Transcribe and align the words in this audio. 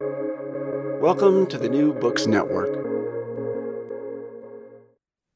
Welcome 0.00 1.48
to 1.48 1.58
the 1.58 1.68
New 1.68 1.92
Books 1.92 2.28
Network. 2.28 2.86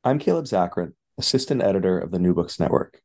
I'm 0.04 0.20
Caleb 0.20 0.44
Zakarin, 0.44 0.92
Assistant 1.18 1.60
Editor 1.60 1.98
of 1.98 2.12
the 2.12 2.20
New 2.20 2.32
Books 2.32 2.60
Network. 2.60 3.00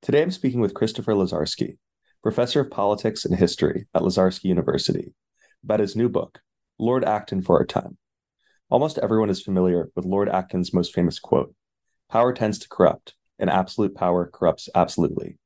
Today 0.00 0.22
I'm 0.22 0.30
speaking 0.30 0.60
with 0.60 0.74
Christopher 0.74 1.14
Lazarski, 1.14 1.78
Professor 2.22 2.60
of 2.60 2.70
Politics 2.70 3.24
and 3.24 3.36
History 3.36 3.88
at 3.92 4.02
Lazarski 4.02 4.44
University, 4.44 5.12
about 5.64 5.80
his 5.80 5.96
new 5.96 6.08
book, 6.08 6.38
Lord 6.78 7.04
Acton 7.04 7.42
for 7.42 7.58
Our 7.58 7.66
Time. 7.66 7.98
Almost 8.70 8.98
everyone 8.98 9.30
is 9.30 9.42
familiar 9.42 9.90
with 9.96 10.04
Lord 10.04 10.28
Acton's 10.28 10.72
most 10.72 10.94
famous 10.94 11.18
quote 11.18 11.52
Power 12.08 12.32
tends 12.32 12.60
to 12.60 12.68
corrupt, 12.68 13.14
and 13.40 13.50
absolute 13.50 13.96
power 13.96 14.30
corrupts 14.32 14.68
absolutely. 14.72 15.36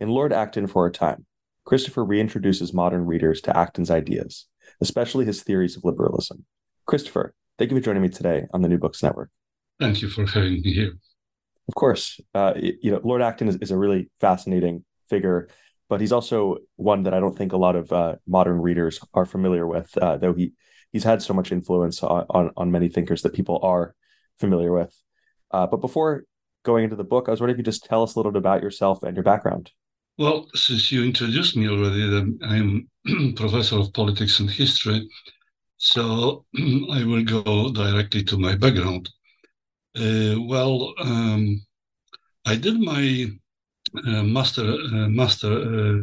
In 0.00 0.08
Lord 0.08 0.32
Acton 0.32 0.66
for 0.66 0.84
Our 0.84 0.90
Time, 0.90 1.26
Christopher 1.66 2.06
reintroduces 2.06 2.72
modern 2.72 3.04
readers 3.04 3.42
to 3.42 3.54
Acton's 3.54 3.90
ideas 3.90 4.46
especially 4.84 5.24
his 5.24 5.42
theories 5.42 5.76
of 5.76 5.84
liberalism. 5.84 6.44
Christopher, 6.86 7.34
thank 7.58 7.70
you 7.70 7.76
for 7.76 7.82
joining 7.82 8.02
me 8.02 8.08
today 8.08 8.46
on 8.52 8.62
the 8.62 8.68
New 8.68 8.78
Books 8.78 9.02
Network. 9.02 9.30
Thank 9.80 10.02
you 10.02 10.08
for 10.08 10.26
having 10.26 10.60
me 10.60 10.72
here. 10.72 10.92
Of 11.66 11.74
course, 11.74 12.20
uh, 12.34 12.52
you 12.56 12.90
know 12.90 13.00
Lord 13.02 13.22
Acton 13.22 13.48
is, 13.48 13.56
is, 13.56 13.70
a 13.70 13.76
really 13.76 14.10
fascinating 14.20 14.84
figure, 15.08 15.48
but 15.88 16.00
he's 16.00 16.12
also 16.12 16.58
one 16.76 17.04
that 17.04 17.14
I 17.14 17.20
don't 17.20 17.36
think 17.36 17.52
a 17.52 17.56
lot 17.56 17.74
of 17.74 17.90
uh, 17.90 18.16
modern 18.26 18.60
readers 18.60 19.00
are 19.14 19.24
familiar 19.24 19.66
with. 19.66 19.96
Uh, 19.96 20.18
though 20.18 20.34
he 20.34 20.52
he's 20.92 21.04
had 21.04 21.22
so 21.22 21.34
much 21.34 21.50
influence 21.50 22.02
on, 22.02 22.26
on, 22.30 22.50
on 22.56 22.70
many 22.70 22.88
thinkers 22.88 23.22
that 23.22 23.32
people 23.32 23.58
are 23.62 23.94
familiar 24.38 24.72
with. 24.72 24.94
Uh, 25.50 25.66
but 25.66 25.80
before 25.80 26.24
going 26.64 26.84
into 26.84 26.96
the 26.96 27.04
book, 27.04 27.28
I 27.28 27.30
was 27.30 27.40
wondering 27.40 27.54
if 27.54 27.58
you 27.58 27.64
could 27.64 27.72
just 27.72 27.84
tell 27.84 28.02
us 28.02 28.14
a 28.14 28.18
little 28.18 28.30
bit 28.30 28.38
about 28.38 28.62
yourself 28.62 29.02
and 29.02 29.16
your 29.16 29.24
background. 29.24 29.72
Well, 30.16 30.48
since 30.54 30.92
you 30.92 31.02
introduced 31.02 31.56
me 31.56 31.68
already, 31.68 32.36
I'm 32.42 32.88
professor 33.36 33.80
of 33.80 33.92
politics 33.92 34.38
and 34.38 34.48
history, 34.48 35.08
so 35.76 36.44
I 36.92 37.04
will 37.04 37.24
go 37.24 37.72
directly 37.72 38.22
to 38.24 38.38
my 38.38 38.54
background. 38.54 39.10
Uh, 39.96 40.36
well, 40.40 40.94
um, 41.00 41.64
I 42.44 42.54
did 42.54 42.80
my 42.80 43.26
uh, 44.06 44.22
master 44.22 44.62
uh, 44.62 45.08
master 45.08 45.52
uh, 45.52 45.98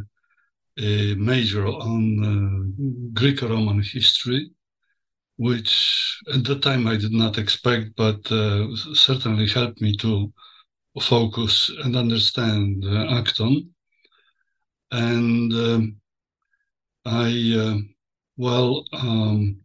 uh, 0.77 1.15
major 1.17 1.65
on 1.67 2.03
uh, 2.25 3.13
Greco-Roman 3.13 3.81
history, 3.81 4.51
which 5.37 6.19
at 6.33 6.43
the 6.43 6.59
time 6.59 6.85
I 6.85 6.97
did 6.97 7.13
not 7.13 7.37
expect, 7.37 7.95
but 7.95 8.27
certainly 8.93 9.47
helped 9.47 9.79
me 9.79 9.95
to 9.97 10.33
focus 10.99 11.71
and 11.83 11.95
understand 11.95 12.83
Acton 12.85 13.73
and 14.91 15.53
um, 15.53 15.95
I 17.05 17.55
uh, 17.57 17.77
well, 18.37 18.85
um, 18.93 19.57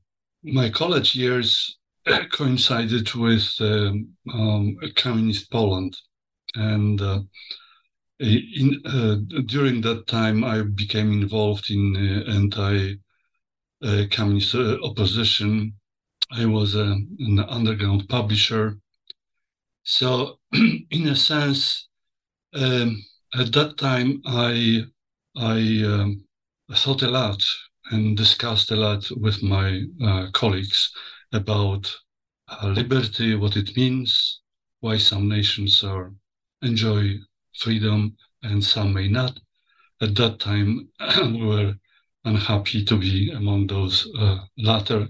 my 0.42 0.70
college 0.70 1.14
years 1.14 1.78
coincided 2.32 3.12
with 3.14 3.54
um, 3.60 4.08
um, 4.32 4.76
communist 4.96 5.50
Poland, 5.50 5.96
and 6.54 7.00
uh, 7.00 7.20
in, 8.18 8.80
uh, 8.86 9.16
during 9.46 9.80
that 9.82 10.06
time 10.06 10.42
I 10.44 10.62
became 10.62 11.12
involved 11.12 11.70
in 11.70 11.96
uh, 11.96 12.24
anti-communist 12.30 14.54
uh, 14.54 14.78
opposition. 14.82 15.74
I 16.32 16.44
was 16.44 16.74
an 16.74 17.38
underground 17.48 18.08
publisher, 18.08 18.78
so 19.84 20.40
in 20.52 21.06
a 21.08 21.14
sense, 21.14 21.88
um, 22.54 23.00
at 23.34 23.52
that 23.52 23.78
time 23.78 24.20
I 24.26 24.86
I 25.36 25.82
um, 25.84 26.24
thought 26.72 27.02
a 27.02 27.10
lot 27.10 27.42
and 27.90 28.16
discussed 28.16 28.70
a 28.70 28.76
lot 28.76 29.06
with 29.16 29.42
my 29.42 29.82
uh, 30.02 30.30
colleagues 30.32 30.90
about 31.32 31.94
uh, 32.48 32.68
liberty, 32.68 33.34
what 33.34 33.56
it 33.56 33.76
means, 33.76 34.40
why 34.80 34.96
some 34.96 35.28
nations 35.28 35.84
are 35.84 36.12
enjoy 36.62 37.14
freedom 37.58 38.16
and 38.42 38.64
some 38.64 38.94
may 38.94 39.08
not. 39.08 39.38
At 40.00 40.14
that 40.16 40.40
time, 40.40 40.88
we 41.22 41.44
were 41.44 41.74
unhappy 42.24 42.84
to 42.84 42.96
be 42.96 43.30
among 43.30 43.66
those 43.66 44.08
uh, 44.18 44.38
latter 44.58 45.08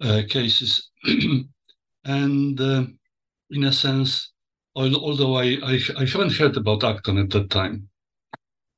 uh, 0.00 0.22
cases. 0.28 0.90
and 2.04 2.60
uh, 2.60 2.84
in 3.50 3.64
a 3.64 3.72
sense, 3.72 4.32
although 4.74 5.36
I, 5.36 5.58
I, 5.64 5.78
I 5.98 6.04
haven't 6.04 6.36
heard 6.36 6.56
about 6.56 6.84
Acton 6.84 7.18
at 7.18 7.30
that 7.30 7.50
time, 7.50 7.88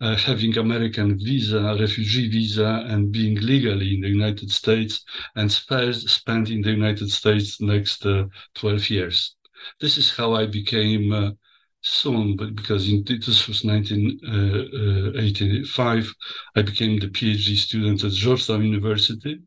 uh, 0.01 0.17
having 0.17 0.59
American 0.59 1.19
visa, 1.19 1.77
refugee 1.79 2.29
visa, 2.29 2.85
and 2.89 3.13
being 3.13 3.37
legally 3.37 3.95
in 3.95 4.01
the 4.01 4.09
United 4.09 4.51
States, 4.51 5.05
and 5.37 5.53
spend 5.53 6.49
in 6.49 6.63
the 6.63 6.73
United 6.73 7.11
States 7.11 7.61
next 7.61 8.05
uh, 8.07 8.25
12 8.55 8.91
years. 8.91 9.37
This 9.81 9.99
is 9.99 10.11
how 10.11 10.35
I 10.35 10.47
became 10.47 11.37
soon, 11.83 12.37
but 12.37 12.55
because 12.55 12.89
in, 12.89 13.05
this 13.05 13.49
was 13.49 13.65
1985, 13.65 16.05
uh, 16.05 16.09
uh, 16.09 16.61
I 16.61 16.63
became 16.63 16.99
the 16.99 17.09
PhD 17.09 17.57
student 17.57 18.05
at 18.05 18.13
Georgetown 18.13 18.65
University, 18.65 19.41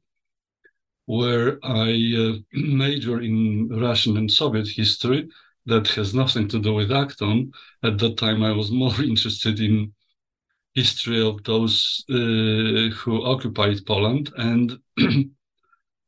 where 1.06 1.60
I 1.64 1.92
uh, 2.18 2.34
major 2.54 3.22
in 3.22 3.70
Russian 3.70 4.18
and 4.18 4.32
Soviet 4.32 4.68
history. 4.68 5.28
That 5.68 5.88
has 5.90 6.14
nothing 6.14 6.48
to 6.50 6.60
do 6.60 6.76
with 6.76 6.92
Acton. 6.92 7.52
At 7.84 7.98
that 7.98 8.18
time, 8.18 8.44
I 8.44 8.52
was 8.52 8.70
more 8.84 8.94
interested 9.02 9.60
in 9.60 9.94
history 10.76 11.22
of 11.26 11.44
those 11.44 12.04
uh, 12.10 12.94
who 12.96 13.24
occupied 13.24 13.86
Poland 13.86 14.32
and 14.38 14.78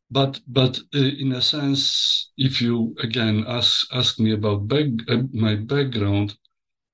but 0.09 0.39
but 0.47 0.79
uh, 0.95 0.99
in 0.99 1.33
a 1.33 1.41
sense 1.41 2.31
if 2.37 2.61
you 2.61 2.95
again 3.03 3.43
ask 3.47 3.87
ask 3.93 4.19
me 4.19 4.31
about 4.33 4.67
back, 4.67 4.85
uh, 5.09 5.23
my 5.33 5.55
background 5.55 6.35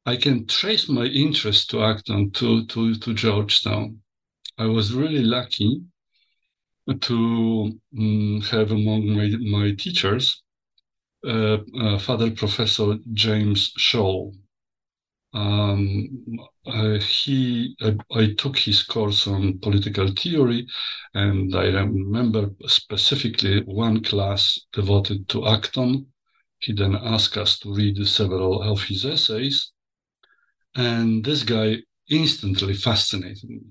i 0.05 0.15
can 0.15 0.45
trace 0.47 0.89
my 0.89 1.05
interest 1.05 1.69
to 1.69 1.83
acton 1.83 2.31
to 2.31 2.65
to 2.65 2.95
to 2.95 3.13
georgetown. 3.13 3.99
I 4.57 4.65
was 4.65 4.93
really 4.93 5.23
lucky 5.23 5.81
to 7.01 7.79
um, 7.97 8.41
have 8.51 8.71
among 8.71 9.07
my, 9.15 9.27
my 9.59 9.71
teachers 9.71 10.43
uh, 11.25 11.57
uh 11.79 11.97
father 11.97 12.29
professor 12.31 12.97
james 13.13 13.71
schall 13.77 14.33
um, 15.33 16.09
uh, 16.67 16.99
he, 16.99 17.75
I, 17.81 17.95
I, 18.11 18.33
took 18.37 18.57
his 18.57 18.83
course 18.83 19.25
on 19.27 19.59
political 19.59 20.07
theory, 20.07 20.67
and 21.15 21.55
I 21.55 21.65
remember 21.65 22.51
specifically 22.67 23.63
one 23.63 24.03
class 24.03 24.59
devoted 24.73 25.27
to 25.29 25.47
Acton. 25.47 26.05
He 26.59 26.73
then 26.73 26.95
asked 26.95 27.35
us 27.37 27.57
to 27.59 27.73
read 27.73 28.05
several 28.07 28.61
of 28.61 28.83
his 28.83 29.05
essays, 29.05 29.71
and 30.75 31.25
this 31.25 31.43
guy 31.43 31.77
instantly 32.09 32.75
fascinated 32.75 33.49
me. 33.49 33.61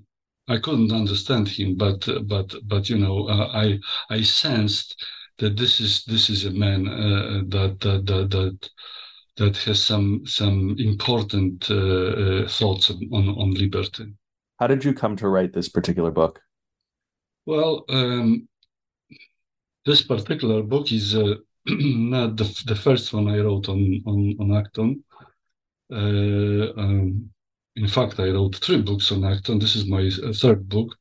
I 0.49 0.57
couldn't 0.57 0.91
understand 0.91 1.47
him, 1.47 1.75
but 1.75 2.05
but 2.27 2.53
but 2.65 2.89
you 2.89 2.97
know, 2.97 3.29
uh, 3.29 3.51
I 3.53 3.79
I 4.09 4.21
sensed 4.23 5.01
that 5.37 5.55
this 5.55 5.79
is 5.79 6.03
this 6.03 6.29
is 6.29 6.43
a 6.43 6.51
man 6.51 6.87
uh, 6.87 7.41
that 7.47 7.79
that 7.79 8.05
that, 8.05 8.29
that 8.31 8.69
that 9.37 9.57
has 9.57 9.83
some 9.83 10.25
some 10.25 10.75
important 10.77 11.69
uh, 11.69 11.75
uh, 11.75 12.47
thoughts 12.47 12.89
on 12.89 13.29
on 13.29 13.51
liberty. 13.51 14.13
How 14.59 14.67
did 14.67 14.83
you 14.85 14.93
come 14.93 15.15
to 15.17 15.27
write 15.27 15.53
this 15.53 15.69
particular 15.69 16.11
book? 16.11 16.39
Well, 17.45 17.83
um, 17.89 18.47
this 19.85 20.01
particular 20.03 20.63
book 20.63 20.91
is 20.91 21.15
uh, 21.15 21.35
not 21.65 22.37
the, 22.37 22.63
the 22.67 22.75
first 22.75 23.13
one 23.13 23.27
I 23.27 23.39
wrote 23.39 23.69
on 23.69 24.01
on, 24.05 24.35
on 24.39 24.57
Acton. 24.57 25.03
Uh, 25.91 26.71
um, 26.77 27.29
in 27.75 27.87
fact, 27.87 28.19
I 28.19 28.29
wrote 28.29 28.55
three 28.57 28.81
books 28.81 29.11
on 29.11 29.25
Acton. 29.25 29.59
This 29.59 29.75
is 29.75 29.87
my 29.87 30.09
uh, 30.23 30.33
third 30.33 30.69
book. 30.69 30.95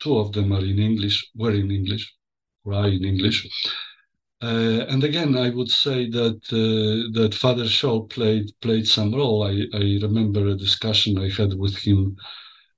Two 0.00 0.18
of 0.18 0.32
them 0.32 0.52
are 0.52 0.64
in 0.64 0.78
English, 0.78 1.30
were 1.34 1.52
in 1.52 1.70
English, 1.70 2.12
or 2.64 2.74
are 2.74 2.88
in 2.88 3.04
English. 3.04 3.48
Uh, 4.42 4.84
and 4.88 5.02
again, 5.04 5.36
I 5.36 5.50
would 5.50 5.70
say 5.70 6.08
that 6.10 6.40
uh, 6.52 7.18
that 7.18 7.34
Father 7.34 7.66
Schall 7.68 8.06
played 8.06 8.50
played 8.60 8.86
some 8.86 9.14
role. 9.14 9.42
I, 9.42 9.66
I 9.72 9.98
remember 10.02 10.46
a 10.48 10.56
discussion 10.56 11.18
I 11.18 11.30
had 11.30 11.54
with 11.54 11.76
him 11.78 12.16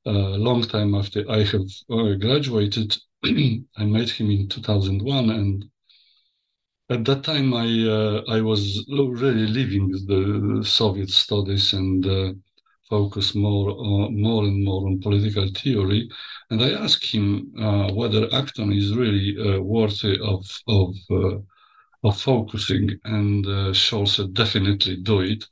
a 0.06 0.11
uh, 0.11 0.38
long 0.38 0.62
time 0.62 0.94
after 0.94 1.31
I 1.31 1.44
have 1.44 1.69
uh, 1.91 2.14
graduated. 2.14 2.97
I 3.25 3.85
met 3.85 4.11
him 4.11 4.31
in 4.31 4.49
2001, 4.49 5.31
and 5.31 5.67
at 6.91 7.05
that 7.05 7.23
time 7.25 7.53
I 7.55 7.67
uh, 7.99 8.23
I 8.29 8.41
was 8.41 8.85
really 8.88 9.47
leaving 9.47 9.91
the 9.91 10.62
Soviet 10.64 11.11
studies 11.11 11.73
and 11.73 12.06
uh, 12.06 12.32
focus 12.88 13.34
more 13.34 13.70
on, 13.70 14.20
more 14.20 14.44
and 14.44 14.64
more 14.64 14.86
on 14.86 15.00
political 15.00 15.46
theory. 15.48 16.08
And 16.50 16.62
I 16.62 16.70
asked 16.70 17.06
him 17.06 17.52
uh, 17.58 17.92
whether 17.92 18.32
Acton 18.32 18.72
is 18.72 18.94
really 18.94 19.36
uh, 19.38 19.60
worthy 19.60 20.18
of 20.20 20.44
of 20.68 20.94
uh, 21.10 21.38
of 22.04 22.20
focusing, 22.20 22.98
and 23.04 23.46
uh, 23.46 23.72
Schall 23.72 24.06
said 24.06 24.34
definitely 24.34 24.96
do 24.96 25.20
it. 25.20 25.44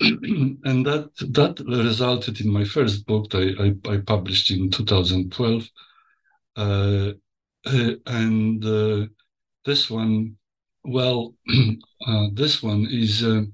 and 0.00 0.86
that 0.86 1.10
that 1.32 1.60
resulted 1.66 2.40
in 2.40 2.50
my 2.50 2.64
first 2.64 3.04
book 3.06 3.34
I, 3.34 3.50
I, 3.60 3.94
I 3.94 3.96
published 3.98 4.50
in 4.50 4.70
2012, 4.70 5.68
uh, 6.56 7.12
uh, 7.66 7.90
and 8.06 8.62
this 9.64 9.90
one, 9.90 10.36
well, 10.84 11.34
this 12.32 12.62
one 12.62 12.86
is 12.90 13.22
a 13.22 13.46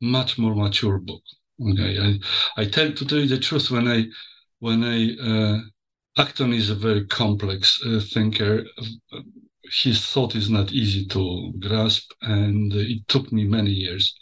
much 0.00 0.38
more 0.38 0.54
mature 0.54 0.98
book 0.98 1.22
Okay, 1.60 1.98
I, 2.56 2.62
I 2.62 2.64
tend 2.66 2.96
to 2.96 3.04
tell 3.06 3.18
you 3.18 3.28
the 3.28 3.38
truth 3.38 3.70
when 3.70 3.86
I 3.86 4.06
when 4.58 4.82
I 4.82 5.14
uh, 5.16 5.60
Acton 6.18 6.52
is 6.52 6.70
a 6.70 6.74
very 6.74 7.06
complex 7.06 7.80
uh, 7.86 8.00
thinker. 8.12 8.64
His 9.70 10.04
thought 10.06 10.34
is 10.34 10.50
not 10.50 10.72
easy 10.72 11.06
to 11.06 11.52
grasp, 11.58 12.12
and 12.22 12.72
it 12.72 13.06
took 13.08 13.32
me 13.32 13.44
many 13.44 13.70
years 13.70 14.14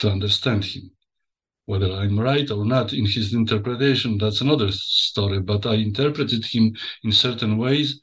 to 0.00 0.10
understand 0.10 0.64
him. 0.64 0.90
Whether 1.66 1.92
I'm 1.92 2.18
right 2.20 2.50
or 2.50 2.64
not 2.64 2.92
in 2.92 3.06
his 3.06 3.34
interpretation, 3.34 4.18
that's 4.18 4.40
another 4.40 4.72
story. 4.72 5.40
But 5.40 5.66
I 5.66 5.74
interpreted 5.74 6.44
him 6.46 6.76
in 7.04 7.12
certain 7.12 7.58
ways, 7.58 8.00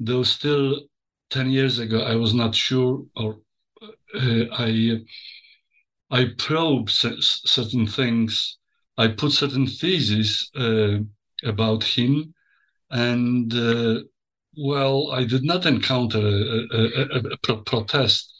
though 0.00 0.24
still 0.24 0.82
10 1.30 1.50
years 1.50 1.78
ago 1.78 2.02
I 2.02 2.16
was 2.16 2.34
not 2.34 2.54
sure, 2.54 3.04
or 3.16 3.40
uh, 4.14 4.44
I 4.52 5.00
I 6.10 6.26
probe 6.38 6.90
certain 6.90 7.86
things. 7.86 8.58
I 8.98 9.08
put 9.08 9.32
certain 9.32 9.66
theses 9.66 10.50
uh, 10.56 10.98
about 11.44 11.84
him, 11.84 12.34
and 12.90 13.52
uh, 13.54 14.00
well, 14.56 15.12
I 15.12 15.24
did 15.24 15.44
not 15.44 15.66
encounter 15.66 16.18
a, 16.18 16.66
a, 16.72 17.06
a, 17.16 17.18
a 17.32 17.36
pro 17.42 17.58
protest 17.62 18.34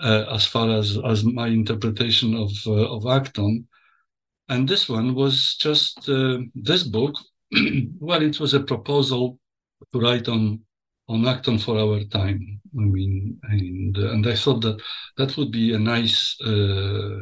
uh, 0.00 0.24
as 0.30 0.46
far 0.46 0.70
as 0.70 0.98
as 1.04 1.24
my 1.24 1.48
interpretation 1.48 2.36
of 2.36 2.52
uh, 2.66 2.94
of 2.96 3.06
Acton. 3.06 3.66
And 4.48 4.68
this 4.68 4.88
one 4.88 5.14
was 5.14 5.56
just 5.56 6.08
uh, 6.08 6.38
this 6.54 6.84
book. 6.84 7.14
well, 7.98 8.22
it 8.22 8.40
was 8.40 8.54
a 8.54 8.60
proposal 8.60 9.38
to 9.92 10.00
write 10.00 10.28
on 10.28 10.60
on 11.08 11.26
Acton 11.26 11.58
for 11.58 11.78
our 11.78 12.04
time. 12.04 12.60
I 12.78 12.82
mean, 12.82 13.38
and 13.44 13.96
uh, 13.98 14.10
and 14.12 14.26
I 14.26 14.34
thought 14.34 14.60
that 14.62 14.80
that 15.16 15.36
would 15.36 15.50
be 15.50 15.74
a 15.74 15.78
nice 15.78 16.36
uh, 16.44 17.20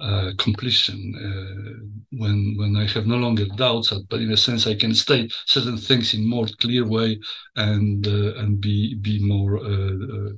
uh, 0.00 0.32
completion 0.38 1.14
uh, 1.14 1.84
when 2.12 2.56
when 2.56 2.76
I 2.76 2.86
have 2.86 3.06
no 3.06 3.16
longer 3.16 3.44
doubts, 3.56 3.92
but 4.08 4.20
in 4.20 4.32
a 4.32 4.36
sense 4.36 4.66
I 4.66 4.74
can 4.74 4.94
state 4.94 5.34
certain 5.44 5.76
things 5.76 6.14
in 6.14 6.26
more 6.26 6.46
clear 6.60 6.86
way 6.86 7.20
and 7.56 8.06
uh, 8.06 8.34
and 8.38 8.60
be 8.60 8.94
be 8.94 9.22
more 9.22 9.58
uh, 9.58 10.30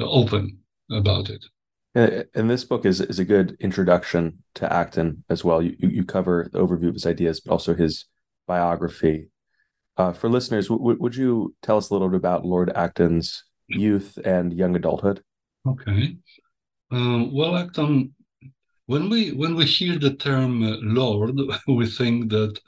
open 0.00 0.58
about 0.90 1.30
it. 1.30 1.44
And 1.94 2.50
this 2.50 2.64
book 2.64 2.84
is 2.84 3.00
is 3.00 3.20
a 3.20 3.24
good 3.24 3.56
introduction 3.60 4.42
to 4.54 4.72
Acton 4.72 5.24
as 5.28 5.44
well. 5.44 5.62
You 5.62 5.76
you 5.78 6.04
cover 6.04 6.48
the 6.52 6.58
overview 6.58 6.88
of 6.88 6.94
his 6.94 7.06
ideas, 7.06 7.40
but 7.40 7.52
also 7.52 7.74
his 7.74 8.06
biography 8.48 9.29
uh, 10.00 10.12
for 10.12 10.28
listeners, 10.30 10.68
w- 10.68 10.96
would 10.98 11.14
you 11.14 11.54
tell 11.62 11.76
us 11.76 11.90
a 11.90 11.92
little 11.92 12.08
bit 12.08 12.16
about 12.16 12.46
Lord 12.46 12.70
Acton's 12.74 13.44
youth 13.68 14.18
and 14.24 14.52
young 14.52 14.74
adulthood? 14.74 15.22
Okay. 15.66 16.16
Uh, 16.90 17.24
well, 17.30 17.56
Acton, 17.56 18.14
when 18.86 19.10
we 19.10 19.32
when 19.32 19.54
we 19.54 19.66
hear 19.66 19.98
the 19.98 20.14
term 20.14 20.62
uh, 20.62 20.76
Lord, 20.80 21.38
we 21.68 21.86
think 21.86 22.30
that 22.30 22.58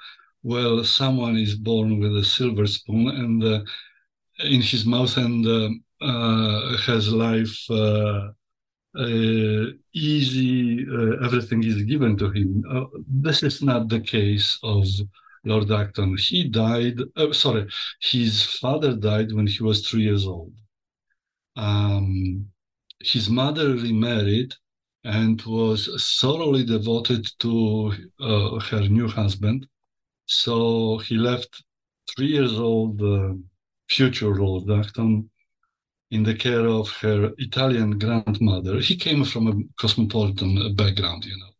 well, 0.42 0.84
someone 0.84 1.36
is 1.36 1.54
born 1.54 1.98
with 2.00 2.14
a 2.16 2.24
silver 2.24 2.66
spoon 2.66 3.08
and 3.08 3.42
uh, 3.42 3.60
in 4.44 4.60
his 4.60 4.84
mouth 4.84 5.16
and 5.16 5.46
uh, 5.46 5.70
uh, 6.04 6.76
has 6.88 7.12
life 7.12 7.56
easy. 9.94 10.86
everything 11.26 11.60
is 11.64 11.82
given 11.92 12.12
to 12.18 12.26
him. 12.36 12.48
this 13.24 13.42
is 13.42 13.62
not 13.62 13.88
the 13.88 14.00
case 14.00 14.58
of 14.62 14.84
Lord 15.44 15.70
Acton. 15.70 16.16
He 16.16 16.48
died, 16.48 16.98
uh, 17.16 17.32
sorry, 17.32 17.66
his 18.00 18.42
father 18.42 18.94
died 18.94 19.32
when 19.32 19.46
he 19.46 19.62
was 19.62 19.86
three 19.86 20.02
years 20.02 20.26
old. 20.26 20.52
Um, 21.56 22.46
his 23.00 23.28
mother 23.28 23.74
remarried 23.74 24.54
and 25.04 25.42
was 25.42 26.18
thoroughly 26.20 26.64
devoted 26.64 27.26
to 27.40 27.92
uh, 28.20 28.60
her 28.60 28.88
new 28.88 29.08
husband. 29.08 29.66
So 30.26 30.98
he 30.98 31.16
left 31.16 31.62
three 32.14 32.28
years 32.28 32.54
old 32.54 33.02
uh, 33.02 33.34
future 33.88 34.34
Lord 34.34 34.70
Acton 34.70 35.28
in 36.10 36.22
the 36.22 36.34
care 36.34 36.66
of 36.66 36.90
her 37.00 37.32
Italian 37.38 37.98
grandmother. 37.98 38.78
He 38.80 38.96
came 38.96 39.24
from 39.24 39.48
a 39.48 39.54
cosmopolitan 39.80 40.74
background, 40.76 41.24
you 41.24 41.36
know. 41.36 41.52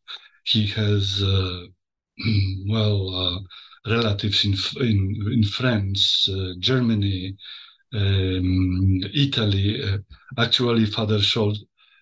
He 0.45 0.67
has, 0.69 1.23
uh, 1.23 1.65
well, 2.69 3.15
uh, 3.15 3.39
relatives 3.87 4.45
in 4.45 4.55
in, 4.81 5.17
in 5.33 5.43
France, 5.45 6.29
uh, 6.29 6.55
Germany, 6.59 7.37
um, 7.95 9.01
Italy. 9.15 9.83
Uh, 9.83 9.99
actually, 10.39 10.87
Father 10.87 11.21
Schall 11.21 11.57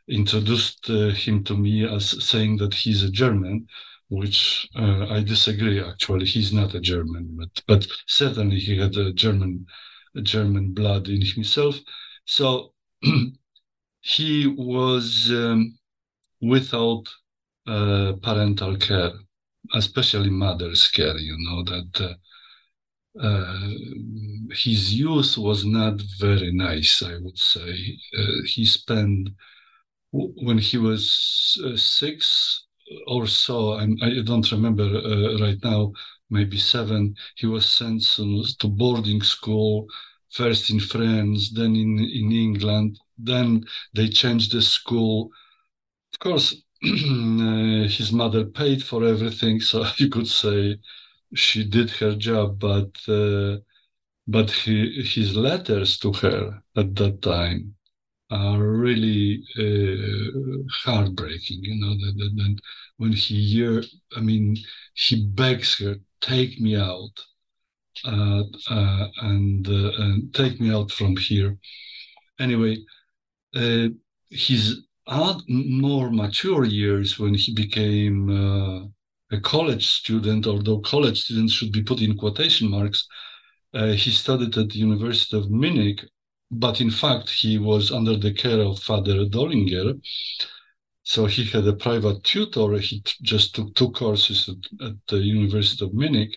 introduced 0.08 0.90
uh, 0.90 1.10
him 1.10 1.44
to 1.44 1.56
me 1.56 1.84
as 1.84 2.24
saying 2.24 2.56
that 2.58 2.74
he's 2.74 3.02
a 3.02 3.10
German, 3.10 3.66
which 4.08 4.68
uh, 4.76 5.06
I 5.08 5.22
disagree. 5.22 5.80
Actually, 5.82 6.26
he's 6.26 6.52
not 6.52 6.74
a 6.74 6.80
German, 6.80 7.36
but 7.38 7.62
but 7.66 7.86
certainly 8.06 8.58
he 8.58 8.78
had 8.78 8.96
a 8.96 9.12
German 9.12 9.66
a 10.16 10.20
German 10.22 10.72
blood 10.72 11.08
in 11.08 11.22
himself. 11.24 11.78
So 12.24 12.74
he 14.00 14.46
was 14.46 15.30
um, 15.30 15.78
without 16.40 17.04
uh, 17.66 18.14
parental 18.22 18.76
care 18.76 19.12
especially 19.74 20.30
mother's 20.30 20.88
care, 20.88 21.16
you 21.18 21.36
know, 21.38 21.64
that 21.64 22.00
uh, 22.00 22.14
uh, 23.20 23.68
his 24.52 24.94
youth 24.94 25.36
was 25.38 25.64
not 25.64 26.00
very 26.18 26.52
nice, 26.52 27.02
I 27.02 27.16
would 27.18 27.38
say. 27.38 27.98
Uh, 28.18 28.42
he 28.46 28.64
spent, 28.64 29.30
when 30.12 30.58
he 30.58 30.78
was 30.78 31.60
uh, 31.64 31.76
six 31.76 32.66
or 33.06 33.26
so, 33.26 33.74
I'm, 33.74 33.96
I 34.02 34.10
do 34.10 34.24
not 34.24 34.50
remember 34.52 34.84
uh, 34.84 35.38
right 35.40 35.58
now, 35.62 35.92
maybe 36.30 36.58
seven, 36.58 37.14
he 37.36 37.46
was 37.46 37.66
sent 37.66 38.02
to 38.04 38.68
boarding 38.68 39.22
school, 39.22 39.86
first 40.30 40.70
in 40.70 40.80
France, 40.80 41.50
then 41.52 41.76
in, 41.76 41.98
in 41.98 42.32
England. 42.32 42.98
Then 43.18 43.64
they 43.94 44.08
changed 44.08 44.52
the 44.52 44.62
school. 44.62 45.30
Of 46.14 46.20
course, 46.20 46.56
his 46.82 48.12
mother 48.12 48.44
paid 48.44 48.82
for 48.82 49.04
everything, 49.04 49.60
so 49.60 49.84
you 49.98 50.08
could 50.08 50.28
say 50.28 50.76
she 51.34 51.64
did 51.64 51.90
her 51.90 52.14
job, 52.16 52.58
but 52.58 52.92
uh, 53.08 53.58
but 54.28 54.50
he, 54.50 55.02
his 55.02 55.36
letters 55.36 55.98
to 55.98 56.12
her 56.14 56.62
at 56.76 56.94
that 56.96 57.22
time 57.22 57.74
are 58.30 58.60
really 58.60 59.42
uh, 59.58 60.62
heartbreaking. 60.84 61.60
You 61.62 61.76
know 61.76 61.94
that, 61.94 62.14
that, 62.18 62.32
that 62.36 62.58
when 62.98 63.12
he 63.12 63.42
hear, 63.54 63.82
I 64.16 64.20
mean, 64.20 64.56
he 64.94 65.26
begs 65.26 65.78
her, 65.80 65.96
"Take 66.20 66.60
me 66.60 66.76
out." 66.76 67.12
Uh, 68.04 68.44
uh, 68.70 69.08
and, 69.22 69.68
uh, 69.68 69.90
and 69.98 70.32
take 70.34 70.60
me 70.60 70.72
out 70.72 70.90
from 70.90 71.16
here. 71.16 71.58
Anyway, 72.38 72.78
uh, 73.54 73.88
his 74.30 74.82
at 75.10 75.36
more 75.48 76.10
mature 76.10 76.64
years 76.64 77.18
when 77.18 77.34
he 77.34 77.52
became 77.52 78.30
uh, 78.30 78.86
a 79.32 79.40
college 79.40 79.86
student, 79.86 80.46
although 80.46 80.78
college 80.80 81.22
students 81.22 81.52
should 81.52 81.72
be 81.72 81.82
put 81.82 82.00
in 82.00 82.16
quotation 82.16 82.70
marks, 82.70 83.06
uh, 83.74 83.92
he 83.92 84.10
studied 84.10 84.56
at 84.56 84.68
the 84.70 84.78
University 84.78 85.36
of 85.36 85.50
Munich, 85.50 86.04
but 86.50 86.80
in 86.80 86.90
fact 86.90 87.28
he 87.28 87.58
was 87.58 87.90
under 87.90 88.16
the 88.16 88.32
care 88.32 88.60
of 88.60 88.82
Father 88.82 89.26
Dollinger. 89.26 90.00
So 91.02 91.26
he 91.26 91.44
had 91.44 91.66
a 91.66 91.72
private 91.72 92.22
tutor. 92.22 92.78
He 92.78 93.02
just 93.22 93.54
took 93.54 93.74
two 93.74 93.90
courses 93.90 94.48
at, 94.48 94.86
at 94.86 94.94
the 95.08 95.18
University 95.18 95.84
of 95.84 95.92
Munich. 95.92 96.36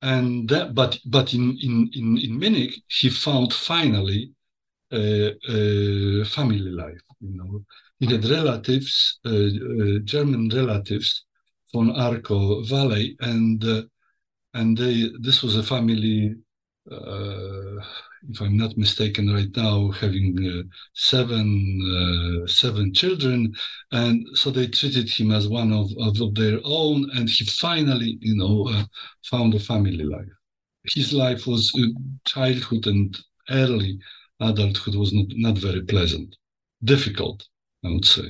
And 0.00 0.48
that, 0.48 0.74
but 0.74 0.98
but 1.04 1.34
in, 1.34 1.58
in, 1.62 1.90
in, 1.94 2.18
in 2.18 2.38
Munich, 2.38 2.74
he 2.88 3.10
found 3.10 3.52
finally 3.52 4.32
family 6.26 6.70
life. 6.70 7.00
You 7.20 7.36
know, 7.36 7.64
he 7.98 8.06
had 8.06 8.24
relatives, 8.24 9.18
German 10.04 10.50
relatives 10.54 11.24
from 11.72 11.90
Arco 11.90 12.62
Valley, 12.64 13.16
and 13.20 13.64
and 14.54 14.78
they 14.78 15.10
this 15.20 15.42
was 15.42 15.56
a 15.56 15.62
family 15.62 16.34
uh, 16.90 17.80
if 18.30 18.40
I'm 18.40 18.56
not 18.56 18.76
mistaken, 18.76 19.32
right 19.32 19.54
now 19.56 19.90
having 19.90 20.36
uh, 20.46 20.62
seven 20.94 22.42
uh, 22.44 22.46
seven 22.46 22.92
children, 22.92 23.54
and 23.92 24.26
so 24.34 24.50
they 24.50 24.66
treated 24.66 25.10
him 25.10 25.30
as 25.30 25.48
one 25.48 25.72
of, 25.72 25.90
of, 25.98 26.20
of 26.20 26.34
their 26.34 26.58
own, 26.64 27.10
and 27.14 27.28
he 27.28 27.44
finally, 27.44 28.18
you 28.20 28.36
know, 28.36 28.68
uh, 28.68 28.84
found 29.24 29.54
a 29.54 29.58
family 29.58 30.04
life. 30.04 30.28
His 30.84 31.12
life 31.12 31.46
was 31.46 31.72
uh, 31.78 31.86
childhood 32.24 32.86
and 32.86 33.16
early 33.50 33.98
adulthood 34.48 34.94
was 34.94 35.12
not, 35.12 35.26
not 35.30 35.58
very 35.58 35.82
pleasant, 35.82 36.36
difficult, 36.82 37.46
I 37.84 37.88
would 37.88 38.04
say. 38.04 38.24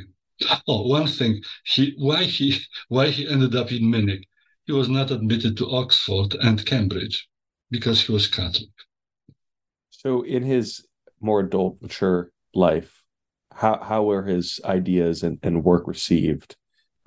Oh, 0.67 0.87
one 0.89 1.07
thing, 1.07 1.43
he 1.65 1.95
why 1.97 2.25
he 2.25 2.61
why 2.89 3.09
he 3.09 3.29
ended 3.29 3.55
up 3.55 3.73
in 3.73 3.91
Munich. 3.91 4.27
He 4.67 4.73
was 4.73 4.89
not 4.89 5.11
admitted 5.11 5.57
to 5.59 5.71
Oxford 5.71 6.35
and 6.41 6.65
Cambridge 6.65 7.29
because 7.71 8.01
he 8.01 8.13
was 8.13 8.27
Catholic. 8.27 8.71
So, 9.91 10.23
in 10.23 10.43
his 10.43 10.87
more 11.21 11.41
adult, 11.41 11.81
mature 11.83 12.31
life, 12.55 13.03
how 13.53 13.79
how 13.83 14.05
were 14.05 14.25
his 14.25 14.61
ideas 14.65 15.23
and, 15.23 15.39
and 15.43 15.65
work 15.65 15.87
received? 15.87 16.57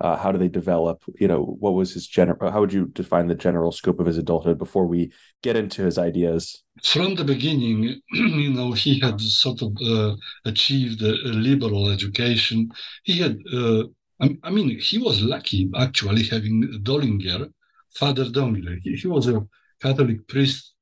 Uh, 0.00 0.16
how 0.16 0.30
do 0.30 0.38
they 0.38 0.48
develop? 0.48 1.02
You 1.18 1.28
know, 1.28 1.42
what 1.42 1.74
was 1.74 1.92
his 1.92 2.06
general? 2.06 2.50
How 2.50 2.60
would 2.60 2.72
you 2.72 2.86
define 2.86 3.26
the 3.26 3.34
general 3.34 3.72
scope 3.72 3.98
of 3.98 4.06
his 4.06 4.18
adulthood 4.18 4.58
before 4.58 4.86
we 4.86 5.12
get 5.42 5.56
into 5.56 5.82
his 5.82 5.98
ideas? 5.98 6.62
From 6.84 7.16
the 7.16 7.24
beginning, 7.24 8.00
you 8.12 8.50
know, 8.50 8.72
he 8.72 9.00
had 9.00 9.20
sort 9.20 9.62
of 9.62 9.76
uh, 9.84 10.14
achieved 10.44 11.02
a, 11.02 11.10
a, 11.10 11.32
liberal 11.32 11.90
education. 11.90 12.70
He 13.02 13.18
had, 13.18 13.38
uh, 13.52 13.84
I, 14.20 14.36
I, 14.44 14.50
mean, 14.50 14.78
he 14.78 14.98
was 14.98 15.20
lucky 15.20 15.68
actually 15.76 16.24
having 16.24 16.80
Dollinger, 16.84 17.50
Father 17.94 18.26
Dollinger. 18.26 18.78
He, 18.82 18.94
he 18.94 19.08
was 19.08 19.28
a 19.28 19.44
Catholic 19.80 20.28
priest. 20.28 20.74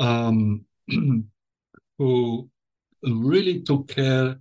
Um, 0.00 0.64
who 1.98 2.48
really 3.02 3.62
took 3.62 3.88
care 3.88 4.36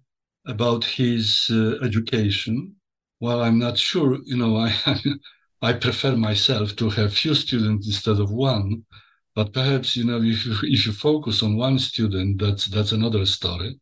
about 0.45 0.85
his 0.85 1.49
uh, 1.51 1.75
education. 1.83 2.75
While 3.19 3.41
I'm 3.41 3.59
not 3.59 3.77
sure, 3.77 4.19
you 4.25 4.37
know, 4.37 4.57
I 4.57 4.73
I 5.61 5.73
prefer 5.73 6.15
myself 6.15 6.75
to 6.75 6.89
have 6.91 7.13
few 7.13 7.33
students 7.33 7.87
instead 7.87 8.19
of 8.19 8.31
one. 8.31 8.85
But 9.35 9.53
perhaps 9.53 9.95
you 9.95 10.03
know, 10.05 10.21
if 10.21 10.45
you, 10.45 10.55
if 10.63 10.85
you 10.85 10.93
focus 10.93 11.43
on 11.43 11.57
one 11.57 11.79
student, 11.79 12.39
that's 12.41 12.67
that's 12.67 12.91
another 12.91 13.25
story. 13.25 13.79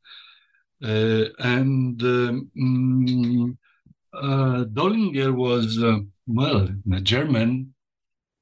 Uh, 0.83 1.25
and 1.39 2.01
um, 2.03 3.57
uh, 4.13 4.65
Dollinger 4.65 5.33
was 5.33 5.81
uh, 5.81 5.99
well 6.27 6.67
a 6.93 7.01
German, 7.01 7.73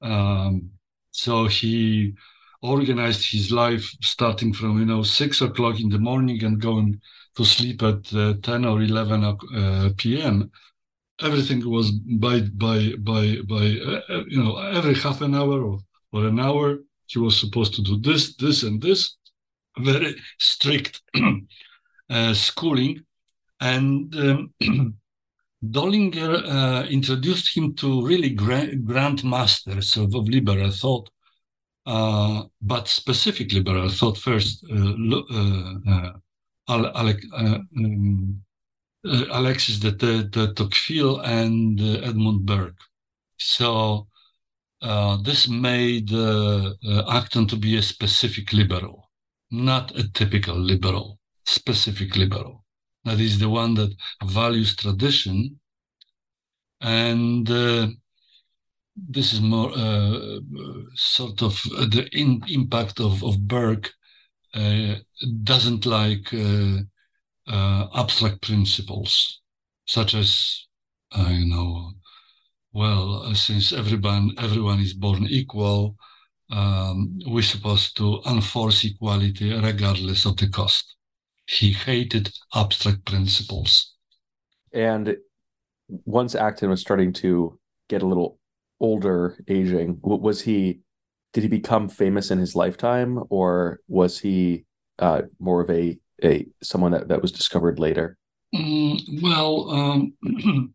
um, 0.02 0.72
so 1.12 1.48
he 1.48 2.14
organized 2.62 3.32
his 3.32 3.52
life 3.52 3.86
starting 4.02 4.54
from 4.54 4.80
you 4.80 4.86
know 4.86 5.04
six 5.04 5.42
o'clock 5.42 5.80
in 5.80 5.90
the 5.90 6.00
morning 6.00 6.44
and 6.44 6.62
going 6.62 7.00
to 7.36 7.44
sleep 7.44 7.82
at 7.84 8.14
uh, 8.14 8.34
10 8.42 8.66
or 8.66 8.82
11 8.82 9.24
uh, 9.24 9.90
p.m 9.98 10.52
everything 11.24 11.68
was 11.70 11.92
by 11.92 12.42
by 12.65 12.94
by 13.00 13.38
by 13.48 13.65
uh, 13.86 14.01
uh, 14.10 14.24
you 14.27 14.44
know 14.44 14.58
every 14.58 14.96
half 14.96 15.22
an 15.22 15.36
hour 15.36 15.63
or, 15.63 15.80
or 16.12 16.25
an 16.25 16.39
hour 16.39 16.80
he 17.08 17.20
was 17.20 17.39
supposed 17.39 17.74
to 17.75 17.82
do 17.82 17.98
this 18.00 18.36
this 18.36 18.63
and 18.63 18.82
this. 18.82 19.15
Very 19.80 20.15
strict 20.39 21.01
uh, 22.10 22.34
schooling. 22.34 23.03
And 23.60 24.13
um, 24.15 24.53
Dollinger 25.63 26.44
uh, 26.46 26.84
introduced 26.89 27.56
him 27.56 27.74
to 27.75 28.06
really 28.06 28.32
grand, 28.32 28.86
grand 28.86 29.24
masters 29.24 29.96
of, 29.98 30.13
of 30.13 30.27
liberal 30.27 30.72
thought. 30.72 31.10
Uh, 31.86 32.44
but 32.62 32.88
specifically, 32.88 33.60
liberal 33.60 33.89
thought 33.89 34.18
first 34.18 34.65
uh, 34.72 34.94
uh, 35.32 36.12
Alec, 36.68 37.24
um, 37.36 38.42
Alexis 39.06 39.80
de, 39.80 39.92
de, 39.92 40.54
Tocqueville 40.54 41.20
and 41.20 41.80
Edmund 41.80 42.46
Burke. 42.46 42.80
So 43.38 44.08
this 45.24 45.48
made 45.48 46.12
Acton 47.10 47.48
to 47.48 47.56
be 47.58 47.78
a 47.78 47.82
specific 47.82 48.54
liberal, 48.54 49.10
not 49.52 49.98
a 49.98 50.10
typical 50.12 50.58
liberal, 50.58 51.20
specific 51.46 52.16
liberal. 52.16 52.64
That 53.04 53.20
is 53.20 53.40
the 53.40 53.50
one 53.50 53.74
that 53.76 53.94
values 54.24 54.76
tradition 54.76 55.60
and 56.84 57.50
uh, 57.50 57.88
this 58.96 59.34
is 59.34 59.42
more 59.42 59.72
uh, 59.76 60.40
sort 60.94 61.42
of 61.42 61.54
the 61.64 62.08
in, 62.12 62.42
impact 62.48 63.00
of, 63.00 63.24
of 63.24 63.48
Burke 63.48 63.92
uh, 64.54 64.96
doesn't 65.44 65.86
like 65.86 66.32
uh, 66.34 66.80
uh 67.48 67.88
abstract 67.96 68.42
principles 68.42 69.42
such 69.86 70.14
as 70.14 70.66
uh, 71.18 71.30
you 71.30 71.46
know 71.46 71.92
well 72.72 73.24
uh, 73.24 73.34
since 73.34 73.74
everyone 73.74 74.32
everyone 74.38 74.80
is 74.80 74.94
born 74.94 75.28
equal 75.30 75.96
um, 76.54 77.20
we're 77.26 77.42
supposed 77.42 77.98
to 77.98 78.22
enforce 78.28 78.84
equality 78.84 79.54
regardless 79.54 80.26
of 80.26 80.38
the 80.38 80.48
cost. 80.50 80.96
He 81.48 81.72
hated 81.72 82.32
abstract 82.54 83.06
principles. 83.06 83.96
And 84.72 85.18
once 85.88 86.36
acton 86.36 86.70
was 86.70 86.82
starting 86.82 87.12
to 87.14 87.60
get 87.90 88.04
a 88.04 88.08
little 88.08 88.40
older 88.80 89.38
aging 89.48 90.00
was 90.02 90.42
he 90.42 90.80
did 91.34 91.44
he 91.44 91.50
become 91.50 91.88
famous 91.90 92.32
in 92.32 92.40
his 92.40 92.56
lifetime 92.56 93.20
or 93.30 93.80
was 93.88 94.20
he 94.20 94.66
uh, 95.00 95.22
more 95.40 95.62
of 95.62 95.70
a 95.70 95.98
a 96.24 96.46
someone 96.62 96.91
that, 96.91 97.08
that 97.08 97.22
was 97.22 97.32
discovered 97.32 97.79
later? 97.79 98.17
Mm, 98.53 99.22
well 99.22 99.70
um, 99.72 100.13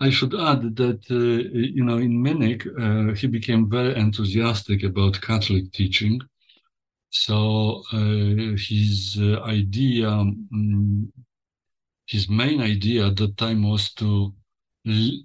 i 0.00 0.08
should 0.08 0.34
add 0.34 0.76
that 0.76 1.02
uh, 1.10 1.48
you 1.76 1.84
know 1.84 1.98
in 1.98 2.22
munich 2.22 2.66
uh, 2.80 3.12
he 3.12 3.26
became 3.26 3.68
very 3.68 3.94
enthusiastic 3.96 4.82
about 4.82 5.20
catholic 5.20 5.72
teaching. 5.72 6.20
So 7.10 7.82
uh, 7.92 8.54
his 8.68 9.16
uh, 9.18 9.40
idea 9.40 10.08
um, 10.10 11.10
his 12.06 12.28
main 12.28 12.60
idea 12.60 13.06
at 13.06 13.16
that 13.16 13.36
time 13.36 13.68
was 13.68 13.92
to 13.94 14.34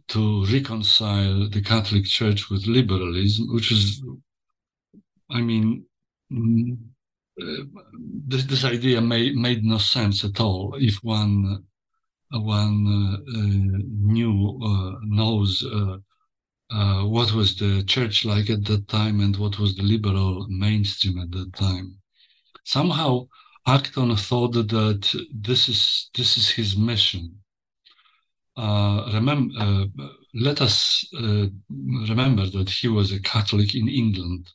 to 0.07 0.45
reconcile 0.45 1.49
the 1.49 1.61
Catholic 1.61 2.05
Church 2.05 2.49
with 2.49 2.67
liberalism, 2.67 3.53
which 3.53 3.71
is, 3.71 4.03
I 5.29 5.41
mean, 5.41 5.85
mm, 6.31 6.77
uh, 7.41 7.63
this, 8.27 8.45
this 8.45 8.63
idea 8.63 9.01
made, 9.01 9.35
made 9.35 9.63
no 9.63 9.77
sense 9.77 10.23
at 10.23 10.39
all 10.39 10.75
if 10.79 10.95
one 11.03 11.63
uh, 12.33 12.39
one 12.39 12.87
uh, 12.87 13.39
uh 13.39 13.77
knew 14.13 14.59
uh, 14.63 14.99
knows 15.03 15.63
uh, 15.71 17.03
what 17.03 17.31
was 17.33 17.55
the 17.57 17.83
church 17.83 18.25
like 18.25 18.49
at 18.49 18.65
that 18.65 18.87
time 18.87 19.19
and 19.19 19.37
what 19.37 19.59
was 19.59 19.75
the 19.75 19.83
liberal 19.83 20.47
mainstream 20.49 21.19
at 21.19 21.29
that 21.31 21.53
time. 21.53 21.95
Somehow, 22.63 23.27
Acton 23.67 24.15
thought 24.15 24.53
that 24.53 25.25
this 25.31 25.69
is 25.69 26.09
this 26.15 26.37
is 26.37 26.49
his 26.49 26.75
mission 26.75 27.43
uh, 28.55 29.09
remember, 29.13 29.53
uh, 29.59 29.85
let 30.35 30.61
us 30.61 31.07
uh, 31.17 31.47
remember 32.07 32.47
that 32.47 32.69
he 32.69 32.87
was 32.87 33.11
a 33.11 33.19
Catholic 33.21 33.73
in 33.73 33.87
England, 33.89 34.51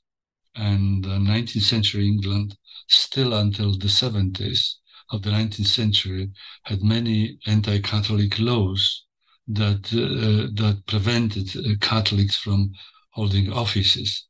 and 0.55 1.05
19th 1.05 1.63
century 1.63 2.07
England, 2.07 2.57
still 2.89 3.35
until 3.35 3.73
the 3.77 3.89
70s 3.89 4.75
of 5.11 5.23
the 5.23 5.31
19th 5.31 5.67
century, 5.67 6.31
had 6.65 6.83
many 6.83 7.39
anti-Catholic 7.47 8.39
laws 8.39 9.05
that 9.47 9.87
uh, 9.95 10.51
that 10.63 10.83
prevented 10.87 11.49
uh, 11.57 11.75
Catholics 11.81 12.37
from 12.37 12.73
holding 13.13 13.51
offices, 13.51 14.27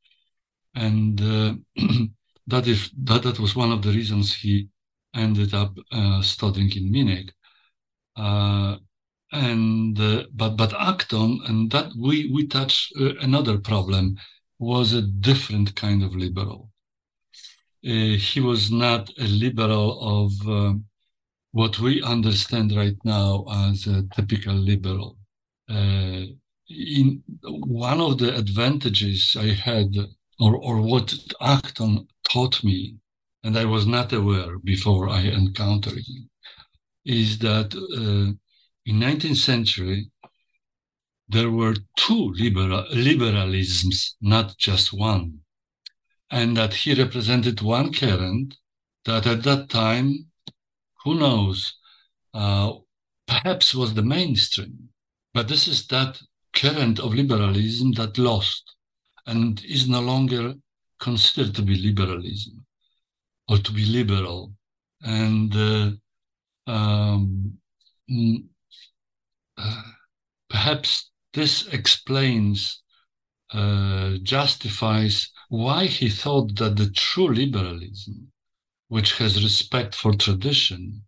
and 0.75 1.19
that 2.47 2.67
is 2.67 2.91
that 3.03 3.23
that 3.25 3.41
was 3.41 3.57
one 3.57 3.73
of 3.73 3.83
the 3.83 3.91
reasons 3.91 4.35
he 4.35 4.69
ended 5.15 5.55
up 5.55 5.77
studying 6.23 6.71
in 6.77 6.93
Munich. 6.93 7.33
Uh, 8.17 8.77
and 9.33 9.99
uh, 10.01 10.25
but 10.35 10.57
but 10.57 10.73
Acton 10.75 11.41
and 11.47 11.71
that 11.71 11.93
we 11.97 12.31
we 12.33 12.47
touch 12.47 12.91
uh, 12.99 13.15
another 13.21 13.59
problem 13.59 14.17
was 14.59 14.93
a 14.93 15.03
different 15.03 15.75
kind 15.77 16.03
of 16.03 16.17
liberal. 16.17 16.71
Uh, 17.89 18.19
he 18.19 18.41
was 18.41 18.71
not 18.71 19.11
a 19.19 19.25
liberal 19.25 19.89
of 20.23 20.49
uh, 20.49 20.75
what 21.53 21.79
we 21.79 22.03
understand 22.03 22.77
right 22.77 22.99
now 23.05 23.47
as 23.51 23.87
a 23.87 24.03
typical 24.15 24.55
liberal. 24.55 25.17
Uh, 25.71 26.25
in 26.69 27.23
one 27.43 28.01
of 28.01 28.19
the 28.19 28.37
advantages 28.37 29.35
I 29.39 29.49
had, 29.55 29.97
or 30.39 30.57
or 30.57 30.83
what 30.83 31.15
Acton 31.41 32.07
taught 32.31 32.63
me 32.63 32.97
and 33.43 33.57
I 33.57 33.65
was 33.65 33.87
not 33.87 34.13
aware 34.13 34.59
before 34.59 35.09
I 35.09 35.21
encountered 35.21 36.03
him, 36.11 36.29
is 37.07 37.39
that 37.39 37.75
uh, 37.75 38.33
in 38.85 39.01
19th 39.01 39.37
century 39.37 40.11
there 41.29 41.51
were 41.51 41.77
two 41.97 42.35
liberal, 42.37 42.85
liberalisms, 42.93 44.15
not 44.21 44.57
just 44.59 44.93
one, 44.93 45.41
and 46.31 46.57
that 46.57 46.75
he 46.75 46.95
represented 46.95 47.61
one 47.61 47.93
current 47.93 48.57
that 49.05 49.27
at 49.27 49.43
that 49.45 49.71
time, 49.71 50.27
who 51.05 51.15
knows, 51.15 51.75
uh, 52.35 52.73
perhaps 53.27 53.75
was 53.75 53.95
the 53.95 54.03
mainstream. 54.03 54.91
But 55.33 55.49
this 55.49 55.69
is 55.69 55.87
that 55.89 56.21
current 56.53 56.99
of 56.99 57.15
liberalism 57.15 57.93
that 57.93 58.19
lost 58.19 58.75
and 59.27 59.63
is 59.65 59.89
no 59.89 60.01
longer 60.01 60.55
considered 61.01 61.55
to 61.55 61.63
be 61.63 61.77
liberalism 61.77 62.67
or 63.49 63.59
to 63.59 63.73
be 63.73 63.85
liberal. 63.85 64.53
And 65.03 65.55
uh, 65.55 66.71
um, 66.71 67.59
mm, 68.11 68.45
uh, 69.57 69.83
perhaps 70.51 71.11
this 71.35 71.67
explains, 71.69 72.83
uh, 73.53 74.19
justifies 74.23 75.31
why 75.49 75.87
he 75.87 76.09
thought 76.09 76.57
that 76.57 76.77
the 76.77 76.91
true 76.91 77.33
liberalism, 77.33 78.31
which 78.89 79.17
has 79.19 79.43
respect 79.43 79.95
for 79.95 80.13
tradition, 80.15 81.03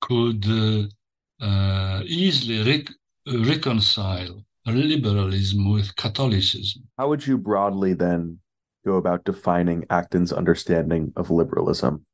could 0.00 0.44
uh, 0.48 1.44
uh, 1.44 2.02
easily 2.06 2.62
rec- 2.62 2.90
reconcile 3.26 4.44
liberalism 4.66 5.70
with 5.70 5.96
Catholicism. 5.96 6.84
How 6.98 7.08
would 7.08 7.26
you 7.26 7.36
broadly 7.36 7.94
then 7.94 8.38
go 8.84 8.96
about 8.96 9.24
defining 9.24 9.84
Acton's 9.90 10.32
understanding 10.32 11.12
of 11.16 11.30
liberalism? 11.30 12.06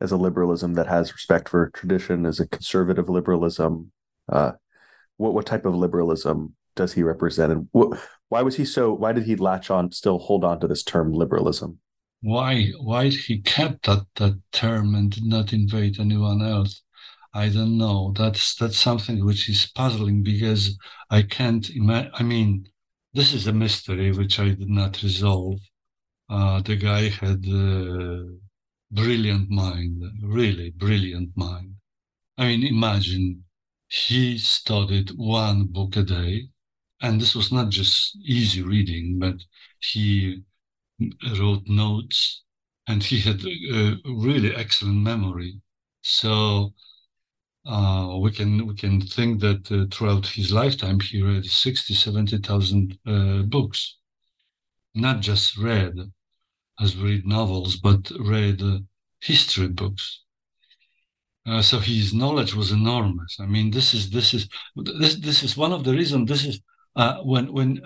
As 0.00 0.12
a 0.12 0.16
liberalism 0.16 0.74
that 0.74 0.88
has 0.88 1.12
respect 1.12 1.48
for 1.48 1.70
tradition, 1.70 2.26
as 2.26 2.40
a 2.40 2.48
conservative 2.48 3.08
liberalism, 3.08 3.92
uh, 4.30 4.52
what 5.16 5.34
what 5.34 5.46
type 5.46 5.64
of 5.64 5.74
liberalism 5.74 6.54
does 6.76 6.92
he 6.92 7.02
represent, 7.02 7.52
and 7.52 7.68
wh- 7.76 7.96
why 8.28 8.42
was 8.42 8.56
he 8.56 8.64
so? 8.64 8.92
Why 8.92 9.12
did 9.12 9.24
he 9.24 9.36
latch 9.36 9.70
on, 9.70 9.92
still 9.92 10.18
hold 10.18 10.44
on 10.44 10.60
to 10.60 10.68
this 10.68 10.82
term 10.82 11.12
liberalism? 11.12 11.78
Why 12.20 12.72
why 12.80 13.08
he 13.08 13.40
kept 13.40 13.86
that 13.86 14.06
that 14.16 14.40
term 14.52 14.94
and 14.94 15.10
did 15.10 15.24
not 15.24 15.52
invade 15.52 16.00
anyone 16.00 16.42
else? 16.42 16.82
I 17.34 17.48
don't 17.48 17.76
know. 17.78 18.12
That's 18.16 18.54
that's 18.54 18.78
something 18.78 19.24
which 19.24 19.48
is 19.48 19.66
puzzling 19.74 20.22
because 20.22 20.78
I 21.10 21.22
can't 21.22 21.68
imagine. 21.70 22.12
I 22.14 22.22
mean, 22.22 22.68
this 23.12 23.32
is 23.32 23.46
a 23.46 23.52
mystery 23.52 24.12
which 24.12 24.38
I 24.40 24.50
did 24.50 24.68
not 24.70 25.02
resolve. 25.02 25.60
Uh, 26.28 26.60
the 26.62 26.76
guy 26.76 27.08
had 27.10 27.44
a 27.46 28.26
brilliant 28.90 29.50
mind, 29.50 30.02
really 30.22 30.70
brilliant 30.70 31.30
mind. 31.36 31.74
I 32.38 32.46
mean, 32.48 32.64
imagine 32.66 33.44
he 33.88 34.38
studied 34.38 35.10
one 35.16 35.66
book 35.66 35.96
a 35.96 36.02
day, 36.02 36.48
and 37.02 37.20
this 37.20 37.34
was 37.34 37.52
not 37.52 37.70
just 37.70 38.16
easy 38.24 38.62
reading, 38.62 39.18
but 39.18 39.36
he 39.80 40.42
wrote 41.38 41.66
notes, 41.66 42.42
and 42.86 43.02
he 43.02 43.20
had 43.20 43.40
a 43.44 43.96
really 44.04 44.54
excellent 44.54 44.98
memory. 44.98 45.60
So 46.02 46.72
uh, 47.66 48.18
we 48.20 48.30
can 48.30 48.66
we 48.66 48.74
can 48.74 49.00
think 49.00 49.40
that 49.40 49.70
uh, 49.72 49.86
throughout 49.90 50.26
his 50.26 50.52
lifetime 50.52 51.00
he 51.00 51.22
read 51.22 51.44
60 51.46 51.94
70,000 51.94 52.98
uh, 53.06 53.42
books. 53.42 53.96
Not 54.94 55.20
just 55.20 55.56
read 55.56 55.94
as 56.80 56.96
we 56.96 57.02
read 57.14 57.26
novels 57.26 57.76
but 57.76 58.10
read 58.20 58.62
uh, 58.62 58.78
history 59.20 59.68
books. 59.68 60.20
Uh, 61.46 61.62
so 61.62 61.78
his 61.78 62.14
knowledge 62.14 62.54
was 62.54 62.70
enormous. 62.70 63.38
I 63.40 63.46
mean 63.46 63.70
this 63.70 63.94
is 63.94 64.10
this 64.10 64.34
is 64.34 64.48
this 64.76 65.16
this 65.16 65.42
is 65.42 65.56
one 65.56 65.72
of 65.72 65.84
the 65.84 65.92
reasons 65.92 66.28
this 66.28 66.44
is 66.44 66.60
uh, 66.96 67.16
when 67.22 67.52
when 67.52 67.80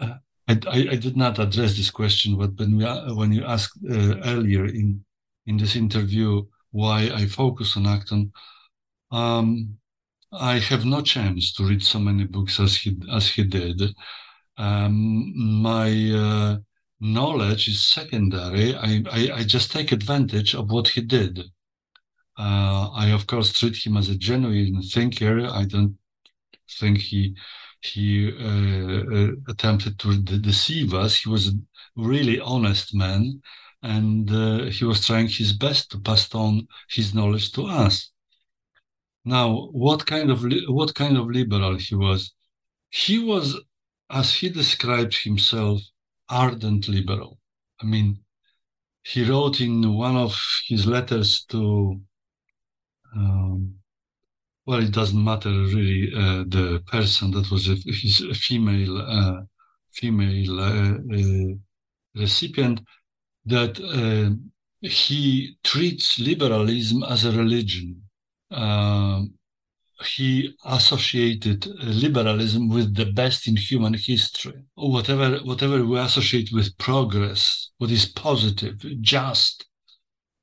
I, 0.48 0.58
I, 0.66 0.88
I, 0.92 0.96
did 0.96 1.16
not 1.16 1.38
address 1.38 1.76
this 1.76 1.90
question 1.90 2.36
but 2.36 2.56
when 2.56 2.76
we 2.76 2.84
when 3.14 3.32
you 3.32 3.44
asked 3.44 3.78
earlier 3.90 4.64
in 4.66 5.04
in 5.46 5.56
this 5.56 5.76
interview 5.76 6.42
why 6.70 7.10
I 7.14 7.26
focus 7.26 7.76
on 7.76 7.86
Acton 7.86 8.32
um, 9.10 9.78
I 10.32 10.58
have 10.58 10.84
no 10.84 11.00
chance 11.00 11.52
to 11.54 11.64
read 11.64 11.82
so 11.82 11.98
many 11.98 12.24
books 12.24 12.60
as 12.60 12.76
he 12.76 13.00
as 13.10 13.28
he 13.28 13.44
did. 13.44 13.80
Um, 14.58 15.32
my 15.62 15.90
uh, 16.12 16.58
knowledge 17.00 17.68
is 17.68 17.86
secondary. 17.86 18.74
I, 18.74 19.02
I, 19.10 19.30
I 19.36 19.44
just 19.44 19.70
take 19.70 19.92
advantage 19.92 20.54
of 20.54 20.70
what 20.70 20.88
he 20.88 21.00
did. 21.00 21.38
Uh, 22.38 22.90
I 22.92 23.10
of 23.10 23.26
course 23.26 23.52
treat 23.52 23.84
him 23.84 23.96
as 23.96 24.08
a 24.10 24.16
genuine 24.16 24.82
thinker. 24.82 25.46
I 25.46 25.64
don't 25.64 25.96
think 26.78 26.98
he 26.98 27.36
he 27.80 28.32
uh, 28.32 29.14
uh 29.16 29.30
attempted 29.48 29.98
to 30.00 30.20
de- 30.22 30.38
deceive 30.38 30.94
us. 30.94 31.22
He 31.22 31.28
was 31.28 31.48
a 31.48 31.52
really 31.96 32.40
honest 32.40 32.94
man, 32.94 33.40
and 33.82 34.30
uh, 34.30 34.64
he 34.64 34.84
was 34.84 35.06
trying 35.06 35.28
his 35.28 35.52
best 35.52 35.90
to 35.90 36.00
pass 36.00 36.34
on 36.34 36.66
his 36.90 37.14
knowledge 37.14 37.52
to 37.52 37.66
us. 37.66 38.10
Now, 39.24 39.68
what 39.72 40.06
kind 40.06 40.30
of 40.30 40.44
what 40.68 40.94
kind 40.94 41.16
of 41.16 41.26
liberal 41.26 41.76
he 41.76 41.94
was? 41.94 42.32
He 42.90 43.18
was, 43.18 43.60
as 44.10 44.34
he 44.34 44.48
described 44.48 45.14
himself, 45.22 45.82
ardent 46.28 46.88
liberal. 46.88 47.38
I 47.80 47.84
mean, 47.84 48.20
he 49.02 49.24
wrote 49.24 49.60
in 49.60 49.94
one 49.94 50.16
of 50.16 50.38
his 50.66 50.86
letters 50.86 51.44
to, 51.46 52.00
um, 53.14 53.77
well, 54.68 54.82
it 54.82 54.92
doesn't 54.92 55.24
matter 55.24 55.48
really 55.48 56.12
uh, 56.14 56.44
the 56.46 56.82
person 56.88 57.30
that 57.30 57.50
was 57.50 57.70
a, 57.70 57.76
his 57.86 58.22
female 58.46 58.98
uh, 58.98 59.40
female 59.92 60.60
uh, 60.60 60.92
uh 61.16 61.54
recipient 62.14 62.82
that 63.46 63.74
uh, 63.80 64.28
he 64.86 65.56
treats 65.64 66.18
liberalism 66.18 67.02
as 67.04 67.24
a 67.24 67.32
religion 67.32 68.02
uh, 68.50 69.22
he 70.04 70.54
associated 70.66 71.66
liberalism 72.04 72.68
with 72.68 72.94
the 72.94 73.06
best 73.06 73.48
in 73.48 73.56
human 73.56 73.94
history. 73.94 74.62
Whatever, 74.74 75.38
whatever 75.38 75.84
we 75.84 75.98
associate 75.98 76.50
with 76.52 76.76
progress, 76.78 77.70
what 77.78 77.90
is 77.90 78.06
positive, 78.06 78.76
just. 79.00 79.64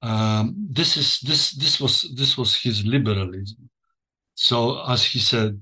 Um, 0.01 0.53
this 0.69 0.97
is 0.97 1.19
this 1.21 1.51
this 1.51 1.79
was 1.79 2.01
this 2.15 2.37
was 2.37 2.61
his 2.61 2.85
liberalism. 2.85 3.69
So 4.35 4.83
as 4.87 5.03
he 5.03 5.19
said, 5.19 5.61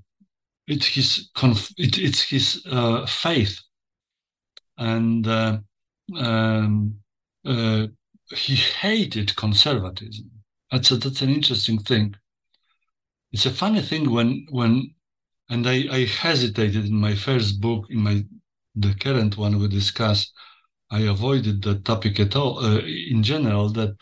it's 0.67 0.88
his 0.88 1.29
conf- 1.36 1.73
it, 1.77 1.97
it's 1.97 2.21
his 2.21 2.65
uh, 2.69 3.05
faith, 3.05 3.59
and 4.77 5.27
uh, 5.27 5.59
um, 6.17 6.95
uh, 7.45 7.88
he 8.36 8.55
hated 8.55 9.36
conservatism. 9.36 10.29
That's 10.71 10.91
a, 10.91 10.97
that's 10.97 11.21
an 11.21 11.29
interesting 11.29 11.79
thing 11.79 12.15
it's 13.33 13.45
a 13.45 13.51
funny 13.51 13.81
thing 13.81 14.09
when 14.12 14.45
when 14.51 14.93
and 15.49 15.67
I, 15.67 15.88
I 15.91 16.05
hesitated 16.05 16.86
in 16.86 16.95
my 16.95 17.15
first 17.15 17.59
book 17.59 17.88
in 17.89 17.99
my 17.99 18.23
the 18.75 18.93
current 18.95 19.38
one 19.38 19.59
we 19.59 19.67
discuss 19.67 20.31
i 20.89 20.99
avoided 21.01 21.62
the 21.62 21.75
topic 21.79 22.19
at 22.19 22.36
all 22.36 22.59
uh, 22.59 22.79
in 22.79 23.21
general 23.23 23.69
that 23.69 23.95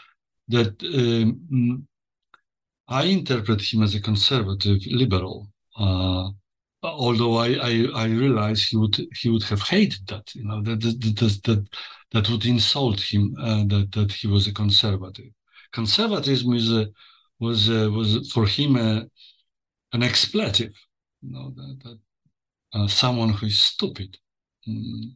that 0.49 0.73
um, 0.83 1.87
i 2.91 3.03
interpret 3.03 3.61
him 3.61 3.83
as 3.83 3.95
a 3.95 4.01
conservative 4.01 4.79
liberal 4.87 5.49
uh, 5.79 6.29
although 6.83 7.35
I, 7.37 7.49
I 7.71 7.73
i 8.03 8.05
realize 8.23 8.63
he 8.63 8.77
would 8.77 8.97
he 9.19 9.29
would 9.29 9.43
have 9.51 9.61
hated 9.61 10.07
that 10.07 10.25
you 10.35 10.43
know 10.43 10.61
that 10.61 10.81
that 10.81 11.15
that, 11.19 11.39
that, 11.45 11.61
that 12.13 12.29
would 12.29 12.45
insult 12.45 12.99
him 13.01 13.35
uh, 13.39 13.63
that 13.73 13.91
that 13.93 14.11
he 14.11 14.27
was 14.27 14.47
a 14.47 14.53
conservative 14.53 15.31
conservatism 15.71 16.53
is 16.53 16.71
a 16.71 16.87
was 17.41 17.69
uh, 17.69 17.89
was 17.91 18.31
for 18.31 18.45
him 18.45 18.77
a, 18.77 19.05
an 19.93 20.03
expletive, 20.03 20.73
you 21.21 21.33
know, 21.33 21.51
that, 21.55 21.79
that 21.83 21.99
uh, 22.73 22.87
someone 22.87 23.29
who 23.29 23.47
is 23.47 23.59
stupid. 23.59 24.17
Mm. 24.67 25.15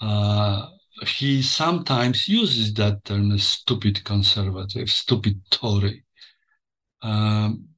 Uh, 0.00 0.68
he 1.06 1.42
sometimes 1.42 2.28
uses 2.28 2.72
that 2.74 3.04
term, 3.04 3.36
stupid 3.38 4.04
conservative, 4.04 4.88
stupid 4.88 5.40
Tory. 5.50 6.03
Um, 7.04 7.68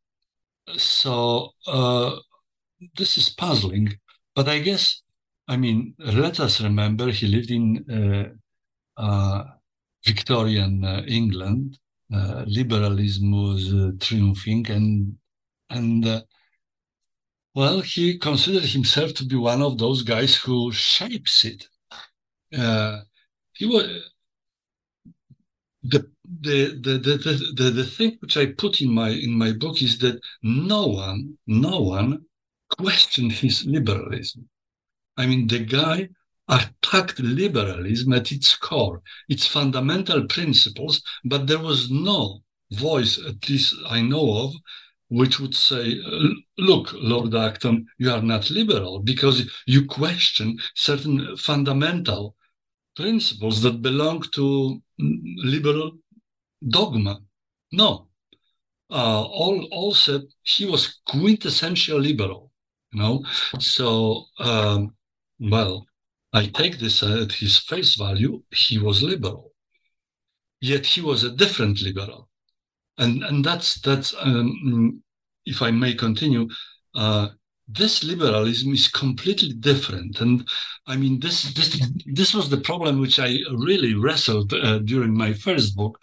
so 0.77 1.51
uh, 1.67 2.17
this 2.97 3.19
is 3.19 3.29
puzzling, 3.31 3.99
but 4.35 4.49
I 4.49 4.61
guess, 4.61 5.03
I 5.49 5.57
mean, 5.57 5.95
let 5.99 6.39
us 6.41 6.61
remember 6.61 7.11
he 7.11 7.27
lived 7.27 7.51
in 7.51 7.85
uh, 7.91 9.01
uh, 9.01 9.45
Victorian 10.05 10.85
uh, 10.85 11.03
England. 11.09 11.79
liberalism 12.47 13.33
was 13.33 13.62
triumphing, 14.01 14.71
and 14.71 15.19
and 15.71 16.07
uh, 16.07 16.23
well, 17.55 17.81
he 17.81 18.19
considered 18.19 18.65
himself 18.65 19.15
to 19.15 19.25
be 19.25 19.37
one 19.37 19.62
of 19.62 19.79
those 19.79 20.03
guys 20.03 20.37
who 20.37 20.71
shapes 20.73 21.45
it. 21.45 21.67
Uh, 22.57 23.01
he 23.55 23.67
was 23.67 23.87
the, 25.88 26.09
the, 26.40 26.81
the, 26.83 27.55
the, 27.55 27.70
the, 27.70 27.85
thing 27.85 28.16
which 28.20 28.37
I 28.37 28.46
put 28.46 28.81
in 28.81 28.92
my 28.92 29.11
in 29.11 29.33
my 29.37 29.53
book 29.53 29.83
is 29.83 29.99
that 29.99 30.20
no 30.42 30.87
one, 30.87 31.38
no 31.46 31.81
one 31.81 32.25
questioned 32.79 33.33
his 33.33 33.64
liberalism. 33.64 34.49
I 35.16 35.27
mean, 35.27 35.46
the 35.46 35.61
guy 35.61 36.09
attacked 36.49 37.18
liberalism 37.18 38.12
at 38.12 38.33
its 38.33 38.55
core, 38.57 39.03
its 39.29 39.46
fundamental 39.46 40.27
principles, 40.27 41.03
but 41.25 41.46
there 41.46 41.59
was 41.59 41.90
no 41.90 42.42
voice, 42.72 43.18
at 43.27 43.49
least 43.49 43.75
I 43.88 44.03
know 44.03 44.44
of, 44.44 44.55
which 45.09 45.38
would 45.38 45.55
say, 45.55 46.01
look, 46.59 46.90
Lord 46.94 47.35
Acton, 47.35 47.87
you 47.99 48.11
are 48.11 48.22
not 48.22 48.51
liberal 48.51 49.01
because 49.01 49.49
you 49.66 49.87
question 49.87 50.59
certain 50.75 51.37
fundamental 51.37 52.36
principles 52.97 53.63
that 53.63 53.83
belong 53.83 54.23
to 54.33 54.81
liberal 54.99 55.93
dogma. 56.69 57.21
No. 57.73 58.09
Uh, 58.91 59.23
all, 59.23 59.95
said 59.95 60.23
he 60.43 60.65
was 60.65 61.01
quintessential 61.09 61.99
liberal, 61.99 62.53
you 62.93 63.01
know. 63.01 63.25
So, 63.59 64.27
um, 64.39 64.95
well, 65.41 65.87
I 66.33 66.47
take 66.47 66.79
this 66.79 67.03
at 67.03 67.33
his 67.33 67.59
face 67.59 67.97
value. 67.97 68.43
He 68.53 68.79
was 68.79 69.03
liberal, 69.03 69.53
yet 70.61 70.87
he 70.87 71.01
was 71.01 71.25
a 71.25 71.31
different 71.31 71.83
liberal 71.83 72.29
and 72.99 73.23
and 73.25 73.45
that's 73.45 73.81
that's 73.81 74.15
um, 74.21 75.03
if 75.45 75.63
I 75.63 75.71
may 75.71 75.95
continue. 75.95 76.49
Uh, 76.95 77.29
this 77.68 78.05
liberalism 78.05 78.72
is 78.72 78.88
completely 78.88 79.52
different, 79.52 80.20
and 80.20 80.46
I 80.87 80.96
mean 80.96 81.20
this 81.20 81.52
this 81.55 81.81
this 82.07 82.33
was 82.35 82.48
the 82.48 82.61
problem 82.61 83.00
which 83.00 83.18
I 83.18 83.38
really 83.52 83.94
wrestled 83.94 84.52
uh, 84.52 84.79
during 84.79 85.14
my 85.14 85.33
first 85.33 85.74
book, 85.76 85.98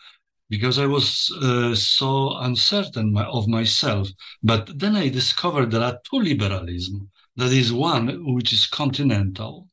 because 0.50 0.78
I 0.78 0.86
was 0.86 1.32
uh, 1.42 1.74
so 1.74 2.38
uncertain 2.38 3.14
my, 3.14 3.26
of 3.26 3.48
myself. 3.48 4.10
But 4.42 4.78
then 4.78 4.96
I 4.96 5.10
discovered 5.10 5.72
there 5.72 5.84
are 5.84 6.00
two 6.10 6.20
liberalism. 6.20 7.10
That 7.36 7.52
is 7.52 7.74
one 7.74 8.34
which 8.36 8.54
is 8.54 8.68
continental, 8.68 9.68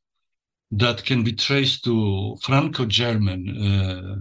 that 0.70 1.04
can 1.04 1.22
be 1.22 1.32
traced 1.32 1.84
to 1.84 2.36
Franco-German 2.42 3.40
uh, 3.50 4.16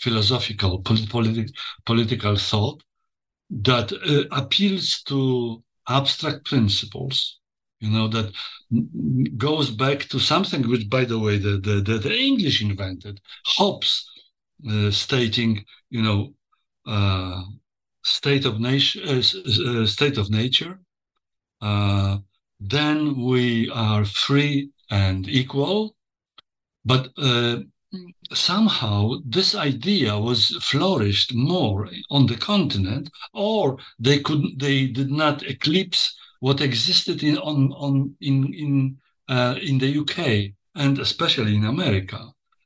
philosophical 0.00 0.80
polit- 0.80 1.52
political 1.84 2.36
thought 2.36 2.82
that 3.50 3.92
uh, 3.92 4.24
appeals 4.34 5.02
to 5.02 5.62
abstract 5.88 6.44
principles 6.44 7.38
you 7.80 7.90
know 7.90 8.08
that 8.08 8.32
goes 9.36 9.70
back 9.70 10.00
to 10.08 10.18
something 10.18 10.68
which 10.68 10.88
by 10.88 11.04
the 11.04 11.18
way 11.18 11.36
the 11.38 11.58
the, 11.58 11.98
the, 11.98 12.16
english 12.16 12.62
invented 12.62 13.20
hobbes 13.44 14.08
uh, 14.70 14.90
stating 14.90 15.64
you 15.90 16.02
know 16.02 16.32
uh, 16.86 17.42
state 18.04 18.44
of 18.44 18.60
nature 18.60 19.00
uh, 19.06 19.22
uh, 19.68 19.86
state 19.86 20.18
of 20.18 20.30
nature 20.30 20.78
uh, 21.60 22.18
then 22.60 23.20
we 23.20 23.68
are 23.70 24.04
free 24.04 24.70
and 24.90 25.28
equal 25.28 25.96
but 26.84 27.08
somehow 28.32 29.14
this 29.24 29.54
idea 29.54 30.18
was 30.18 30.56
flourished 30.62 31.34
more 31.34 31.88
on 32.10 32.26
the 32.26 32.36
continent 32.36 33.10
or 33.34 33.76
they 33.98 34.18
could 34.20 34.42
they 34.58 34.86
did 34.86 35.10
not 35.10 35.42
eclipse 35.42 36.14
what 36.40 36.60
existed 36.60 37.22
in 37.22 37.38
on, 37.38 37.72
on 37.72 38.14
in 38.20 38.52
in 38.54 38.96
uh, 39.28 39.56
in 39.62 39.78
the 39.78 39.98
UK 39.98 40.52
and 40.74 40.98
especially 40.98 41.54
in 41.54 41.64
America. 41.64 42.18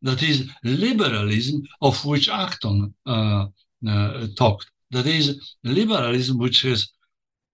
That 0.02 0.22
is 0.22 0.48
liberalism 0.62 1.62
of 1.80 2.04
which 2.04 2.28
Acton 2.28 2.94
uh, 3.06 3.46
uh, 3.88 4.26
talked. 4.36 4.66
That 4.90 5.06
is 5.06 5.54
liberalism 5.64 6.38
which 6.38 6.62
has 6.62 6.88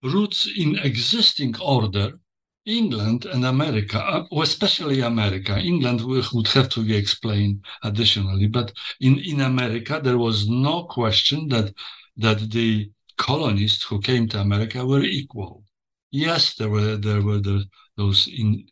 roots 0.03 0.49
in 0.55 0.77
existing 0.79 1.55
order 1.59 2.19
England 2.65 3.25
and 3.25 3.45
America, 3.45 3.99
uh, 3.99 4.23
especially 4.41 5.01
America, 5.01 5.59
England 5.59 6.01
would 6.01 6.47
have 6.47 6.69
to 6.69 6.85
be 6.85 6.95
explained 6.95 7.63
additionally, 7.83 8.47
but 8.47 8.71
in, 9.01 9.19
in 9.19 9.41
America, 9.41 9.99
there 10.01 10.17
was 10.17 10.47
no 10.47 10.85
question 10.85 11.47
that, 11.49 11.73
that 12.17 12.51
the 12.51 12.89
colonists 13.17 13.83
who 13.83 13.99
came 13.99 14.27
to 14.29 14.39
America 14.39 14.85
were 14.85 15.03
equal. 15.03 15.63
Yes, 16.11 16.55
there 16.55 16.69
were, 16.69 16.95
there 16.95 17.21
were 17.21 17.39
the, 17.39 17.65
those 17.97 18.27
in, 18.27 18.65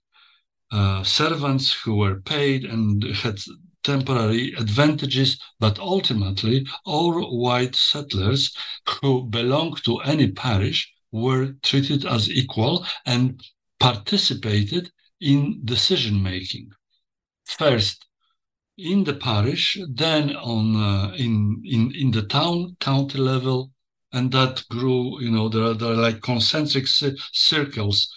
uh, 0.72 1.04
servants 1.04 1.74
who 1.74 1.96
were 1.96 2.22
paid 2.22 2.64
and 2.64 3.04
had 3.16 3.38
temporary 3.84 4.54
advantages, 4.58 5.38
but 5.60 5.80
ultimately 5.80 6.66
all 6.86 7.42
white 7.42 7.76
settlers 7.76 8.56
who 9.02 9.26
belonged 9.26 9.84
to 9.84 9.98
any 10.00 10.32
parish 10.32 10.90
were 11.12 11.54
treated 11.64 12.06
as 12.06 12.30
equal 12.30 12.86
and 13.06 13.44
participated 13.82 14.92
in 15.20 15.60
decision 15.66 16.22
making. 16.22 16.70
First 17.46 18.06
in 18.78 19.04
the 19.04 19.16
parish, 19.16 19.78
then 19.90 20.36
on 20.36 20.76
uh, 20.76 21.14
in 21.16 21.62
in 21.66 21.92
in 21.96 22.12
the 22.12 22.22
town 22.22 22.78
county 22.80 23.18
level, 23.18 23.72
and 24.14 24.32
that 24.32 24.64
grew. 24.70 25.20
You 25.22 25.32
know, 25.32 25.50
there 25.50 25.64
are, 25.64 25.74
there 25.74 25.94
are 25.94 26.04
like 26.08 26.22
concentric 26.22 26.86
circles: 26.88 28.14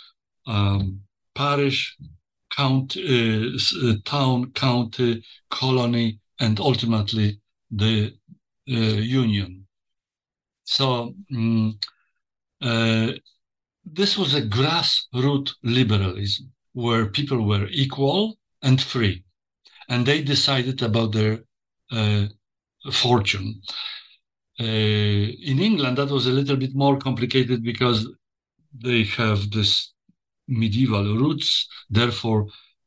um, 0.46 1.00
parish, 1.34 1.96
count, 2.56 2.96
uh, 2.96 3.46
uh, 3.86 3.94
town, 4.04 4.52
county, 4.52 5.24
colony, 5.50 6.18
and 6.40 6.60
ultimately 6.60 7.40
the 7.70 8.14
uh, 8.68 9.00
union. 9.20 9.66
So. 10.64 11.14
Um, 11.34 11.78
this 13.84 14.16
was 14.16 14.34
a 14.34 14.42
grassroots 14.42 15.52
liberalism 15.62 16.52
where 16.72 17.06
people 17.06 17.46
were 17.46 17.68
equal 17.70 18.38
and 18.62 18.80
free, 18.80 19.24
and 19.88 20.06
they 20.06 20.22
decided 20.22 20.82
about 20.82 21.12
their 21.12 21.40
uh, 21.90 22.26
fortune. 22.92 23.60
Uh, 24.58 24.64
in 24.64 25.58
England, 25.60 25.98
that 25.98 26.10
was 26.10 26.26
a 26.26 26.32
little 26.32 26.56
bit 26.56 26.74
more 26.74 26.96
complicated 26.96 27.62
because 27.62 28.08
they 28.72 29.04
have 29.04 29.50
this 29.50 29.92
medieval 30.48 31.16
roots. 31.16 31.68
Therefore, 31.90 32.46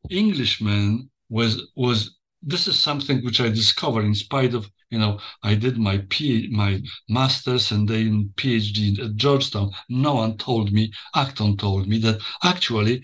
Englishman 0.10 1.10
was 1.30 1.70
was 1.76 2.18
this 2.42 2.68
is 2.68 2.80
something 2.80 3.24
which 3.24 3.42
I 3.42 3.50
discovered 3.50 4.06
in 4.06 4.16
spite 4.16 4.54
of 4.54 4.70
you 4.90 5.00
know, 5.00 5.20
I 5.44 5.56
did 5.56 5.78
my 5.78 6.00
P, 6.10 6.48
my 6.52 6.82
master's 7.10 7.72
and 7.72 7.88
then 7.88 8.32
PhD 8.36 9.00
at 9.04 9.16
Georgetown. 9.16 9.72
No 9.90 10.16
one 10.16 10.38
told 10.38 10.72
me, 10.72 10.92
Acton 11.16 11.58
told 11.58 11.88
me 11.88 11.98
that 12.00 12.22
actually, 12.44 13.04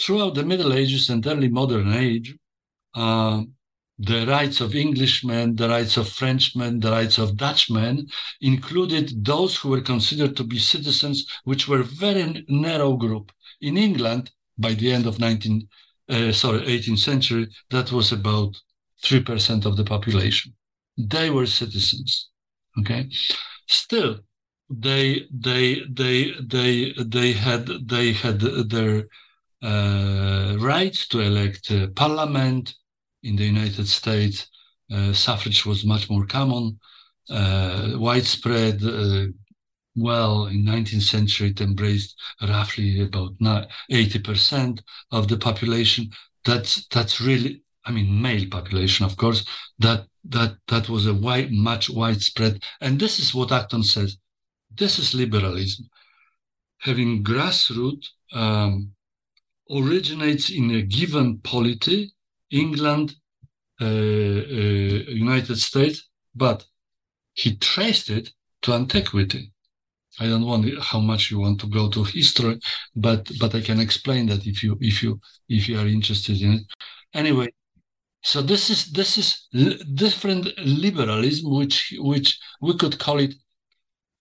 throughout 0.00 0.34
the 0.34 0.44
Middle 0.44 0.72
Ages 0.72 1.10
and 1.10 1.26
early 1.26 1.48
modern 1.48 1.92
age, 1.92 2.36
uh, 2.94 3.42
the 3.98 4.26
rights 4.26 4.60
of 4.60 4.74
Englishmen, 4.74 5.56
the 5.56 5.68
rights 5.68 5.96
of 5.96 6.08
Frenchmen, 6.08 6.80
the 6.80 6.90
rights 6.90 7.18
of 7.18 7.36
Dutchmen 7.36 8.06
included 8.40 9.24
those 9.24 9.56
who 9.56 9.68
were 9.70 9.82
considered 9.82 10.36
to 10.36 10.44
be 10.44 10.58
citizens, 10.58 11.26
which 11.44 11.68
were 11.68 11.82
very 11.82 12.44
narrow 12.48 12.96
group. 12.96 13.30
In 13.60 13.76
England, 13.76 14.30
by 14.56 14.72
the 14.72 14.90
end 14.92 15.06
of 15.06 15.18
19, 15.18 15.68
uh, 16.08 16.32
sorry, 16.32 16.60
18th 16.60 16.98
century, 16.98 17.48
that 17.70 17.92
was 17.92 18.10
about 18.10 18.56
3% 19.04 19.66
of 19.66 19.76
the 19.76 19.84
population 19.84 20.54
they 21.08 21.30
were 21.30 21.46
citizens. 21.46 22.28
Okay, 22.78 23.08
still 23.68 24.20
they 24.70 25.26
they 25.32 25.82
they 25.90 26.32
they 26.40 26.92
they 26.98 27.32
had 27.32 27.66
they 27.88 28.12
had 28.12 28.40
their 28.40 29.06
uh, 29.62 30.56
rights 30.58 31.06
to 31.08 31.20
elect 31.20 31.72
parliament 31.96 32.74
in 33.22 33.36
the 33.36 33.44
United 33.44 33.88
States. 33.88 34.48
Uh, 34.92 35.12
suffrage 35.12 35.66
was 35.66 35.84
much 35.84 36.08
more 36.10 36.26
common, 36.26 36.78
uh, 37.30 37.92
widespread. 37.94 38.82
Uh, 38.82 39.26
well, 39.96 40.46
in 40.46 40.64
19th 40.64 41.02
century, 41.02 41.50
it 41.50 41.60
embraced 41.60 42.16
roughly 42.40 43.02
about 43.02 43.34
80% 43.90 44.80
of 45.10 45.28
the 45.28 45.36
population. 45.36 46.10
That's 46.44 46.86
that's 46.86 47.20
really, 47.20 47.62
I 47.90 47.92
mean, 47.92 48.22
male 48.22 48.46
population, 48.48 49.04
of 49.04 49.16
course. 49.16 49.44
That 49.80 50.06
that 50.36 50.52
that 50.68 50.88
was 50.88 51.06
a 51.06 51.14
wide, 51.26 51.50
much 51.50 51.90
widespread. 51.90 52.62
And 52.80 53.00
this 53.00 53.18
is 53.18 53.34
what 53.34 53.50
Acton 53.50 53.82
says. 53.82 54.16
This 54.72 55.00
is 55.00 55.12
liberalism. 55.12 55.86
Having 56.78 57.24
grassroots 57.24 58.06
um, 58.32 58.92
originates 59.68 60.50
in 60.50 60.70
a 60.70 60.82
given 60.82 61.38
polity, 61.38 62.12
England, 62.50 63.16
uh, 63.80 63.86
uh, 63.86 65.00
United 65.26 65.58
States, 65.58 66.08
but 66.34 66.64
he 67.34 67.56
traced 67.56 68.08
it 68.08 68.30
to 68.62 68.72
antiquity. 68.72 69.52
I 70.20 70.26
don't 70.26 70.46
want 70.46 70.64
how 70.80 71.00
much 71.00 71.32
you 71.32 71.40
want 71.40 71.58
to 71.60 71.66
go 71.66 71.88
to 71.90 72.04
history, 72.04 72.60
but 72.94 73.28
but 73.40 73.52
I 73.54 73.62
can 73.62 73.80
explain 73.80 74.26
that 74.26 74.46
if 74.46 74.62
you 74.62 74.78
if 74.80 75.02
you 75.02 75.20
if 75.48 75.68
you 75.68 75.76
are 75.80 75.88
interested 75.88 76.40
in 76.40 76.52
it. 76.52 76.64
Anyway, 77.14 77.48
So 78.22 78.42
this 78.42 78.68
is 78.68 78.92
this 78.92 79.16
is 79.16 79.48
different 79.94 80.46
liberalism, 80.58 81.50
which 81.54 81.94
which 81.98 82.38
we 82.60 82.76
could 82.76 82.98
call 82.98 83.18
it 83.18 83.34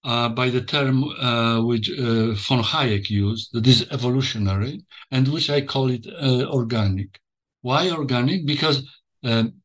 uh, 0.03 0.29
by 0.29 0.49
the 0.49 0.61
term 0.61 1.03
uh, 1.03 1.61
which 1.61 1.89
uh, 1.91 2.33
von 2.33 2.63
Hayek 2.63 3.09
used, 3.09 3.49
that 3.53 3.67
is 3.67 3.87
evolutionary, 3.91 4.83
and 5.11 5.27
which 5.27 5.49
I 5.49 5.61
call 5.61 5.89
it 5.89 6.07
uh, 6.07 6.45
organic. 6.45 7.19
Why 7.61 7.89
organic? 7.89 8.45
Because 8.45 8.87
um, 9.23 9.55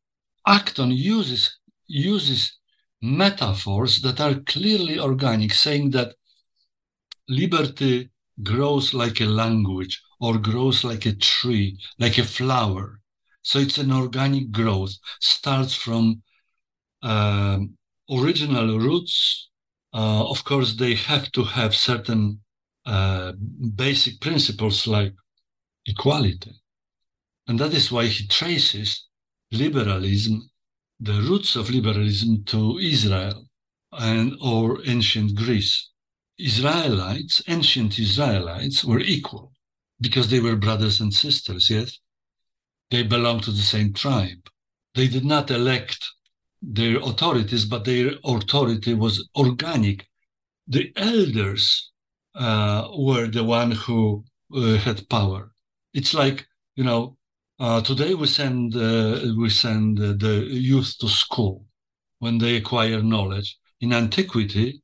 Acton 0.47 0.91
uses 0.91 1.59
uses 1.87 2.59
metaphors 3.01 4.01
that 4.03 4.21
are 4.21 4.35
clearly 4.41 4.99
organic, 4.99 5.53
saying 5.53 5.91
that 5.91 6.15
liberty 7.29 8.11
grows 8.43 8.93
like 8.93 9.21
a 9.21 9.27
language 9.27 10.03
or 10.21 10.39
grows 10.39 10.83
like 10.83 11.07
a 11.07 11.15
tree, 11.15 11.79
like 11.99 12.19
a 12.19 12.25
flower. 12.25 13.01
So 13.45 13.59
it's 13.59 13.79
an 13.79 13.93
organic 13.93 14.51
growth, 14.51 14.95
starts 15.21 15.75
from 15.75 16.23
um, 17.03 17.77
original 18.11 18.79
roots. 18.79 19.51
Uh, 19.93 20.29
of 20.29 20.45
course, 20.45 20.75
they 20.75 20.95
have 20.95 21.31
to 21.33 21.45
have 21.45 21.75
certain 21.75 22.41
uh, 22.87 23.33
basic 23.77 24.21
principles 24.21 24.87
like 24.87 25.13
equality. 25.87 26.53
And 27.47 27.59
that 27.61 27.75
is 27.75 27.93
why 27.93 28.07
he 28.07 28.27
traces 28.27 29.07
liberalism, 29.53 30.51
the 30.99 31.21
roots 31.21 31.55
of 31.55 31.69
liberalism 31.69 32.45
to 32.45 32.79
Israel 32.79 33.47
and 33.93 34.35
or 34.41 34.81
ancient 34.87 35.35
Greece. 35.35 35.91
Israelites, 36.39 37.43
ancient 37.47 37.99
Israelites, 37.99 38.85
were 38.85 39.01
equal 39.01 39.53
because 40.01 40.31
they 40.31 40.41
were 40.41 40.57
brothers 40.57 41.01
and 41.01 41.13
sisters, 41.13 41.69
yes? 41.69 41.99
They 42.95 43.03
belonged 43.03 43.43
to 43.43 43.51
the 43.51 43.71
same 43.75 43.93
tribe. 43.93 44.49
They 44.95 45.09
did 45.09 45.25
not 45.25 45.51
elect 45.51 45.99
their 46.63 46.99
authorities, 46.99 47.65
but 47.65 47.85
their 47.85 48.13
authority 48.23 48.95
was 48.95 49.29
organic. 49.35 50.07
The 50.69 50.93
elders 50.95 51.91
uh, 52.37 52.87
were 52.97 53.27
the 53.27 53.43
one 53.43 53.73
who 53.73 54.25
uh, 54.55 54.77
had 54.77 55.09
power. 55.09 55.51
It's 55.93 56.15
like 56.15 56.47
you 56.77 56.85
know, 56.85 57.17
uh, 57.59 57.81
today 57.81 58.15
we 58.15 58.29
send 58.29 58.77
uh, 58.77 59.35
we 59.43 59.51
send 59.51 59.99
the 59.99 60.47
youth 60.49 60.97
to 61.01 61.09
school 61.09 61.67
when 62.21 62.39
they 62.39 62.55
acquire 62.55 63.03
knowledge. 63.03 63.59
In 63.81 63.93
antiquity, 63.93 64.83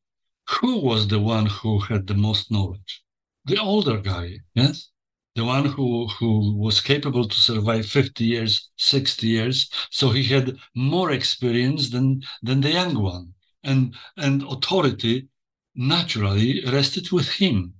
who 0.55 0.81
was 0.81 1.07
the 1.07 1.21
one 1.21 1.47
who 1.47 1.79
had 1.79 2.09
the 2.09 2.21
most 2.27 2.51
knowledge? 2.51 3.05
The 3.45 3.59
older 3.59 3.99
guy, 3.99 4.41
yes 4.55 4.91
the 5.37 5.45
one 5.45 5.65
who, 5.65 6.07
who 6.09 6.57
was 6.57 6.81
capable 6.81 7.27
to 7.27 7.39
survive 7.39 7.87
50 7.87 8.25
years, 8.25 8.71
60 8.77 9.27
years. 9.27 9.71
So 9.91 10.11
he 10.11 10.25
had 10.25 10.57
more 10.75 11.13
experience 11.13 11.91
than, 11.91 12.23
than 12.43 12.61
the 12.61 12.71
young 12.71 13.01
one. 13.01 13.35
And, 13.63 13.95
and 14.17 14.43
authority 14.43 15.29
naturally 15.75 16.65
rested 16.67 17.13
with 17.13 17.29
him. 17.29 17.75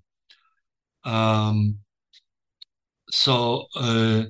Um, 1.05 1.79
so 3.11 3.67
uh, 3.75 4.25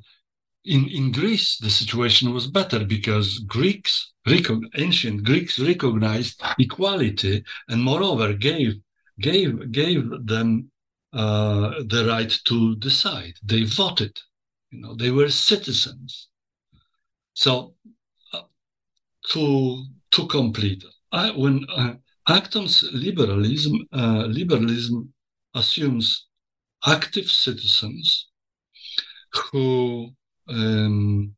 in, 0.65 0.89
in 0.89 1.13
Greece, 1.13 1.59
the 1.59 1.71
situation 1.71 2.33
was 2.33 2.47
better 2.47 2.85
because 2.85 3.41
Greeks, 3.41 4.13
ancient 4.29 5.25
Greeks 5.25 5.59
recognized 5.59 6.41
equality 6.59 7.45
and 7.69 7.83
moreover 7.83 8.33
gave, 8.33 8.75
gave, 9.19 9.73
gave 9.73 10.05
them 10.25 10.71
uh, 11.13 11.83
the 11.87 12.07
right 12.07 12.33
to 12.47 12.77
decide. 12.77 13.35
They 13.43 13.65
voted, 13.65 14.19
you 14.71 14.81
know, 14.81 14.95
they 14.95 15.11
were 15.11 15.29
citizens. 15.29 16.29
So 17.35 17.75
uh, 18.33 18.43
to 19.31 19.85
to 20.13 20.27
complete, 20.27 20.85
I, 21.13 21.31
when 21.31 21.65
uh, 21.71 21.95
Acton's 22.29 22.83
liberalism 22.93 23.87
uh, 23.93 24.27
liberalism 24.27 25.13
assumes 25.55 26.27
active 26.87 27.31
citizens 27.31 28.29
who 29.33 30.11
um, 30.49 31.35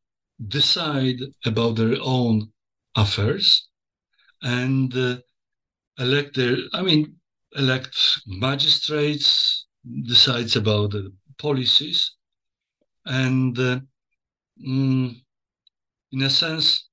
decide 0.48 1.20
about 1.44 1.76
their 1.76 1.96
own 2.02 2.50
affairs 2.96 3.68
and 4.42 4.94
uh, 4.96 5.16
elect 5.98 6.36
their. 6.36 6.56
I 6.72 6.82
mean, 6.82 7.16
elect 7.56 7.96
magistrates, 8.26 9.66
decides 10.04 10.56
about 10.56 10.92
the 10.92 11.12
policies, 11.38 12.12
and 13.06 13.58
uh, 13.58 13.80
mm, 14.64 15.14
in 16.12 16.22
a 16.22 16.30
sense, 16.30 16.88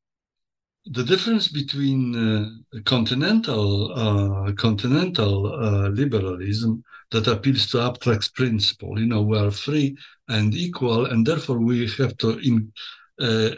the 0.86 1.04
difference 1.04 1.50
between 1.50 2.16
uh, 2.16 2.50
continental 2.86 3.94
uh, 3.94 4.52
continental 4.54 5.54
uh, 5.54 5.90
liberalism 5.90 6.84
that 7.12 7.28
appeals 7.28 7.70
to 7.72 7.82
abstract 7.82 8.34
principle, 8.36 9.00
you 9.00 9.06
know, 9.06 9.22
we 9.22 9.38
are 9.38 9.52
free 9.52 9.98
and 10.28 10.54
equal, 10.54 11.06
and 11.06 11.26
therefore 11.26 11.60
we 11.60 11.88
have 11.98 12.16
to 12.18 12.38
in, 12.40 12.72
uh, 13.20 13.50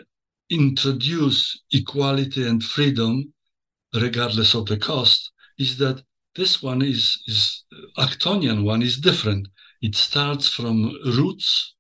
introduce 0.50 1.62
equality 1.72 2.48
and 2.48 2.64
freedom 2.64 3.34
regardless 3.94 4.54
of 4.54 4.66
the 4.66 4.78
cost, 4.78 5.32
is 5.58 5.78
that 5.78 6.02
this 6.36 6.62
one 6.62 6.82
is, 6.82 7.22
is 7.28 7.64
Actonian 7.98 8.64
one 8.64 8.82
is 8.82 8.98
different. 9.00 9.48
It 9.82 9.96
starts 9.96 10.48
from 10.48 10.96
roots 11.06 11.76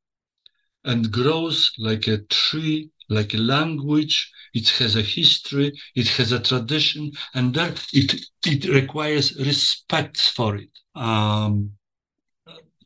and 0.84 1.12
grows 1.12 1.72
like 1.78 2.08
a 2.08 2.20
tree, 2.30 2.90
like 3.10 3.34
a 3.34 3.38
language. 3.38 4.32
It 4.54 4.68
has 4.80 4.96
a 4.96 5.02
history, 5.02 5.72
it 5.96 6.08
has 6.10 6.32
a 6.32 6.40
tradition, 6.40 7.12
and 7.34 7.54
that 7.54 7.86
it 7.94 8.22
it 8.46 8.66
requires 8.66 9.36
respect 9.38 10.20
for 10.20 10.58
it. 10.58 10.70
Um, 10.96 11.72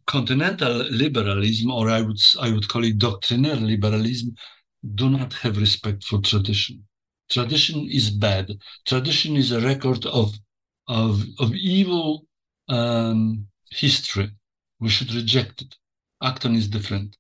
continental 0.05 0.73
liberalism, 0.91 1.71
or 1.71 1.89
I 1.89 2.01
would 2.01 2.19
I 2.39 2.51
would 2.51 2.67
call 2.67 2.83
it 2.83 2.99
doctrinaire 2.99 3.55
liberalism, 3.55 4.35
do 4.93 5.09
not 5.09 5.33
have 5.33 5.57
respect 5.57 6.03
for 6.03 6.21
tradition. 6.21 6.83
Tradition 7.29 7.87
is 7.89 8.11
bad. 8.11 8.51
Tradition 8.85 9.35
is 9.35 9.51
a 9.51 9.61
record 9.61 10.05
of 10.05 10.35
of, 10.87 11.23
of 11.39 11.53
evil 11.53 12.25
um, 12.69 13.47
history. 13.69 14.31
We 14.79 14.89
should 14.89 15.13
reject 15.13 15.61
it. 15.61 15.75
Acton 16.23 16.55
is 16.55 16.67
different. 16.67 17.17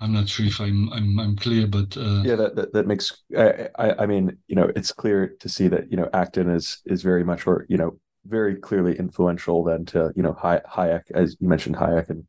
I'm 0.00 0.12
not 0.12 0.28
sure 0.28 0.44
if 0.44 0.60
I'm 0.60 0.92
I'm, 0.92 1.18
I'm 1.18 1.36
clear, 1.36 1.66
but 1.66 1.96
uh... 1.96 2.22
yeah, 2.22 2.36
that, 2.36 2.54
that, 2.56 2.72
that 2.74 2.86
makes. 2.86 3.22
I, 3.36 3.68
I, 3.78 4.02
I 4.02 4.06
mean, 4.06 4.36
you 4.46 4.54
know, 4.54 4.70
it's 4.76 4.92
clear 4.92 5.34
to 5.40 5.48
see 5.48 5.68
that 5.68 5.90
you 5.90 5.96
know 5.96 6.10
Acton 6.12 6.50
is 6.50 6.82
is 6.84 7.02
very 7.02 7.24
much 7.24 7.46
or 7.46 7.64
you 7.68 7.78
know 7.78 7.98
very 8.26 8.56
clearly 8.56 8.98
influential 8.98 9.64
then 9.64 9.86
to 9.86 10.12
you 10.14 10.22
know 10.22 10.34
Hayek, 10.34 11.10
as 11.14 11.36
you 11.40 11.48
mentioned 11.48 11.76
Hayek 11.76 12.10
and 12.10 12.24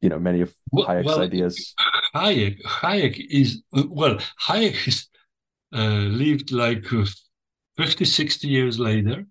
you 0.00 0.08
know 0.08 0.18
many 0.18 0.40
of 0.40 0.52
Hayek's 0.74 1.06
well, 1.06 1.20
ideas. 1.20 1.74
Hayek 2.16 2.60
Hayek 2.62 3.24
is 3.30 3.62
well 3.72 4.18
Hayek 4.48 4.74
has 4.84 5.06
uh, 5.74 6.08
lived 6.10 6.50
like 6.50 6.84
50, 7.76 8.04
60 8.04 8.48
years 8.48 8.78
later 8.78 9.24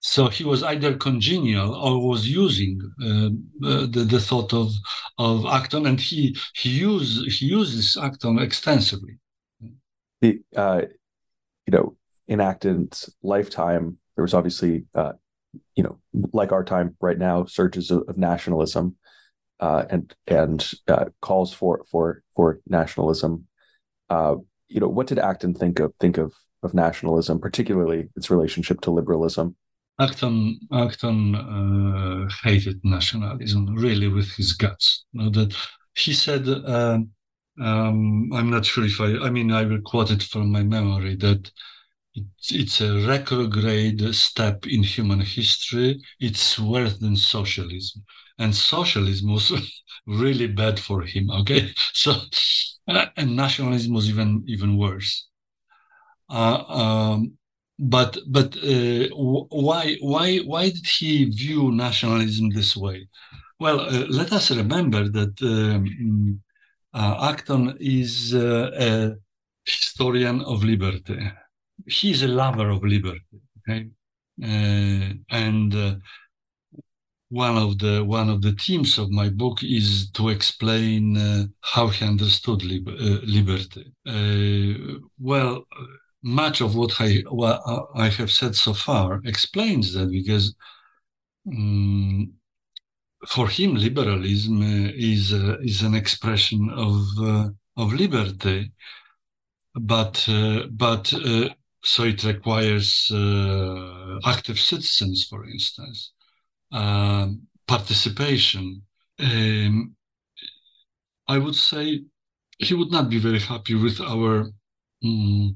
so 0.00 0.28
he 0.28 0.44
was 0.44 0.62
either 0.62 0.96
congenial 0.96 1.74
or 1.74 2.08
was 2.08 2.28
using 2.28 2.80
uh, 3.02 3.26
uh, 3.68 3.86
the, 3.86 4.06
the 4.08 4.20
thought 4.20 4.52
of 4.54 4.72
of 5.18 5.44
Acton, 5.44 5.86
and 5.86 6.00
he 6.00 6.36
he 6.54 6.70
use 6.70 7.38
he 7.38 7.46
uses 7.46 7.98
Acton 7.98 8.38
extensively. 8.38 9.18
The 10.22 10.40
uh, 10.56 10.82
you 11.66 11.72
know 11.72 11.96
in 12.26 12.40
Acton's 12.40 13.10
lifetime, 13.22 13.98
there 14.16 14.22
was 14.22 14.32
obviously 14.32 14.86
uh, 14.94 15.12
you 15.76 15.82
know 15.82 15.98
like 16.32 16.50
our 16.50 16.64
time 16.64 16.96
right 17.00 17.18
now, 17.18 17.44
surges 17.44 17.90
of, 17.90 18.04
of 18.08 18.16
nationalism 18.16 18.96
uh, 19.60 19.84
and 19.90 20.14
and 20.26 20.72
uh, 20.88 21.06
calls 21.20 21.52
for 21.52 21.84
for 21.90 22.22
for 22.34 22.60
nationalism. 22.66 23.46
you 24.10 24.80
know, 24.80 24.88
what 24.88 25.08
did 25.08 25.18
Acton 25.18 25.52
think 25.52 25.78
of 25.78 25.92
think 26.00 26.16
of 26.16 26.32
of 26.62 26.72
nationalism, 26.72 27.38
particularly 27.38 28.08
its 28.16 28.30
relationship 28.30 28.80
to 28.80 28.90
liberalism? 28.90 29.56
Acton, 30.00 30.58
Acton 30.72 31.34
uh, 31.36 32.28
hated 32.42 32.80
nationalism 32.84 33.74
really 33.74 34.08
with 34.08 34.30
his 34.36 34.52
guts. 34.54 35.04
You 35.12 35.24
know, 35.24 35.30
that 35.30 35.54
he 35.94 36.12
said, 36.14 36.48
uh, 36.48 36.98
um, 37.60 38.30
I'm 38.32 38.50
not 38.50 38.64
sure 38.66 38.84
if 38.84 39.00
I, 39.00 39.26
I 39.26 39.30
mean, 39.30 39.52
I 39.52 39.64
will 39.64 39.82
quote 39.82 40.10
it 40.10 40.22
from 40.22 40.50
my 40.50 40.62
memory 40.62 41.16
that 41.16 41.52
it's, 42.14 42.52
it's 42.52 42.80
a 42.80 43.06
retrograde 43.06 44.14
step 44.14 44.66
in 44.66 44.82
human 44.82 45.20
history. 45.20 46.02
It's 46.20 46.58
worse 46.58 46.98
than 46.98 47.16
socialism. 47.16 48.04
And 48.38 48.54
socialism 48.54 49.32
was 49.32 49.52
really 50.06 50.46
bad 50.48 50.80
for 50.80 51.02
him. 51.02 51.30
Okay. 51.30 51.72
So, 51.94 52.14
and 53.16 53.36
nationalism 53.36 53.92
was 53.94 54.08
even, 54.08 54.44
even 54.48 54.76
worse. 54.78 55.28
Uh, 56.28 56.62
um, 56.68 57.32
but 57.80 58.18
but 58.28 58.56
uh, 58.58 59.08
why 59.14 59.96
why 60.00 60.38
why 60.38 60.68
did 60.68 60.86
he 60.86 61.24
view 61.24 61.72
nationalism 61.72 62.50
this 62.50 62.76
way? 62.76 63.08
Well, 63.58 63.80
uh, 63.80 64.06
let 64.08 64.32
us 64.32 64.50
remember 64.50 65.08
that 65.08 65.34
um, 65.42 66.42
uh, 66.92 67.30
Acton 67.30 67.76
is 67.80 68.34
uh, 68.34 69.14
historian 69.64 70.42
of 70.42 70.62
liberty. 70.62 71.18
He's 71.86 72.22
a 72.22 72.28
lover 72.28 72.68
of 72.68 72.82
liberty. 72.84 73.40
Okay, 73.58 73.88
uh, 74.42 75.14
and 75.30 75.74
uh, 75.74 75.94
one 77.30 77.56
of 77.56 77.78
the 77.78 78.04
one 78.04 78.28
of 78.28 78.42
the 78.42 78.52
themes 78.52 78.98
of 78.98 79.10
my 79.10 79.30
book 79.30 79.62
is 79.62 80.10
to 80.10 80.28
explain 80.28 81.16
how 81.62 81.86
he 81.88 82.04
understood 82.04 82.62
lib- 82.62 82.88
liberty. 83.24 83.92
Well, 85.18 85.64
much 86.22 86.60
of 86.60 86.74
what 86.76 87.00
I 87.00 87.22
what 87.30 87.60
I 87.94 88.08
have 88.08 88.30
said 88.30 88.54
so 88.54 88.74
far 88.74 89.20
explains 89.24 89.92
that 89.94 90.10
because. 90.10 90.54
Um, 91.46 92.34
for 93.28 93.48
him, 93.48 93.74
liberalism 93.74 94.62
uh, 94.62 94.90
is 94.94 95.32
uh, 95.32 95.56
is 95.62 95.82
an 95.82 95.94
expression 95.94 96.70
of 96.70 97.02
uh, 97.18 97.48
of 97.76 97.92
liberty, 97.92 98.72
but 99.74 100.26
but 100.70 101.12
so 101.82 102.04
it 102.04 102.24
requires 102.24 103.10
active 104.24 104.58
citizens, 104.58 105.26
for 105.28 105.46
instance, 105.46 106.12
um, 106.72 107.42
participation. 107.66 108.82
Um, 109.18 109.94
I 111.28 111.38
would 111.38 111.54
say 111.54 112.02
he 112.58 112.74
would 112.74 112.90
not 112.90 113.08
be 113.08 113.18
very 113.18 113.40
happy 113.40 113.74
with 113.74 114.00
our 114.00 114.50
uh, 115.04 115.48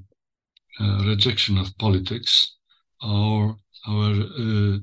rejection 0.80 1.58
of 1.58 1.76
politics 1.78 2.56
or 3.02 3.56
our 3.86 4.12
uh, 4.38 4.78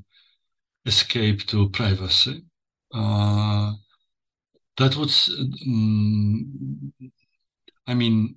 escape 0.86 1.46
to 1.46 1.68
privacy. 1.70 2.44
Uh, 2.94 3.72
that 4.76 4.96
was, 4.96 5.28
um, 5.66 6.92
I 7.86 7.94
mean, 7.94 8.36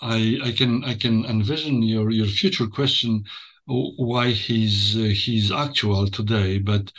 I 0.00 0.38
I 0.44 0.52
can 0.52 0.84
I 0.84 0.94
can 0.94 1.24
envision 1.24 1.82
your 1.82 2.10
your 2.10 2.26
future 2.26 2.66
question 2.66 3.24
why 3.66 4.30
he's 4.30 4.96
uh, 4.96 5.12
he's 5.24 5.50
actual 5.50 6.06
today, 6.08 6.58
but 6.58 6.92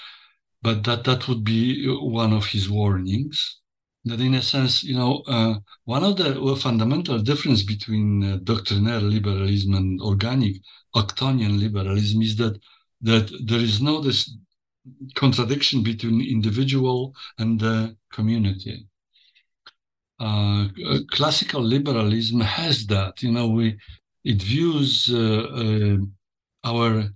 but 0.62 0.84
that 0.86 1.04
that 1.06 1.28
would 1.28 1.44
be 1.44 1.86
one 1.88 2.34
of 2.34 2.48
his 2.48 2.70
warnings. 2.70 3.60
That 4.08 4.22
in 4.22 4.36
a 4.36 4.42
sense, 4.42 4.84
you 4.84 4.96
know, 4.96 5.24
uh, 5.28 5.56
one 5.86 6.04
of 6.04 6.18
the 6.18 6.58
fundamental 6.62 7.20
difference 7.20 7.64
between 7.64 8.24
uh, 8.24 8.38
doctrinaire 8.44 9.02
liberalism 9.02 9.74
and 9.74 10.02
organic 10.02 10.56
Actonian 10.96 11.60
liberalism 11.60 12.22
is 12.22 12.36
that 12.38 12.60
that 13.02 13.32
there 13.46 13.60
is 13.60 13.82
no 13.82 14.02
this 14.02 14.36
contradiction 15.16 15.84
between 15.84 16.22
individual 16.22 17.14
and 17.38 17.60
the 17.60 17.96
community. 18.12 18.88
Uh, 20.20 20.68
classical 21.12 21.62
liberalism 21.62 22.42
has 22.42 22.88
that. 22.88 23.22
You 23.22 23.32
know, 23.32 23.48
we 23.48 23.78
it 24.24 24.42
views 24.42 25.10
uh, 25.14 25.44
uh, 25.64 25.98
our 26.64 27.10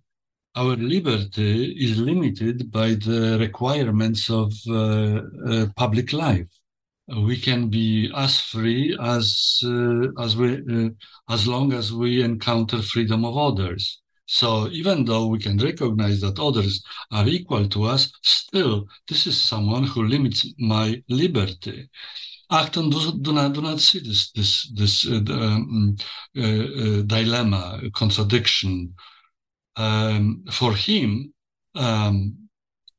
our 0.55 0.75
liberty 0.75 1.71
is 1.85 1.97
limited 1.97 2.71
by 2.71 2.89
the 2.93 3.37
requirements 3.39 4.29
of 4.29 4.53
uh, 4.69 5.67
public 5.75 6.13
life. 6.13 6.49
We 7.17 7.37
can 7.37 7.69
be 7.69 8.11
as 8.15 8.39
free 8.39 8.97
as 9.01 9.61
as 10.19 10.35
we 10.37 10.91
as 11.29 11.47
long 11.47 11.73
as 11.73 11.91
we 11.91 12.23
encounter 12.23 12.81
freedom 12.81 13.25
of 13.25 13.37
others. 13.37 14.01
So 14.27 14.69
even 14.69 15.03
though 15.03 15.27
we 15.27 15.39
can 15.39 15.57
recognize 15.57 16.21
that 16.21 16.39
others 16.39 16.81
are 17.11 17.27
equal 17.27 17.67
to 17.67 17.83
us, 17.83 18.11
still 18.23 18.87
this 19.09 19.27
is 19.27 19.39
someone 19.39 19.83
who 19.83 20.03
limits 20.03 20.47
my 20.57 21.03
liberty. 21.09 21.89
Acton 22.49 22.89
do, 22.89 23.17
do, 23.21 23.33
not, 23.33 23.53
do 23.53 23.61
not 23.61 23.79
see 23.79 23.99
this 23.99 24.31
this 24.31 24.71
this 24.73 25.07
uh, 25.07 25.21
um, 25.29 25.95
uh, 26.37 26.41
uh, 26.41 27.01
dilemma, 27.03 27.81
contradiction. 27.93 28.93
Um, 29.75 30.43
for 30.51 30.73
him, 30.75 31.33
um, 31.75 32.35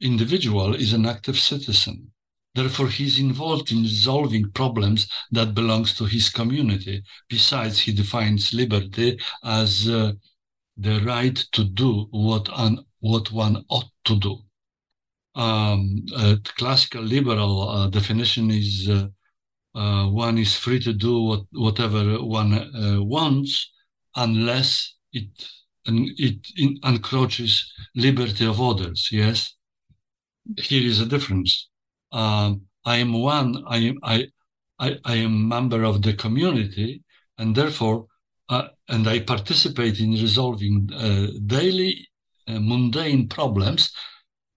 individual 0.01 0.75
is 0.75 0.93
an 0.93 1.07
active 1.07 1.39
citizen. 1.39 2.13
Therefore, 2.55 2.89
he's 2.89 3.19
involved 3.19 3.73
in 3.73 3.83
resolving 3.83 4.51
problems 4.53 5.09
that 5.31 5.55
belongs 5.55 5.95
to 5.97 6.05
his 6.05 6.29
community. 6.29 7.03
Besides, 7.29 7.81
he 7.81 7.93
defines 7.93 8.53
liberty 8.53 9.19
as 9.43 9.89
uh, 9.89 10.13
the 10.77 11.01
right 11.01 11.37
to 11.53 11.65
do 11.65 12.09
what, 12.11 12.49
un, 12.51 12.85
what 13.01 13.33
one 13.33 13.65
ought 13.69 13.91
to 14.05 14.19
do. 14.19 14.39
Um, 15.35 16.05
a 16.17 16.37
classical 16.59 17.03
liberal 17.03 17.69
uh, 17.69 17.87
definition 17.89 18.51
is 18.51 18.89
uh, 18.89 19.09
uh, 19.75 20.07
one 20.07 20.37
is 20.37 20.55
free 20.55 20.79
to 20.81 20.93
do 20.93 21.23
what, 21.23 21.41
whatever 21.53 22.23
one 22.23 22.53
uh, 22.53 23.03
wants 23.03 23.71
unless 24.17 24.95
it 25.13 25.29
it 25.87 26.47
encroaches 26.85 27.73
liberty 27.97 28.47
of 28.47 28.61
others. 28.61 29.09
Yes, 29.11 29.57
here 30.59 30.87
is 30.87 31.01
a 31.01 31.07
difference. 31.07 31.69
Um, 32.13 32.63
I 32.85 32.97
am 32.99 33.13
one. 33.13 33.65
I 33.67 33.79
am 33.79 33.99
I, 34.03 34.27
I 34.79 34.99
I 35.05 35.17
am 35.17 35.49
member 35.49 35.85
of 35.85 36.03
the 36.03 36.15
community, 36.15 37.03
and 37.39 37.55
therefore 37.55 38.07
uh, 38.49 38.69
and 38.89 39.09
I 39.09 39.21
participate 39.21 40.01
in 40.01 40.13
resolving 40.13 40.89
uh, 40.93 41.29
daily 41.47 42.09
uh, 42.49 42.61
mundane 42.61 43.29
problems. 43.29 43.93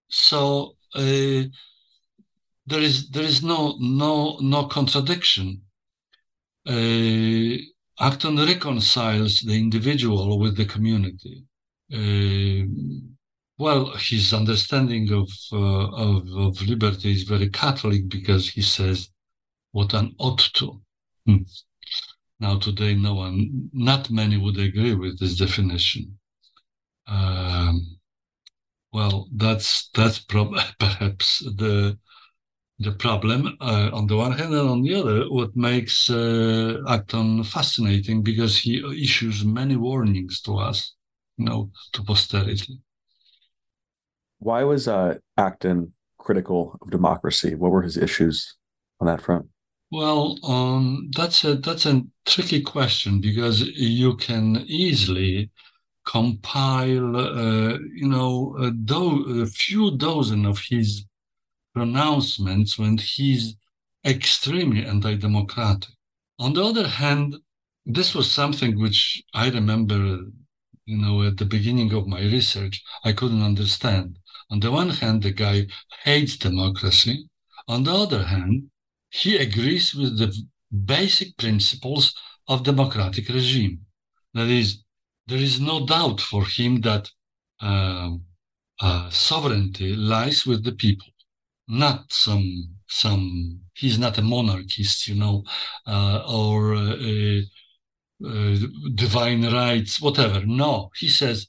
So 0.08 0.76
uh, 0.94 1.44
there 2.66 2.80
is 2.80 3.08
there 3.10 3.24
is 3.24 3.42
no 3.42 3.76
no 3.80 4.38
no 4.40 4.66
contradiction. 4.66 5.62
Uh, 6.68 7.56
Acton 7.98 8.36
reconciles 8.36 9.40
the 9.40 9.54
individual 9.54 10.38
with 10.38 10.56
the 10.56 10.66
community. 10.66 11.44
Uh, 13.58 13.62
well, 13.64 13.96
his 13.96 14.32
understanding 14.32 15.12
of, 15.12 15.30
of, 15.52 16.26
of 16.36 16.62
liberty 16.62 17.12
is 17.12 17.22
very 17.24 17.48
Catholic 17.48 18.08
because 18.08 18.50
he 18.50 18.62
says 18.62 19.10
what 19.72 19.94
an 19.94 20.14
ought 20.18 20.50
to. 20.54 20.80
Hmm. 21.26 21.42
Now, 22.40 22.58
today, 22.58 22.94
no 22.94 23.14
one, 23.14 23.70
not 23.72 24.10
many 24.10 24.36
would 24.36 24.58
agree 24.58 24.94
with 24.94 25.18
this 25.18 25.36
definition. 25.38 26.18
Um, 27.06 27.98
well, 28.92 29.28
that's 29.34 29.88
that's 29.94 30.18
prob- 30.18 30.58
perhaps 30.78 31.40
the 31.40 31.98
the 32.78 32.92
problem 32.92 33.56
uh, 33.60 33.90
on 33.92 34.06
the 34.06 34.16
one 34.16 34.32
hand, 34.32 34.54
and 34.54 34.68
on 34.68 34.82
the 34.82 34.94
other, 34.94 35.30
what 35.30 35.56
makes 35.56 36.10
uh, 36.10 36.82
Acton 36.88 37.44
fascinating 37.44 38.22
because 38.22 38.58
he 38.58 38.82
issues 39.02 39.44
many 39.44 39.76
warnings 39.76 40.40
to 40.42 40.58
us, 40.58 40.94
you 41.38 41.46
know, 41.46 41.70
to 41.92 42.02
posterity. 42.02 42.80
Why 44.38 44.64
was 44.64 44.88
uh, 44.88 45.18
Acton 45.36 45.92
critical 46.18 46.78
of 46.82 46.90
democracy? 46.90 47.54
What 47.54 47.70
were 47.70 47.82
his 47.82 47.96
issues 47.96 48.56
on 49.00 49.06
that 49.06 49.20
front? 49.20 49.46
Well, 49.90 50.38
um, 50.44 51.10
that's 51.16 51.44
a 51.44 51.54
that's 51.56 51.86
a 51.86 52.02
tricky 52.24 52.60
question 52.60 53.20
because 53.20 53.60
you 53.60 54.16
can 54.16 54.64
easily 54.66 55.50
compile, 56.06 57.16
uh, 57.16 57.78
you 57.94 58.08
know, 58.08 58.56
a, 58.60 58.70
do- 58.72 59.42
a 59.42 59.46
few 59.46 59.96
dozen 59.96 60.46
of 60.46 60.60
his 60.70 61.04
pronouncements 61.74 62.78
when 62.78 62.98
he's 62.98 63.56
extremely 64.06 64.84
anti-democratic. 64.86 65.90
On 66.38 66.54
the 66.54 66.64
other 66.64 66.88
hand, 66.88 67.36
this 67.86 68.14
was 68.14 68.30
something 68.30 68.80
which 68.80 69.22
I 69.34 69.50
remember, 69.50 70.20
you 70.86 70.98
know, 70.98 71.22
at 71.22 71.36
the 71.38 71.44
beginning 71.44 71.92
of 71.92 72.06
my 72.06 72.20
research, 72.20 72.82
I 73.04 73.12
couldn't 73.12 73.42
understand. 73.42 74.18
On 74.50 74.60
the 74.60 74.70
one 74.70 74.90
hand, 74.90 75.22
the 75.22 75.32
guy 75.32 75.66
hates 76.04 76.36
democracy. 76.36 77.28
On 77.68 77.82
the 77.82 77.92
other 77.92 78.24
hand, 78.24 78.70
he 79.10 79.36
agrees 79.36 79.94
with 79.94 80.18
the 80.18 80.34
basic 80.84 81.36
principles 81.36 82.14
of 82.48 82.62
democratic 82.62 83.28
regime. 83.28 83.80
That 84.34 84.48
is, 84.48 84.82
there 85.26 85.38
is 85.38 85.60
no 85.60 85.86
doubt 85.86 86.20
for 86.20 86.44
him 86.44 86.80
that 86.82 87.10
uh, 87.60 88.10
uh, 88.80 89.10
sovereignty 89.10 89.96
lies 89.96 90.46
with 90.46 90.64
the 90.64 90.72
people, 90.72 91.08
not 91.66 92.12
some 92.12 92.76
some. 92.88 93.60
He's 93.74 93.98
not 93.98 94.18
a 94.18 94.22
monarchist, 94.22 95.08
you 95.08 95.16
know, 95.16 95.42
uh, 95.86 96.22
or 96.28 96.74
uh, 96.74 97.40
uh, 98.24 98.56
divine 98.94 99.44
rights, 99.52 100.00
whatever. 100.00 100.46
No, 100.46 100.90
he 100.96 101.08
says 101.08 101.48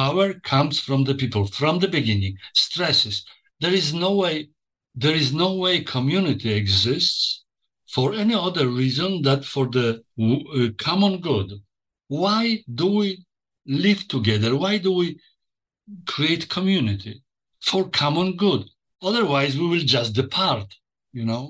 power 0.00 0.26
comes 0.52 0.76
from 0.86 1.04
the 1.04 1.16
people 1.22 1.44
from 1.46 1.74
the 1.78 1.88
beginning. 1.98 2.34
Stresses 2.64 3.16
there 3.62 3.76
is 3.82 3.88
no 4.04 4.10
way 4.22 4.36
there 5.02 5.16
is 5.22 5.32
no 5.44 5.50
way 5.64 5.74
community 5.96 6.50
exists 6.62 7.44
for 7.94 8.06
any 8.14 8.34
other 8.34 8.66
reason 8.82 9.10
that 9.22 9.44
for 9.44 9.66
the 9.76 9.88
uh, 10.20 10.68
common 10.88 11.14
good. 11.20 11.48
Why 12.08 12.42
do 12.80 12.86
we 13.00 13.08
live 13.66 14.02
together? 14.08 14.50
Why 14.64 14.78
do 14.78 14.92
we 15.00 15.18
create 16.06 16.48
community? 16.48 17.14
For 17.60 17.82
common 18.02 18.36
good. 18.36 18.62
Otherwise, 19.08 19.52
we 19.56 19.66
will 19.72 19.86
just 19.96 20.14
depart, 20.14 20.68
you 21.12 21.24
know? 21.24 21.44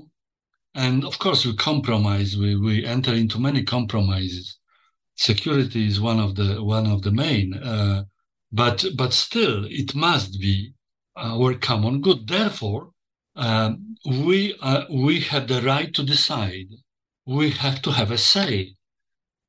And 0.74 1.04
of 1.04 1.18
course, 1.18 1.44
we 1.46 1.54
compromise, 1.70 2.36
we, 2.36 2.50
we 2.56 2.84
enter 2.84 3.14
into 3.22 3.38
many 3.48 3.62
compromises. 3.76 4.46
security 5.16 5.86
is 5.86 6.00
one 6.00 6.20
of 6.26 6.34
the 6.34 6.62
one 6.62 6.86
of 6.86 7.02
the 7.02 7.12
main. 7.12 7.54
Uh, 7.54 8.04
but 8.52 8.84
but 8.96 9.12
still, 9.12 9.64
it 9.64 9.94
must 9.94 10.40
be 10.40 10.74
our 11.16 11.54
common 11.54 12.00
good. 12.00 12.28
Therefore, 12.28 12.90
um, 13.34 13.96
we 14.06 14.56
uh, 14.60 14.84
we 14.90 15.20
have 15.20 15.48
the 15.48 15.62
right 15.62 15.92
to 15.94 16.02
decide. 16.02 16.68
We 17.26 17.50
have 17.50 17.80
to 17.82 17.92
have 17.92 18.10
a 18.10 18.18
say. 18.18 18.74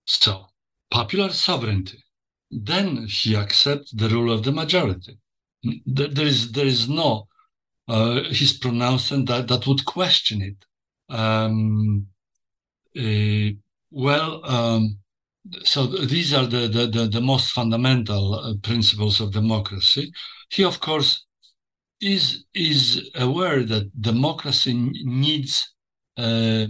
So, 0.05 0.47
popular 0.91 1.29
sovereignty. 1.29 2.03
Then 2.51 3.07
he 3.07 3.35
accepts 3.35 3.91
the 3.91 4.09
rule 4.09 4.31
of 4.31 4.43
the 4.43 4.51
majority. 4.51 5.17
There 5.85 6.27
is 6.27 6.51
there 6.51 6.67
is 6.67 6.87
no 6.87 7.27
uh, 7.87 8.23
his 8.29 8.53
pronouncement 8.53 9.27
that 9.27 9.47
that 9.47 9.67
would 9.67 9.85
question 9.85 10.41
it. 10.41 10.65
Um, 11.13 12.07
uh, 12.97 13.49
well, 13.91 14.45
um, 14.45 14.99
so 15.63 15.87
these 15.87 16.33
are 16.33 16.45
the, 16.45 16.67
the, 16.67 16.87
the, 16.87 17.07
the 17.07 17.21
most 17.21 17.51
fundamental 17.51 18.35
uh, 18.35 18.53
principles 18.63 19.19
of 19.19 19.31
democracy. 19.31 20.11
He, 20.49 20.63
of 20.63 20.79
course, 20.79 21.25
is 21.99 22.45
is 22.53 23.09
aware 23.15 23.63
that 23.63 24.01
democracy 24.01 24.73
needs 25.03 25.73
uh, 26.17 26.67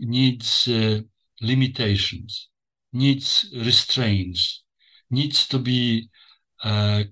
needs 0.00 0.68
uh, 0.68 1.00
limitations, 1.40 2.48
needs 2.92 3.50
restraints, 3.54 4.62
needs 5.10 5.46
to 5.48 5.58
be 5.58 6.08
uh, 6.62 7.04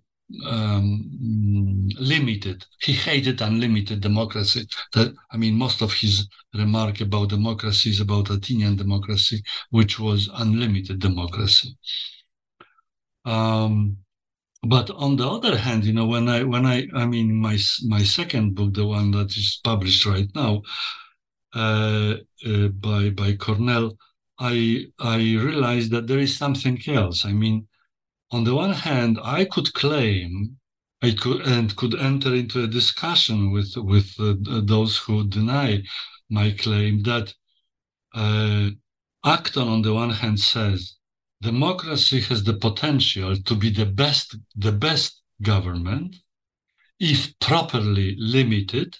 um, 0.47 1.89
limited. 1.99 2.65
He 2.81 2.93
hated 2.93 3.41
unlimited 3.41 4.01
democracy. 4.01 4.67
That 4.93 5.15
I 5.31 5.37
mean, 5.37 5.57
most 5.57 5.83
of 5.83 5.93
his 5.93 6.29
remark 6.55 7.01
about 7.01 7.31
democracy 7.31 7.91
is 7.91 8.01
about 8.01 8.31
Athenian 8.31 8.77
democracy, 8.77 9.43
which 9.71 9.99
was 9.99 10.29
unlimited 10.35 10.99
democracy. 10.99 11.77
Um, 13.25 13.99
but 14.67 14.91
on 14.91 15.17
the 15.17 15.29
other 15.29 15.57
hand, 15.57 15.85
you 15.85 15.93
know, 15.93 16.07
when 16.07 16.29
I 16.29 16.43
when 16.43 16.67
I 16.67 16.87
I 16.95 17.07
mean 17.07 17.35
my 17.35 17.59
my 17.87 18.03
second 18.03 18.55
book, 18.55 18.75
the 18.75 18.87
one 18.87 19.11
that 19.13 19.37
is 19.37 19.61
published 19.63 20.07
right 20.07 20.29
now 20.35 20.63
uh, 21.55 22.15
uh, 22.47 22.69
by 22.69 23.11
by 23.11 23.35
Cornell, 23.37 23.97
I 24.39 24.87
I 24.99 25.17
realized 25.19 25.91
that 25.93 26.07
there 26.07 26.19
is 26.19 26.37
something 26.37 26.81
else. 26.89 27.25
I 27.25 27.33
mean, 27.33 27.69
on 28.31 28.45
the 28.45 28.55
one 28.55 28.73
hand, 28.73 29.19
I 29.23 29.45
could 29.45 29.73
claim 29.75 30.57
I 31.03 31.11
could 31.13 31.43
and 31.43 31.77
could 31.77 31.95
enter 31.95 32.35
into 32.35 32.63
a 32.63 32.67
discussion 32.67 33.51
with 33.51 33.77
with 33.77 34.09
uh, 34.19 34.35
those 34.65 34.97
who 34.97 35.29
deny 35.29 35.83
my 36.31 36.53
claim 36.53 37.03
that 37.03 37.35
uh, 38.15 38.71
Acton, 39.25 39.69
on 39.69 39.83
the 39.83 39.93
one 39.93 40.11
hand, 40.11 40.41
says 40.41 40.97
democracy 41.43 42.21
has 42.23 42.43
the 42.45 42.55
potential 42.55 43.37
to 43.37 43.55
be 43.55 43.71
the 43.71 43.87
best 43.87 44.37
the 44.57 44.73
best 44.73 45.21
government 45.43 46.17
if 46.99 47.39
properly 47.39 48.17
limited, 48.19 48.97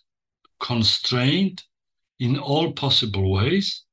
constrained 0.61 1.63
in 2.19 2.39
all 2.39 2.73
possible 2.73 3.31
ways. 3.31 3.85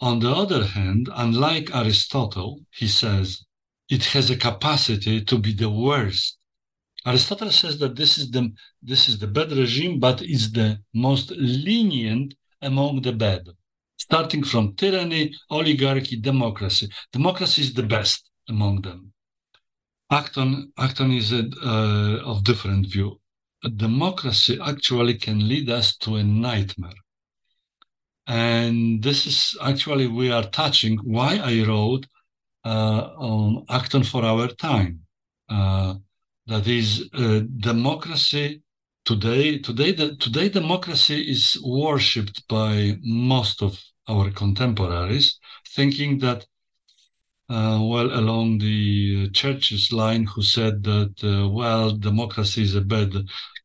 On 0.00 0.20
the 0.20 0.30
other 0.30 0.64
hand, 0.66 1.08
unlike 1.12 1.74
Aristotle, 1.74 2.60
he 2.70 2.88
says 2.88 3.43
it 3.88 4.04
has 4.06 4.30
a 4.30 4.36
capacity 4.36 5.22
to 5.24 5.38
be 5.38 5.52
the 5.52 5.70
worst. 5.70 6.38
Aristotle 7.06 7.50
says 7.50 7.78
that 7.78 7.96
this 7.96 8.16
is 8.16 8.30
the 8.30 8.50
this 8.82 9.08
is 9.08 9.18
the 9.18 9.26
bad 9.26 9.52
regime, 9.52 9.98
but 9.98 10.22
it's 10.22 10.50
the 10.50 10.78
most 10.94 11.30
lenient 11.32 12.34
among 12.62 13.02
the 13.02 13.12
bad, 13.12 13.42
starting 13.98 14.42
from 14.42 14.74
tyranny, 14.74 15.34
oligarchy, 15.50 16.16
democracy. 16.16 16.88
Democracy 17.12 17.62
is 17.62 17.74
the 17.74 17.82
best 17.82 18.30
among 18.48 18.80
them. 18.82 19.12
Acton, 20.10 20.72
Acton 20.78 21.12
is 21.12 21.32
a, 21.32 21.44
uh, 21.62 22.22
of 22.24 22.44
different 22.44 22.86
view. 22.86 23.20
Democracy 23.76 24.58
actually 24.64 25.14
can 25.14 25.48
lead 25.48 25.68
us 25.70 25.96
to 25.96 26.16
a 26.16 26.22
nightmare. 26.22 27.00
And 28.26 29.02
this 29.02 29.26
is 29.26 29.56
actually, 29.62 30.06
we 30.06 30.30
are 30.30 30.44
touching 30.44 30.98
why 30.98 31.36
I 31.36 31.64
wrote 31.66 32.06
on 32.64 33.64
Acton 33.68 34.04
for 34.04 34.24
our 34.24 34.48
time. 34.48 35.00
Uh, 35.48 35.94
that 36.46 36.66
is 36.66 37.08
uh, 37.14 37.40
democracy 37.58 38.62
today. 39.04 39.58
Today, 39.58 39.92
the, 39.92 40.16
today 40.16 40.48
democracy 40.48 41.20
is 41.30 41.58
worshipped 41.64 42.46
by 42.48 42.98
most 43.02 43.62
of 43.62 43.82
our 44.08 44.30
contemporaries, 44.30 45.38
thinking 45.74 46.18
that 46.18 46.46
uh, 47.48 47.78
well 47.82 48.06
along 48.18 48.58
the 48.58 49.28
church's 49.30 49.92
line 49.92 50.24
who 50.24 50.42
said 50.42 50.82
that 50.82 51.14
uh, 51.22 51.48
well 51.48 51.90
democracy 51.90 52.62
is 52.62 52.74
a 52.74 52.80
bad 52.80 53.12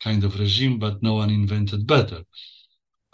kind 0.04 0.24
of 0.24 0.38
regime 0.38 0.78
but 0.78 1.02
no 1.02 1.14
one 1.16 1.30
invented 1.30 1.88
better 1.88 2.22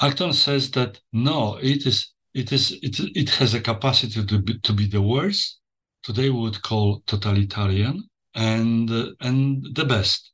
acton 0.02 0.34
says 0.34 0.72
that 0.72 1.00
no 1.14 1.58
it 1.62 1.86
is 1.86 2.14
it 2.34 2.52
is 2.52 2.72
it, 2.82 3.00
it 3.16 3.30
has 3.30 3.54
a 3.54 3.62
capacity 3.62 4.26
to 4.26 4.40
be, 4.40 4.60
to 4.60 4.74
be 4.74 4.88
the 4.88 5.02
worst 5.02 5.60
today 6.06 6.30
we 6.30 6.40
would 6.40 6.62
call 6.62 7.02
totalitarian 7.08 8.04
and 8.36 8.92
uh, 8.92 9.08
and 9.22 9.66
the 9.74 9.86
best 9.86 10.32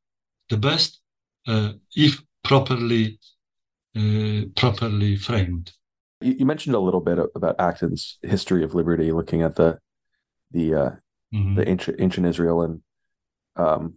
the 0.50 0.58
best 0.58 1.00
uh, 1.48 1.72
if 1.96 2.22
properly 2.44 3.18
uh, 3.96 4.42
properly 4.56 5.16
framed 5.16 5.72
you, 6.20 6.34
you, 6.40 6.46
mentioned 6.46 6.76
a 6.76 6.80
little 6.80 7.00
bit 7.00 7.20
about 7.36 7.60
acton's 7.60 8.20
history 8.22 8.64
of 8.64 8.76
liberty 8.76 9.12
looking 9.12 9.42
at 9.42 9.56
the 9.56 9.80
the 10.52 10.76
uh, 10.76 10.92
mm-hmm. 11.34 11.56
the 11.56 11.68
ancient 11.68 12.02
ancient 12.02 12.28
israel 12.28 12.62
and 12.62 12.82
um, 13.56 13.96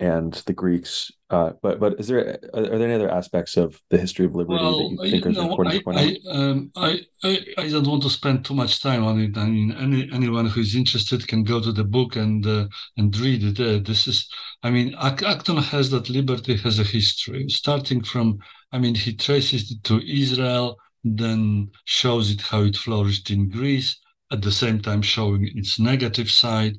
and 0.00 0.32
the 0.46 0.52
Greeks. 0.52 1.12
Uh, 1.28 1.52
but 1.62 1.78
but 1.78 2.00
is 2.00 2.08
there 2.08 2.38
are, 2.54 2.62
there 2.62 2.88
any 2.88 2.94
other 2.94 3.10
aspects 3.10 3.56
of 3.56 3.80
the 3.90 3.98
history 3.98 4.24
of 4.24 4.34
liberty 4.34 4.64
well, 4.64 4.96
that 4.96 5.04
you 5.04 5.10
think 5.10 5.26
are 5.26 5.42
important 5.42 5.76
to 5.76 5.84
point 5.84 5.98
I, 5.98 6.02
out? 6.02 6.36
Um, 6.36 6.72
I, 6.74 7.00
I 7.22 7.38
I 7.58 7.68
don't 7.68 7.86
want 7.86 8.02
to 8.02 8.10
spend 8.10 8.44
too 8.44 8.54
much 8.54 8.82
time 8.82 9.04
on 9.04 9.20
it. 9.20 9.36
I 9.36 9.44
mean, 9.44 9.72
any 9.72 10.08
anyone 10.12 10.46
who 10.46 10.62
is 10.62 10.74
interested 10.74 11.28
can 11.28 11.44
go 11.44 11.60
to 11.60 11.70
the 11.70 11.84
book 11.84 12.16
and 12.16 12.44
uh, 12.46 12.66
and 12.96 13.16
read 13.16 13.44
it. 13.44 13.60
Uh, 13.60 13.80
this 13.84 14.08
is, 14.08 14.28
I 14.62 14.70
mean, 14.70 14.94
Acton 14.98 15.58
has 15.58 15.90
that 15.90 16.10
liberty 16.10 16.56
has 16.56 16.80
a 16.80 16.84
history, 16.84 17.48
starting 17.48 18.02
from. 18.02 18.38
I 18.72 18.78
mean, 18.78 18.94
he 18.94 19.14
traces 19.14 19.70
it 19.70 19.84
to 19.84 20.00
Israel, 20.08 20.76
then 21.04 21.70
shows 21.84 22.30
it 22.30 22.40
how 22.40 22.62
it 22.62 22.76
flourished 22.76 23.28
in 23.30 23.50
Greece, 23.50 23.96
at 24.32 24.42
the 24.42 24.52
same 24.52 24.80
time 24.80 25.02
showing 25.02 25.50
its 25.56 25.78
negative 25.78 26.30
side 26.30 26.76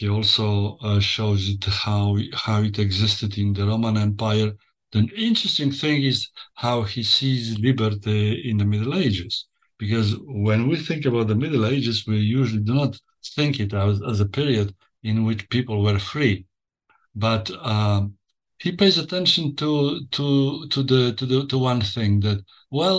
he 0.00 0.08
also 0.08 0.78
uh, 0.78 0.98
shows 0.98 1.42
it 1.54 1.62
how 1.84 2.16
how 2.32 2.58
it 2.62 2.78
existed 2.78 3.36
in 3.36 3.52
the 3.52 3.66
Roman 3.72 3.96
Empire. 3.98 4.50
The 4.92 5.02
interesting 5.28 5.70
thing 5.82 5.98
is 6.12 6.18
how 6.54 6.76
he 6.92 7.02
sees 7.02 7.58
liberty 7.58 8.20
in 8.50 8.56
the 8.56 8.64
Middle 8.72 8.94
Ages, 9.06 9.34
because 9.82 10.08
when 10.46 10.60
we 10.68 10.76
think 10.88 11.04
about 11.04 11.26
the 11.28 11.42
Middle 11.44 11.66
Ages, 11.66 11.98
we 12.06 12.16
usually 12.40 12.64
do 12.70 12.74
not 12.82 12.92
think 13.36 13.60
it 13.60 13.74
as, 13.74 14.00
as 14.10 14.20
a 14.20 14.32
period 14.38 14.68
in 15.10 15.16
which 15.26 15.50
people 15.50 15.82
were 15.82 15.98
free, 16.12 16.46
but 17.14 17.44
um, 17.74 18.14
he 18.64 18.70
pays 18.72 18.96
attention 18.96 19.44
to 19.60 19.70
to 20.16 20.26
to 20.72 20.80
the 20.90 21.02
to 21.18 21.24
the 21.30 21.38
to 21.50 21.58
one 21.72 21.82
thing 21.94 22.20
that 22.26 22.38
well 22.70 22.98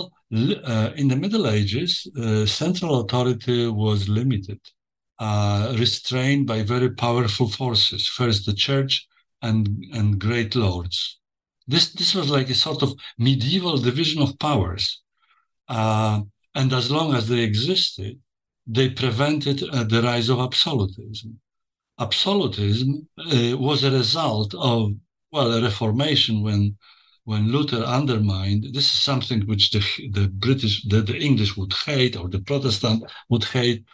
uh, 0.74 0.90
in 1.00 1.08
the 1.08 1.20
Middle 1.24 1.46
Ages, 1.58 1.92
uh, 2.22 2.46
central 2.46 3.00
authority 3.00 3.66
was 3.66 4.08
limited 4.20 4.60
uh, 5.22 5.72
restrained 5.78 6.44
by 6.48 6.62
very 6.74 6.90
powerful 6.90 7.48
forces. 7.48 8.08
First, 8.08 8.44
the 8.44 8.56
church 8.68 9.06
and 9.40 9.60
and 9.96 10.18
great 10.18 10.52
lords. 10.56 10.96
This 11.72 11.92
this 11.92 12.12
was 12.18 12.28
like 12.36 12.50
a 12.50 12.62
sort 12.66 12.82
of 12.82 12.90
medieval 13.18 13.76
division 13.78 14.20
of 14.22 14.38
powers, 14.48 14.84
uh, 15.68 16.16
and 16.58 16.72
as 16.72 16.90
long 16.90 17.14
as 17.14 17.24
they 17.28 17.42
existed, 17.50 18.14
they 18.66 18.88
prevented 19.02 19.58
uh, 19.62 19.84
the 19.84 20.02
rise 20.02 20.28
of 20.28 20.40
absolutism. 20.40 21.30
Absolutism 22.06 22.90
uh, 23.18 23.56
was 23.68 23.84
a 23.84 23.96
result 24.02 24.50
of 24.72 24.80
well 25.30 25.52
a 25.52 25.62
reformation 25.62 26.42
when 26.42 26.76
when 27.24 27.52
Luther 27.52 27.84
undermined, 27.98 28.62
this 28.76 28.88
is 28.92 29.00
something 29.10 29.40
which 29.46 29.70
the, 29.70 29.82
the 30.10 30.26
British, 30.46 30.84
the, 30.88 31.00
the 31.02 31.16
English 31.16 31.56
would 31.56 31.72
hate 31.86 32.16
or 32.16 32.28
the 32.28 32.40
Protestant 32.40 33.04
would 33.28 33.44
hate 33.44 33.84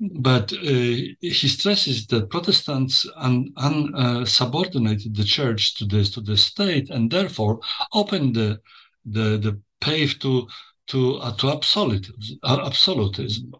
but 0.00 0.52
uh, 0.52 0.56
he 0.62 1.48
stresses 1.48 2.06
that 2.06 2.30
Protestants 2.30 3.06
un, 3.16 3.52
un, 3.56 3.94
uh, 3.94 4.24
subordinated 4.24 5.14
the 5.14 5.24
church 5.24 5.74
to 5.76 5.84
this 5.84 6.10
to 6.12 6.22
the 6.22 6.38
state, 6.38 6.88
and 6.88 7.10
therefore 7.10 7.60
opened 7.92 8.34
the 8.34 8.60
the, 9.04 9.36
the 9.36 9.60
path 9.80 10.18
to 10.20 10.48
to 10.86 11.16
uh, 11.16 11.36
to 11.36 11.50
absolutism. 11.50 12.38
Uh, 12.42 12.62
absolutism. 12.64 13.52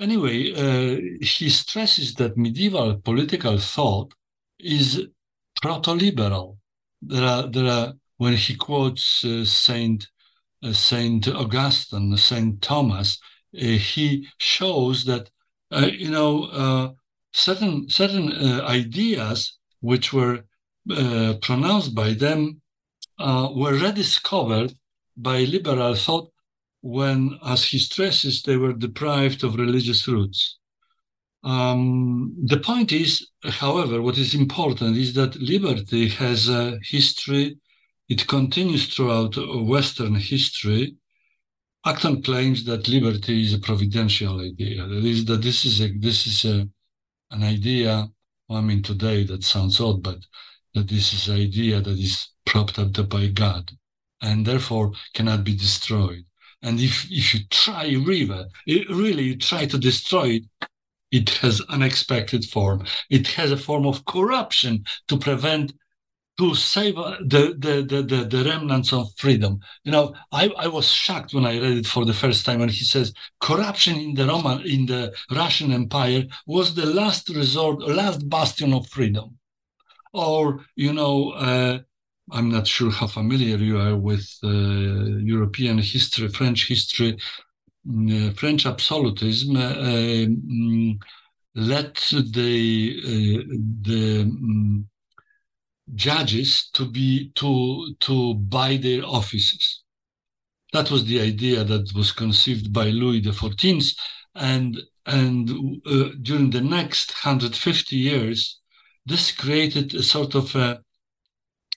Anyway, 0.00 0.52
uh, 0.52 1.00
he 1.20 1.48
stresses 1.48 2.14
that 2.14 2.36
medieval 2.36 2.96
political 2.96 3.56
thought 3.56 4.12
is 4.58 5.06
proto-liberal. 5.60 6.58
There 7.00 7.24
are 7.24 7.46
there 7.46 7.70
are 7.70 7.92
when 8.16 8.34
he 8.34 8.56
quotes 8.56 9.24
uh, 9.24 9.44
Saint 9.44 10.08
Saint 10.72 11.28
Augustine, 11.28 12.16
Saint 12.16 12.62
Thomas, 12.62 13.18
he 13.52 14.28
shows 14.38 15.04
that 15.04 15.28
you 15.80 16.10
know, 16.10 16.44
uh, 16.44 16.90
certain 17.32 17.88
certain 17.88 18.32
uh, 18.32 18.62
ideas 18.66 19.58
which 19.80 20.12
were 20.12 20.44
uh, 20.90 21.34
pronounced 21.40 21.94
by 21.94 22.12
them 22.12 22.60
uh, 23.18 23.48
were 23.54 23.74
rediscovered 23.74 24.74
by 25.16 25.40
liberal 25.44 25.94
thought 25.94 26.30
when, 26.80 27.38
as 27.44 27.64
he 27.64 27.78
stresses, 27.78 28.42
they 28.42 28.56
were 28.56 28.72
deprived 28.72 29.44
of 29.44 29.54
religious 29.54 30.06
roots. 30.08 30.58
Um, 31.44 32.34
the 32.44 32.58
point 32.58 32.92
is, 32.92 33.28
however, 33.44 34.02
what 34.02 34.18
is 34.18 34.34
important 34.34 34.96
is 34.96 35.14
that 35.14 35.40
liberty 35.40 36.08
has 36.08 36.48
a 36.48 36.78
history. 36.82 37.56
It 38.08 38.26
continues 38.26 38.92
throughout 38.94 39.36
Western 39.36 40.14
history. 40.16 40.96
Acton 41.84 42.22
claims 42.22 42.64
that 42.64 42.88
liberty 42.88 43.42
is 43.42 43.54
a 43.54 43.58
providential 43.58 44.40
idea. 44.40 44.86
That 44.86 45.04
is, 45.04 45.24
that 45.24 45.42
this 45.42 45.64
is 45.64 45.80
a 45.80 45.88
this 45.98 46.26
is 46.26 46.44
a 46.44 46.68
an 47.32 47.42
idea. 47.42 48.08
I 48.50 48.60
mean, 48.60 48.82
today 48.82 49.24
that 49.24 49.42
sounds 49.44 49.80
odd, 49.80 50.02
but 50.02 50.18
that 50.74 50.88
this 50.88 51.12
is 51.12 51.28
an 51.28 51.40
idea 51.40 51.80
that 51.80 51.98
is 51.98 52.28
propped 52.46 52.78
up 52.78 53.08
by 53.08 53.26
God, 53.28 53.72
and 54.20 54.46
therefore 54.46 54.92
cannot 55.14 55.42
be 55.44 55.56
destroyed. 55.56 56.24
And 56.62 56.78
if 56.78 57.10
if 57.10 57.34
you 57.34 57.40
try 57.50 57.86
really, 57.88 58.44
really 58.88 59.24
you 59.24 59.36
try 59.36 59.66
to 59.66 59.78
destroy 59.78 60.38
it, 60.38 60.44
it 61.10 61.30
has 61.40 61.60
unexpected 61.68 62.44
form. 62.44 62.84
It 63.10 63.26
has 63.28 63.50
a 63.50 63.56
form 63.56 63.86
of 63.86 64.04
corruption 64.04 64.84
to 65.08 65.18
prevent, 65.18 65.72
to 66.38 66.54
save 66.54 66.96
uh, 66.96 67.16
the, 67.20 67.54
the, 67.58 68.02
the, 68.02 68.24
the, 68.24 68.44
remnants 68.44 68.92
of 68.92 69.08
freedom. 69.16 69.60
You 69.84 69.92
know, 69.92 70.14
I, 70.32 70.48
I 70.56 70.66
was 70.66 70.88
shocked 70.90 71.34
when 71.34 71.44
I 71.44 71.58
read 71.60 71.78
it 71.78 71.86
for 71.86 72.04
the 72.04 72.14
first 72.14 72.46
time 72.46 72.60
when 72.60 72.70
he 72.70 72.84
says 72.84 73.12
corruption 73.40 73.96
in 73.96 74.14
the 74.14 74.26
Roman, 74.26 74.62
in 74.62 74.86
the 74.86 75.14
Russian 75.30 75.72
Empire 75.72 76.24
was 76.46 76.74
the 76.74 76.86
last 76.86 77.28
resort, 77.28 77.80
last 77.82 78.28
bastion 78.28 78.72
of 78.72 78.88
freedom. 78.88 79.38
Or, 80.14 80.64
you 80.74 80.92
know, 80.92 81.30
uh, 81.32 81.78
I'm 82.30 82.50
not 82.50 82.66
sure 82.66 82.90
how 82.90 83.08
familiar 83.08 83.56
you 83.58 83.78
are 83.78 83.96
with 83.96 84.26
uh, 84.42 84.48
European 84.48 85.78
history, 85.78 86.28
French 86.28 86.68
history, 86.68 87.18
uh, 87.88 88.30
French 88.30 88.64
absolutism 88.64 89.56
uh, 89.56 89.74
um, 89.74 90.98
led 91.54 91.94
the 92.32 93.00
uh, 93.04 93.54
the 93.82 94.20
um, 94.22 94.88
judges 95.94 96.70
to 96.74 96.90
be 96.90 97.30
to 97.36 97.94
to 98.00 98.34
buy 98.34 98.76
their 98.76 99.04
offices. 99.04 99.82
That 100.72 100.90
was 100.90 101.04
the 101.04 101.20
idea 101.20 101.64
that 101.64 101.92
was 101.94 102.12
conceived 102.12 102.72
by 102.72 102.90
Louis 102.90 103.20
XIV, 103.20 103.94
and 104.34 104.80
and 105.06 105.50
uh, 105.86 106.10
during 106.22 106.50
the 106.50 106.60
next 106.60 107.10
150 107.24 107.96
years, 107.96 108.60
this 109.04 109.32
created 109.32 109.94
a 109.94 110.02
sort 110.02 110.34
of 110.34 110.54
a, 110.54 110.80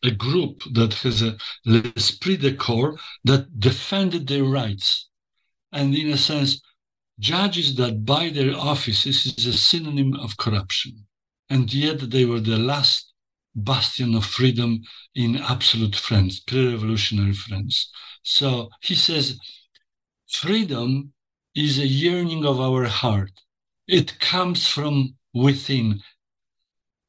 a 0.03 0.11
group 0.11 0.61
that 0.73 0.93
has 0.93 1.23
a 1.23 1.35
l'esprit 1.65 2.37
de 2.37 2.53
corps 2.53 2.95
that 3.23 3.59
defended 3.59 4.27
their 4.27 4.43
rights 4.43 5.09
and 5.75 5.93
in 5.93 6.09
a 6.09 6.17
sense, 6.17 6.61
judges 7.19 7.75
that 7.75 8.05
buy 8.05 8.29
their 8.29 8.55
offices 8.55 9.25
is 9.25 9.45
a 9.45 9.57
synonym 9.57 10.13
of 10.15 10.37
corruption. 10.37 11.05
And 11.49 11.71
yet 11.71 12.09
they 12.11 12.23
were 12.23 12.39
the 12.39 12.57
last 12.57 13.13
bastion 13.55 14.15
of 14.15 14.25
freedom 14.25 14.81
in 15.15 15.37
absolute 15.37 15.95
France, 15.95 16.39
pre-revolutionary 16.39 17.33
France. 17.33 17.91
So 18.23 18.69
he 18.81 18.95
says, 18.95 19.39
freedom 20.27 21.13
is 21.55 21.79
a 21.79 21.87
yearning 21.87 22.45
of 22.45 22.59
our 22.59 22.85
heart. 22.85 23.31
It 23.87 24.19
comes 24.19 24.67
from 24.67 25.15
within. 25.33 26.01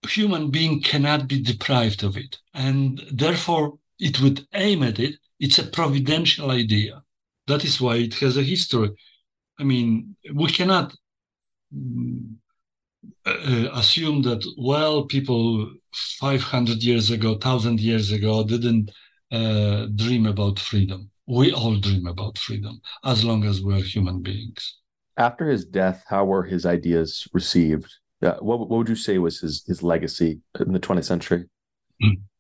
Human 0.09 0.51
being 0.51 0.83
cannot 0.83 1.27
be 1.27 1.41
deprived 1.43 2.05
of 2.05 2.17
it. 2.17 2.39
And 2.55 3.03
therefore, 3.11 3.79
it 3.99 4.21
would 4.21 4.47
aim 4.55 4.83
at 4.83 4.99
it. 4.99 5.17
It's 5.41 5.59
a 5.59 5.67
providential 5.67 6.51
idea. 6.51 7.03
That 7.47 7.65
is 7.65 7.81
why 7.81 7.97
it 7.97 8.15
has 8.15 8.37
a 8.37 8.43
history. 8.43 8.91
I 9.59 9.65
mean, 9.65 10.17
we 10.33 10.51
cannot 10.51 10.95
mm, 11.75 12.35
uh, 13.27 13.69
assume 13.75 14.23
that, 14.23 14.45
well, 14.57 15.05
people 15.05 15.71
500 15.93 16.83
years 16.83 17.11
ago, 17.11 17.33
1,000 17.33 17.81
years 17.81 18.13
ago 18.13 18.45
didn't 18.45 18.91
uh, 19.33 19.87
dream 19.95 20.27
about 20.27 20.59
freedom. 20.59 21.11
We 21.27 21.53
all 21.53 21.77
dream 21.77 22.07
about 22.07 22.39
freedom 22.39 22.81
as 23.05 23.25
long 23.25 23.45
as 23.45 23.61
we're 23.61 23.83
human 23.83 24.23
beings. 24.23 24.79
After 25.17 25.49
his 25.49 25.65
death, 25.65 26.05
how 26.09 26.25
were 26.25 26.45
his 26.45 26.65
ideas 26.65 27.27
received? 27.33 27.93
Uh, 28.23 28.35
what, 28.41 28.61
what 28.61 28.71
would 28.71 28.89
you 28.89 28.97
say 28.97 29.19
was 29.19 29.41
his, 29.41 29.65
his 29.67 29.83
legacy 29.83 30.41
in 30.61 30.73
the 30.73 30.81
20th 30.81 31.05
century? 31.05 31.45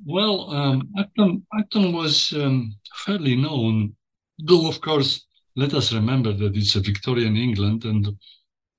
Well, 0.04 0.50
um, 0.52 0.88
Acton, 0.98 1.46
Acton 1.58 1.92
was 1.92 2.32
um, 2.34 2.76
fairly 3.04 3.34
known 3.34 3.96
Though, 4.38 4.68
of 4.68 4.80
course, 4.80 5.24
let 5.54 5.72
us 5.72 5.92
remember 5.92 6.32
that 6.32 6.56
it's 6.56 6.76
a 6.76 6.80
Victorian 6.80 7.36
England, 7.36 7.84
and 7.84 8.18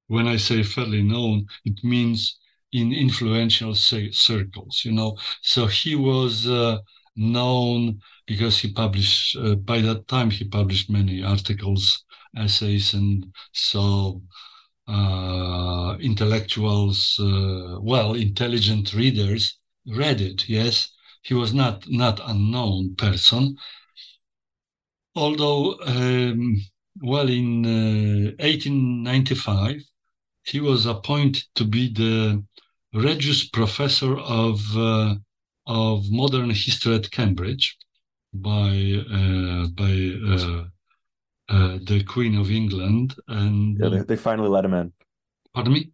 when 0.08 0.28
I 0.28 0.38
say 0.38 0.64
fairly 0.64 1.01
known, 1.03 1.47
it 1.66 1.84
means 1.84 2.38
in 2.72 2.93
influential 2.93 3.76
circles, 3.76 4.82
you 4.84 4.91
know. 4.91 5.18
So 5.41 5.68
he 5.68 5.95
was 5.95 6.47
uh, 6.47 6.80
known 7.16 8.01
because 8.26 8.60
he 8.60 8.72
published, 8.74 9.38
uh, 9.38 9.55
by 9.55 9.82
that 9.82 10.08
time, 10.08 10.30
he 10.32 10.45
published 10.45 10.89
many 10.89 11.24
articles, 11.24 12.03
essays, 12.36 12.93
and 12.93 13.26
so 13.53 14.22
uh, 14.88 15.97
intellectuals, 15.99 17.18
uh, 17.20 17.78
well, 17.82 18.14
intelligent 18.14 18.93
readers 18.93 19.58
read 19.88 20.22
it, 20.22 20.47
yes. 20.47 20.89
He 21.24 21.34
was 21.34 21.53
not 21.53 21.84
not 21.89 22.22
unknown 22.24 22.95
person, 22.95 23.58
although, 25.16 25.78
um, 25.86 26.62
well, 27.01 27.28
in 27.30 27.66
uh, 27.66 28.32
1895, 28.39 29.82
he 30.48 30.60
was 30.60 30.86
appointed 30.86 31.43
to 31.56 31.66
be 31.66 31.93
the 31.93 32.43
Regius 32.93 33.48
Professor 33.48 34.18
of 34.18 34.60
uh, 34.76 35.16
of 35.66 36.10
Modern 36.10 36.50
History 36.50 36.95
at 36.95 37.12
Cambridge 37.12 37.78
by 38.34 39.04
uh, 39.12 39.68
by 39.82 39.93
uh, 40.34 40.64
uh, 41.50 41.78
the 41.84 42.04
Queen 42.08 42.36
of 42.38 42.50
England, 42.50 43.16
and 43.28 43.78
yeah, 43.80 43.89
they, 43.89 44.00
they, 44.00 44.16
finally 44.16 44.50
let 44.50 44.66
him 44.66 44.74
in. 44.74 44.93
Pardon 45.54 45.74
me. 45.74 45.91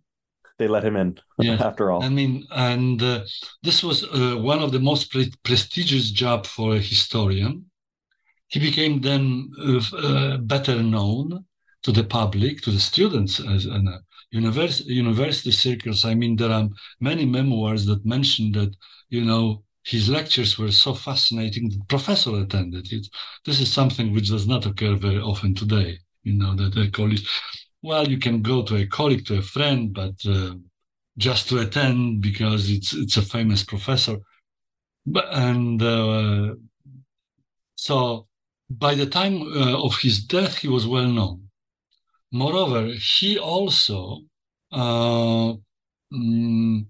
They 0.59 0.67
let 0.67 0.85
him 0.85 0.95
in. 0.95 1.17
Yeah. 1.39 1.53
after 1.59 1.89
all. 1.91 2.03
I 2.03 2.09
mean, 2.09 2.45
and 2.51 3.01
uh, 3.01 3.23
this 3.63 3.83
was 3.83 4.07
one 4.11 4.59
of 4.59 4.71
the 4.71 4.79
most 4.79 5.11
pre- 5.11 5.33
prestigious 5.43 6.11
job 6.11 6.45
for 6.45 6.75
a 6.75 6.79
historian 6.79 7.65
he 8.53 8.59
became 8.59 9.01
then 9.01 9.51
uh, 9.59 9.81
uh, 9.97 10.37
better 10.37 10.83
known 10.83 11.43
to 11.81 11.91
the 11.91 12.03
public, 12.03 12.61
to 12.61 12.69
the 12.69 12.79
students 12.79 13.39
as 13.39 13.65
in 13.65 13.87
university, 14.33 14.93
university 14.93 15.51
circles. 15.51 16.03
I 16.05 16.15
mean, 16.15 16.35
there 16.35 16.51
are 16.51 16.67
many 16.99 17.25
memoirs 17.25 17.85
that 17.85 18.05
mention 18.05 18.51
that, 18.53 18.75
you 19.09 19.23
know, 19.23 19.63
his 19.85 20.09
lectures 20.09 20.57
were 20.57 20.71
so 20.71 20.93
fascinating 20.93 21.69
that 21.69 21.87
professor 21.87 22.35
attended 22.41 22.91
it. 22.91 23.07
This 23.45 23.59
is 23.59 23.71
something 23.71 24.13
which 24.13 24.29
does 24.29 24.47
not 24.47 24.65
occur 24.65 24.95
very 24.95 25.19
often 25.19 25.53
today, 25.53 25.99
you 26.23 26.33
know, 26.33 26.55
that 26.55 26.77
a 26.77 26.89
colleague, 26.89 27.25
well, 27.83 28.07
you 28.07 28.17
can 28.17 28.41
go 28.41 28.63
to 28.63 28.77
a 28.77 28.87
colleague, 28.87 29.25
to 29.27 29.37
a 29.37 29.41
friend, 29.41 29.93
but 29.93 30.15
uh, 30.25 30.55
just 31.17 31.47
to 31.49 31.59
attend 31.59 32.21
because 32.21 32.71
it's 32.71 32.93
it's 32.93 33.17
a 33.17 33.21
famous 33.21 33.63
professor. 33.63 34.17
But, 35.05 35.25
and 35.31 35.81
uh, 35.83 36.55
so 37.75 38.27
by 38.69 38.95
the 38.95 39.05
time 39.05 39.41
uh, 39.41 39.83
of 39.83 39.99
his 39.99 40.23
death, 40.23 40.57
he 40.57 40.69
was 40.69 40.87
well 40.87 41.07
known. 41.07 41.42
Moreover, 42.33 42.87
he 42.93 43.37
also 43.37 44.23
uh, 44.71 45.53
mm, 46.11 46.85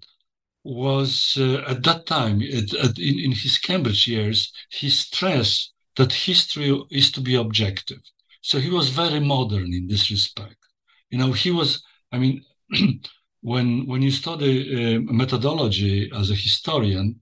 was 0.64 1.36
uh, 1.38 1.62
at 1.68 1.82
that 1.82 2.06
time, 2.06 2.40
at, 2.40 2.72
at, 2.74 2.98
in, 2.98 3.18
in 3.18 3.32
his 3.32 3.58
Cambridge 3.58 4.08
years, 4.08 4.50
he 4.70 4.88
stressed 4.88 5.74
that 5.96 6.14
history 6.14 6.82
is 6.90 7.12
to 7.12 7.20
be 7.20 7.34
objective. 7.34 8.00
So 8.40 8.58
he 8.58 8.70
was 8.70 8.88
very 8.88 9.20
modern 9.20 9.74
in 9.74 9.86
this 9.86 10.10
respect. 10.10 10.56
You 11.10 11.18
know, 11.18 11.32
he 11.32 11.50
was, 11.50 11.82
I 12.10 12.18
mean, 12.18 12.42
when 13.42 13.86
when 13.86 14.00
you 14.00 14.10
study 14.10 14.96
uh, 14.96 15.00
methodology 15.12 16.10
as 16.14 16.30
a 16.30 16.34
historian, 16.34 17.20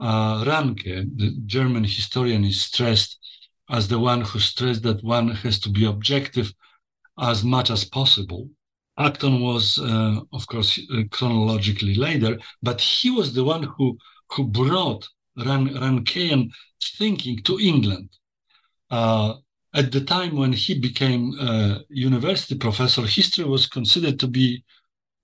uh, 0.00 0.44
Ranke, 0.44 1.06
the 1.16 1.30
German 1.46 1.84
historian, 1.84 2.44
is 2.44 2.60
stressed 2.60 3.18
as 3.70 3.86
the 3.86 4.00
one 4.00 4.22
who 4.22 4.40
stressed 4.40 4.82
that 4.82 5.04
one 5.04 5.28
has 5.28 5.60
to 5.60 5.70
be 5.70 5.84
objective 5.84 6.52
as 7.18 7.44
much 7.44 7.70
as 7.70 7.84
possible. 7.84 8.48
Acton 8.98 9.40
was, 9.40 9.78
uh, 9.78 10.20
of 10.32 10.46
course, 10.46 10.78
uh, 10.92 11.02
chronologically 11.10 11.94
later, 11.94 12.38
but 12.62 12.80
he 12.80 13.10
was 13.10 13.32
the 13.32 13.44
one 13.44 13.62
who 13.62 13.96
who 14.30 14.44
brought 14.46 15.08
Ran, 15.36 15.68
Rankean 15.68 16.50
thinking 16.98 17.42
to 17.42 17.58
England. 17.58 18.08
Uh, 18.90 19.34
at 19.74 19.90
the 19.92 20.02
time 20.02 20.36
when 20.36 20.52
he 20.52 20.78
became 20.78 21.34
a 21.40 21.80
university 21.88 22.56
professor, 22.56 23.02
history 23.02 23.44
was 23.44 23.66
considered 23.66 24.20
to 24.20 24.28
be 24.28 24.62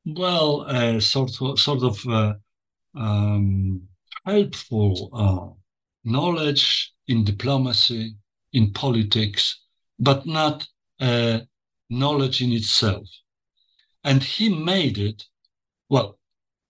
well, 0.07 0.65
uh, 0.67 1.01
sort 1.01 1.31
of, 1.41 1.59
sort 1.59 1.83
of 1.83 2.07
uh, 2.07 2.33
um, 2.95 3.83
helpful 4.25 5.11
uh, 5.13 5.53
knowledge 6.05 6.93
in 7.09 7.25
diplomacy, 7.25 8.15
in 8.53 8.73
politics, 8.73 9.61
but 9.99 10.25
not 10.27 10.67
uh, 11.01 11.41
knowledge 11.91 12.43
in 12.43 12.53
itself. 12.53 13.07
And 14.05 14.23
he 14.23 14.49
made 14.49 14.99
it, 14.99 15.25
well, 15.89 16.19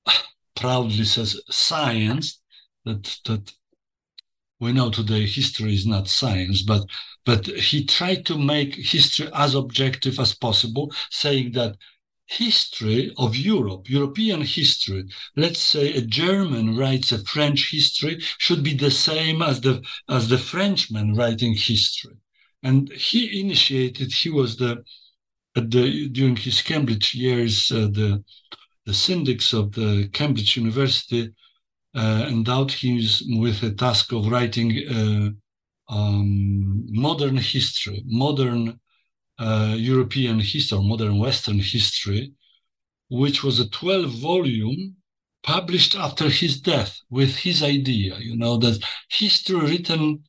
proudly 0.56 1.04
says 1.04 1.40
science, 1.50 2.40
that, 2.84 3.18
that 3.26 3.52
we 4.60 4.72
know 4.72 4.90
today 4.90 5.26
history 5.26 5.74
is 5.74 5.86
not 5.86 6.08
science, 6.08 6.62
but 6.62 6.84
but 7.24 7.46
he 7.46 7.84
tried 7.84 8.24
to 8.26 8.38
make 8.38 8.74
history 8.74 9.28
as 9.34 9.54
objective 9.54 10.18
as 10.18 10.34
possible, 10.34 10.90
saying 11.10 11.52
that 11.52 11.76
history 12.26 13.12
of 13.18 13.36
Europe, 13.36 13.88
European 13.88 14.40
history, 14.42 15.04
let's 15.36 15.60
say 15.60 15.92
a 15.94 16.00
German 16.00 16.76
writes 16.76 17.12
a 17.12 17.18
French 17.24 17.70
history, 17.70 18.18
should 18.38 18.62
be 18.62 18.74
the 18.74 18.90
same 18.90 19.42
as 19.42 19.60
the 19.60 19.82
as 20.08 20.28
the 20.28 20.38
Frenchman 20.38 21.14
writing 21.14 21.54
history. 21.54 22.16
And 22.62 22.90
he 22.92 23.40
initiated, 23.40 24.12
he 24.12 24.30
was 24.30 24.56
the, 24.56 24.84
the 25.60 26.08
during 26.08 26.36
his 26.36 26.62
Cambridge 26.62 27.14
years, 27.14 27.70
uh, 27.72 27.88
the 27.92 28.24
the 28.86 28.94
syndics 28.94 29.52
of 29.52 29.72
the 29.72 30.08
Cambridge 30.12 30.56
University 30.56 31.32
uh, 31.94 32.26
endowed 32.28 32.72
him 32.72 32.98
with 33.40 33.62
a 33.62 33.72
task 33.72 34.12
of 34.12 34.28
writing 34.28 34.70
uh, 34.88 35.94
um, 35.94 36.86
modern 36.90 37.36
history, 37.36 38.02
modern 38.06 38.80
European 39.40 40.40
history, 40.40 40.78
modern 40.82 41.18
Western 41.18 41.58
history, 41.58 42.32
which 43.08 43.42
was 43.42 43.60
a 43.60 43.68
12 43.70 44.10
volume 44.10 44.96
published 45.42 45.94
after 45.96 46.28
his 46.28 46.60
death 46.60 47.00
with 47.10 47.36
his 47.36 47.62
idea, 47.62 48.18
you 48.18 48.36
know, 48.36 48.56
that 48.56 48.82
history 49.08 49.60
written 49.60 50.22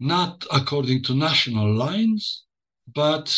not 0.00 0.44
according 0.50 1.02
to 1.04 1.14
national 1.14 1.72
lines, 1.74 2.44
but 2.92 3.36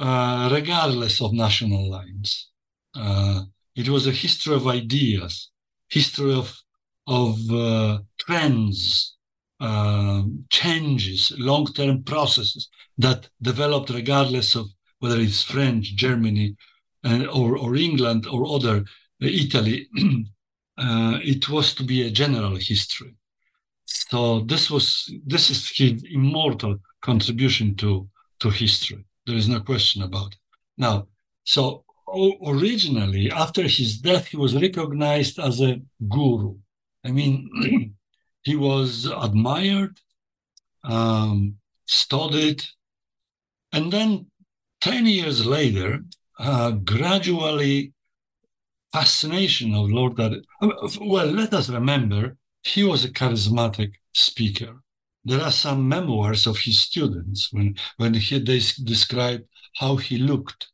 regardless 0.00 1.20
of 1.20 1.32
national 1.32 1.90
lines. 1.90 2.48
Uh, 2.94 3.42
it 3.76 3.88
was 3.88 4.06
a 4.06 4.12
history 4.12 4.54
of 4.54 4.66
ideas, 4.66 5.50
history 5.88 6.34
of 6.34 6.56
of 7.06 7.38
uh, 7.50 7.98
trends, 8.18 9.16
uh, 9.60 10.22
changes, 10.48 11.32
long-term 11.38 12.04
processes 12.04 12.68
that 12.98 13.28
developed 13.42 13.90
regardless 13.90 14.54
of 14.54 14.66
whether 15.00 15.18
it's 15.18 15.42
French, 15.42 15.96
Germany, 15.96 16.56
uh, 17.04 17.24
or, 17.26 17.56
or 17.56 17.74
England 17.74 18.26
or 18.26 18.46
other 18.46 18.78
uh, 18.78 18.82
Italy. 19.20 19.88
Uh, 20.78 21.18
it 21.22 21.46
was 21.50 21.74
to 21.74 21.84
be 21.84 22.06
a 22.06 22.10
general 22.10 22.56
history. 22.56 23.14
So 23.84 24.40
this 24.40 24.70
was 24.70 25.12
this 25.26 25.50
is 25.50 25.70
his 25.76 26.02
immortal 26.10 26.78
contribution 27.02 27.74
to 27.76 28.08
to 28.38 28.48
history. 28.48 29.04
There 29.26 29.36
is 29.36 29.48
no 29.48 29.60
question 29.60 30.02
about 30.02 30.32
it. 30.32 30.38
Now, 30.76 31.06
so 31.44 31.84
originally 32.46 33.30
after 33.30 33.62
his 33.62 33.98
death, 33.98 34.28
he 34.28 34.36
was 34.36 34.54
recognized 34.54 35.38
as 35.38 35.60
a 35.60 35.80
guru 36.08 36.56
I 37.04 37.10
mean, 37.10 37.94
he 38.42 38.56
was 38.56 39.06
admired, 39.06 39.98
um, 40.84 41.56
studied, 41.86 42.64
and 43.72 43.92
then 43.92 44.26
10 44.80 45.06
years 45.06 45.46
later, 45.46 46.00
uh, 46.38 46.72
gradually 46.72 47.92
fascination 48.92 49.74
of 49.74 49.90
Lord 49.90 50.16
That 50.16 50.42
well, 51.00 51.26
let 51.26 51.54
us 51.54 51.68
remember, 51.68 52.36
he 52.62 52.82
was 52.82 53.04
a 53.04 53.10
charismatic 53.10 53.92
speaker. 54.12 54.82
There 55.24 55.40
are 55.40 55.52
some 55.52 55.88
memoirs 55.88 56.46
of 56.46 56.58
his 56.58 56.80
students 56.80 57.52
when, 57.52 57.76
when 57.98 58.14
he, 58.14 58.38
they 58.38 58.60
describe 58.84 59.42
how 59.76 59.96
he 59.96 60.16
looked, 60.18 60.68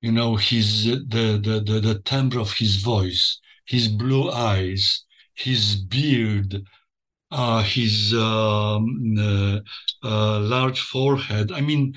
you 0.00 0.12
know, 0.12 0.36
his 0.36 0.84
the, 0.84 1.40
the, 1.42 1.62
the, 1.64 1.80
the 1.80 2.02
timbre 2.04 2.40
of 2.40 2.52
his 2.52 2.76
voice, 2.76 3.40
his 3.66 3.88
blue 3.88 4.30
eyes, 4.30 5.04
his 5.34 5.76
beard, 5.76 6.64
uh, 7.30 7.62
his 7.62 8.12
um, 8.14 9.14
uh, 9.18 9.60
uh, 10.02 10.40
large 10.40 10.80
forehead. 10.80 11.52
I 11.52 11.60
mean, 11.60 11.94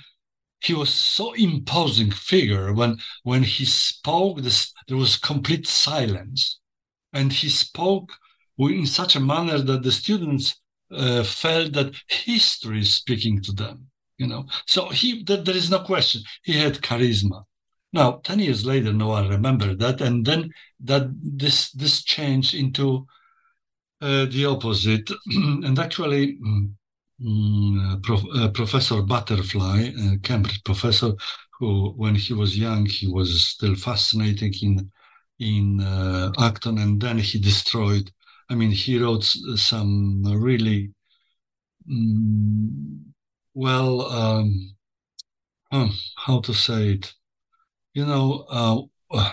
he 0.61 0.73
was 0.73 0.89
so 0.93 1.33
imposing 1.33 2.11
figure 2.11 2.73
when 2.73 2.97
when 3.23 3.43
he 3.43 3.65
spoke. 3.65 4.41
This, 4.41 4.71
there 4.87 4.97
was 4.97 5.17
complete 5.17 5.67
silence, 5.67 6.59
and 7.11 7.33
he 7.33 7.49
spoke 7.49 8.13
in 8.57 8.85
such 8.85 9.15
a 9.15 9.19
manner 9.19 9.59
that 9.59 9.83
the 9.83 9.91
students 9.91 10.55
uh, 10.91 11.23
felt 11.23 11.73
that 11.73 11.95
history 12.07 12.79
is 12.79 12.93
speaking 12.93 13.41
to 13.43 13.51
them. 13.51 13.87
You 14.17 14.27
know, 14.27 14.45
so 14.65 14.89
he 14.89 15.23
that 15.23 15.43
there 15.43 15.55
is 15.55 15.69
no 15.69 15.79
question 15.79 16.21
he 16.43 16.53
had 16.53 16.75
charisma. 16.75 17.43
Now, 17.91 18.21
ten 18.23 18.39
years 18.39 18.65
later, 18.65 18.93
no 18.93 19.09
one 19.09 19.29
remembered 19.29 19.79
that, 19.79 20.01
and 20.01 20.25
then 20.25 20.51
that 20.81 21.07
this 21.21 21.71
this 21.71 22.03
changed 22.03 22.55
into 22.55 23.05
uh, 24.01 24.25
the 24.25 24.45
opposite. 24.45 25.09
and 25.27 25.77
actually, 25.79 26.37
um, 26.45 26.77
Prof, 28.03 28.23
uh, 28.35 28.49
Professor 28.49 29.01
Butterfield, 29.01 30.23
Cambridge 30.23 30.63
professor, 30.63 31.11
who 31.59 31.91
when 31.91 32.15
he 32.15 32.33
was 32.33 32.57
young, 32.57 32.85
he 32.85 33.07
was 33.07 33.43
still 33.43 33.75
fascinating 33.75 34.53
in 34.61 34.91
in 35.39 35.81
uh, 35.81 36.31
Acton, 36.39 36.77
and 36.77 37.01
then 37.01 37.17
he 37.17 37.39
destroyed. 37.39 38.11
I 38.49 38.55
mean, 38.55 38.71
he 38.71 38.99
wrote 38.99 39.23
some 39.23 40.23
really 40.23 40.91
um, 41.89 43.13
well. 43.53 44.01
Um, 44.01 44.75
how 46.15 46.39
to 46.41 46.53
say 46.53 46.91
it? 46.93 47.13
You 47.93 48.05
know, 48.05 48.45
uh, 48.49 49.31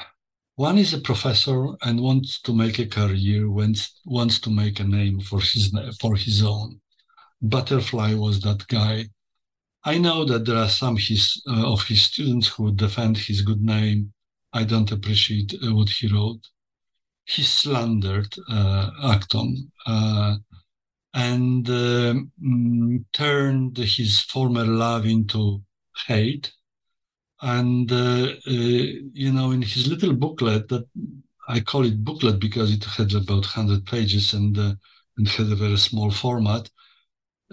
one 0.57 0.79
is 0.79 0.93
a 0.95 1.01
professor 1.01 1.69
and 1.83 2.01
wants 2.01 2.41
to 2.43 2.53
make 2.53 2.79
a 2.79 2.87
career, 2.87 3.49
wants, 3.51 4.01
wants 4.05 4.41
to 4.41 4.51
make 4.51 4.81
a 4.81 4.85
name 4.85 5.21
for 5.21 5.41
his, 5.41 5.73
for 6.01 6.17
his 6.17 6.43
own. 6.43 6.81
Butterfield 7.41 8.19
was 8.19 8.41
that 8.41 8.67
guy. 8.69 9.07
I 9.85 9.99
know 9.99 10.25
that 10.25 10.45
there 10.45 10.59
are 10.59 10.69
some 10.69 10.97
his, 10.97 11.43
uh, 11.49 11.73
of 11.73 11.83
his 11.85 12.03
students 12.03 12.49
who 12.49 12.73
defend 12.73 13.19
his 13.19 13.43
good 13.43 13.63
name. 13.63 14.13
I 14.53 14.65
don't 14.65 14.93
appreciate 14.93 15.55
uh, 15.55 15.75
what 15.75 15.89
he 15.89 16.07
wrote. 16.07 16.47
He 17.25 17.43
slandered 17.43 18.35
uh, 18.49 18.91
Acton 19.05 19.73
uh, 19.87 20.37
and 21.15 21.67
mm, 21.67 23.05
turned 23.13 23.79
his 23.79 24.21
former 24.21 24.65
love 24.65 25.07
into 25.07 25.63
hate 26.07 26.53
and, 27.43 27.91
uh, 27.93 28.35
you 28.47 29.33
know, 29.33 29.51
in 29.51 29.63
his 29.63 29.89
little 29.89 30.13
booklet 30.15 30.69
that 30.69 30.87
I 31.49 31.61
call 31.61 31.85
it 31.85 32.05
booklet 32.05 32.39
because 32.41 32.73
it 32.73 32.85
had 32.85 33.15
about 33.15 33.45
100 33.45 33.85
pages 33.87 34.33
and, 34.33 34.57
uh, 34.59 34.75
and 35.17 35.29
had 35.29 35.51
a 35.51 35.57
very 35.57 35.77
small 35.77 36.11
format. 36.11 36.71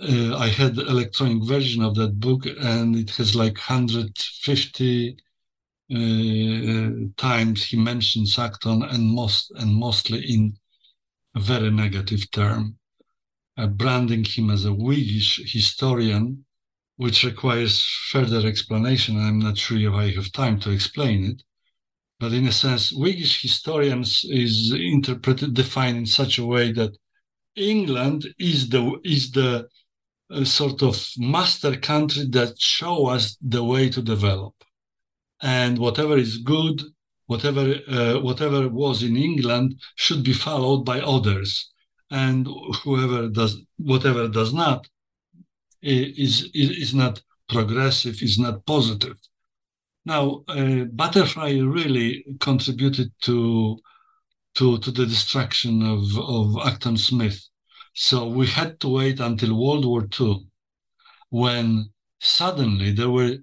Uh, 0.01 0.37
I 0.37 0.47
had 0.49 0.77
electronic 0.77 1.43
version 1.43 1.83
of 1.83 1.95
that 1.95 2.19
book 2.19 2.45
and 2.45 2.95
it 2.95 3.09
has 3.11 3.35
like 3.35 3.57
150 3.57 5.17
uh, 5.17 5.21
times 5.89 7.65
he 7.65 7.77
mentions 7.77 8.37
Acton 8.37 8.83
and 8.83 9.03
most 9.05 9.51
and 9.55 9.73
mostly 9.73 10.19
in 10.19 10.53
a 11.35 11.39
very 11.39 11.71
negative 11.71 12.29
term, 12.31 12.77
uh, 13.57 13.67
branding 13.67 14.23
him 14.23 14.49
as 14.49 14.65
a 14.65 14.73
Whiggish 14.73 15.51
historian 15.51 16.45
which 16.97 17.23
requires 17.23 17.81
further 18.11 18.45
explanation. 18.45 19.17
I'm 19.17 19.39
not 19.39 19.57
sure 19.57 19.77
if 19.79 19.93
I 19.93 20.11
have 20.11 20.31
time 20.33 20.59
to 20.59 20.71
explain 20.71 21.23
it. 21.23 21.43
But 22.19 22.33
in 22.33 22.45
a 22.45 22.51
sense, 22.51 22.91
Whiggish 22.91 23.41
historians 23.41 24.25
is 24.25 24.73
interpreted, 24.73 25.53
defined 25.53 25.97
in 25.97 26.05
such 26.05 26.37
a 26.37 26.45
way 26.45 26.73
that 26.73 26.97
England 27.55 28.27
is 28.37 28.67
the 28.67 28.99
is 29.03 29.31
the 29.31 29.67
uh, 30.29 30.43
sort 30.43 30.83
of 30.83 31.01
master 31.17 31.77
country 31.77 32.25
that 32.31 32.59
show 32.59 33.07
us 33.07 33.37
the 33.41 33.63
way 33.63 33.89
to 33.89 34.01
develop, 34.01 34.53
and 35.41 35.77
whatever 35.77 36.17
is 36.17 36.37
good, 36.37 36.81
whatever 37.27 37.75
uh, 37.87 38.19
whatever 38.19 38.67
was 38.67 39.03
in 39.03 39.15
England 39.15 39.75
should 39.95 40.23
be 40.23 40.33
followed 40.33 40.83
by 40.83 40.99
others, 40.99 41.71
and 42.11 42.47
whoever 42.83 43.29
does 43.29 43.57
whatever 43.77 44.27
does 44.27 44.53
not 44.53 44.87
is, 45.81 46.49
is 46.53 46.93
not 46.93 47.21
progressive, 47.47 48.21
is 48.21 48.37
not 48.37 48.65
positive. 48.65 49.17
Now, 50.05 50.43
uh, 50.47 50.85
Butterfield 50.85 51.73
really 51.73 52.25
contributed 52.39 53.11
to, 53.21 53.79
to, 54.55 54.77
to 54.79 54.91
the 54.91 55.05
destruction 55.05 55.83
of, 55.83 56.17
of 56.17 56.65
Acton's 56.65 57.11
myth. 57.11 57.47
So 57.93 58.27
we 58.27 58.47
had 58.47 58.79
to 58.81 58.87
wait 58.87 59.19
until 59.19 59.59
World 59.59 59.85
War 59.85 60.07
II 60.19 60.45
when 61.29 61.91
suddenly 62.19 62.91
there 62.91 63.09
were 63.09 63.37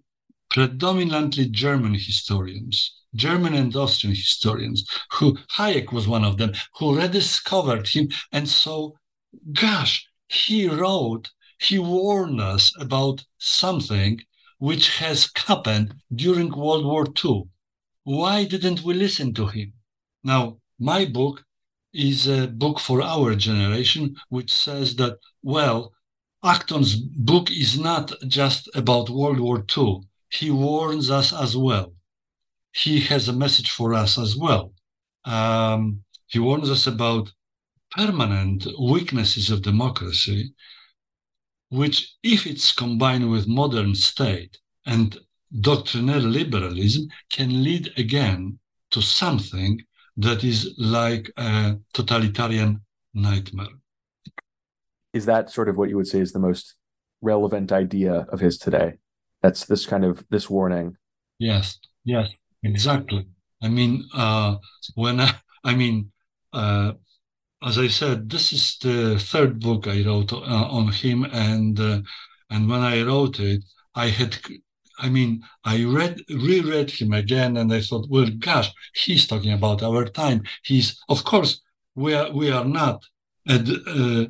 predominantly 0.51 1.49
German 1.49 1.95
historians, 1.95 3.03
German 3.15 3.55
and 3.55 3.75
Austrian 3.75 4.15
historians, 4.15 4.89
who 5.13 5.37
Hayek 5.57 5.93
was 5.93 6.07
one 6.07 6.25
of 6.25 6.39
them, 6.39 6.53
who 6.77 6.97
rediscovered 6.97 7.89
him. 7.89 8.09
And 8.33 8.49
so, 8.49 8.97
gosh, 9.53 10.07
he 10.29 10.69
wrote, 10.69 11.31
he 11.59 11.79
warned 11.79 12.41
us 12.41 12.73
about 12.79 13.25
something 13.39 14.21
which 14.59 14.99
has 14.99 15.31
happened 15.37 15.95
during 16.15 16.51
World 16.51 16.85
War 16.85 17.07
II. 17.25 17.45
Why 18.05 18.45
didn't 18.45 18.83
we 18.83 18.95
listen 18.95 19.35
to 19.35 19.47
him? 19.47 19.73
Now, 20.23 20.59
my 20.79 21.05
book 21.07 21.45
is 21.93 22.27
a 22.27 22.47
book 22.47 22.79
for 22.79 23.03
our 23.03 23.35
generation, 23.35 24.17
which 24.29 24.53
says 24.53 24.97
that, 24.97 25.19
well, 25.43 25.93
Acton's 26.45 26.95
book 26.95 27.51
is 27.51 27.79
not 27.79 28.13
just 28.29 28.69
about 28.75 29.11
World 29.11 29.41
War 29.41 29.65
II. 29.77 30.03
He 30.31 30.51
warns 30.51 31.11
us 31.11 31.33
as 31.33 31.57
well. 31.57 31.93
He 32.73 33.01
has 33.01 33.29
a 33.29 33.33
message 33.33 33.71
for 33.71 33.95
us 33.95 34.19
as 34.19 34.37
well. 34.37 34.73
Um, 35.25 36.03
he 36.27 36.39
warns 36.39 36.71
us 36.71 36.87
about 36.87 37.33
permanent 37.91 38.67
weaknesses 38.79 39.51
of 39.51 39.63
democracy, 39.63 40.53
which, 41.71 42.17
if 42.23 42.47
it's 42.47 42.73
combined 42.73 43.31
with 43.31 43.49
modern 43.49 43.95
state 43.95 44.59
and 44.85 45.19
doctrinal 45.61 46.21
liberalism, 46.21 47.09
can 47.33 47.63
lead 47.63 47.93
again 47.97 48.59
to 48.91 49.01
something 49.01 49.81
that 50.17 50.45
is 50.45 50.75
like 50.79 51.31
a 51.37 51.77
totalitarian 51.93 52.81
nightmare. 53.15 53.67
Is 55.13 55.27
that 55.27 55.51
sort 55.51 55.69
of 55.69 55.77
what 55.77 55.89
you 55.89 55.97
would 55.97 56.07
say 56.07 56.21
is 56.21 56.33
the 56.33 56.39
most 56.39 56.75
relevant 57.23 57.73
idea 57.73 58.27
of 58.31 58.41
his 58.41 58.59
today? 58.59 58.95
That's 59.47 59.65
this 59.65 59.87
kind 59.87 60.05
of 60.05 60.25
this 60.29 60.51
warning. 60.51 60.97
Yes, 61.39 61.79
yes, 62.05 62.33
exactly. 62.65 63.29
I 63.63 63.69
mean, 63.69 64.05
uh, 64.13 64.57
when 64.97 65.21
I, 65.21 65.31
I 65.63 65.77
mean, 65.77 66.11
uh, 66.53 66.95
as 67.63 67.79
I 67.79 67.87
said, 67.87 68.29
this 68.29 68.53
is 68.53 68.77
the 68.83 69.21
third 69.21 69.61
book 69.61 69.87
I 69.87 70.03
wrote 70.05 70.33
uh, 70.33 70.67
on 70.79 70.91
him, 70.91 71.25
and 71.33 71.79
uh, 71.79 72.01
and 72.51 72.69
when 72.69 72.81
I 72.81 73.03
wrote 73.03 73.39
it, 73.39 73.63
I 73.95 74.09
had 74.09 74.37
I 74.99 75.11
mean, 75.11 75.45
I 75.65 75.85
read, 75.85 76.23
reread 76.29 76.91
him 76.91 77.13
again, 77.13 77.57
and 77.57 77.73
I 77.73 77.83
thought, 77.83 78.09
well, 78.11 78.29
gosh, 78.39 78.73
he's 78.95 79.29
talking 79.29 79.53
about 79.53 79.81
our 79.81 80.07
time. 80.07 80.43
He's, 80.65 80.99
of 81.09 81.23
course, 81.23 81.63
we 81.95 82.15
are 82.15 82.33
we 82.33 82.51
are 82.51 82.65
not 82.65 83.05
at 83.49 83.69
uh, 83.69 84.27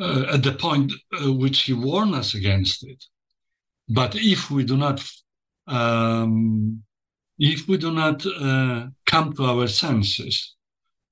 uh, 0.00 0.24
at 0.34 0.42
the 0.42 0.56
point 0.58 0.92
uh, 1.12 1.32
which 1.32 1.60
he 1.62 1.72
warned 1.72 2.16
us 2.16 2.34
against 2.34 2.82
it. 2.84 3.04
But 3.88 4.14
if 4.16 4.50
we 4.50 4.64
do 4.64 4.76
not, 4.76 5.04
um, 5.66 6.82
if 7.38 7.68
we 7.68 7.78
do 7.78 7.92
not 7.92 8.24
uh, 8.26 8.88
come 9.06 9.32
to 9.34 9.44
our 9.44 9.68
senses, 9.68 10.54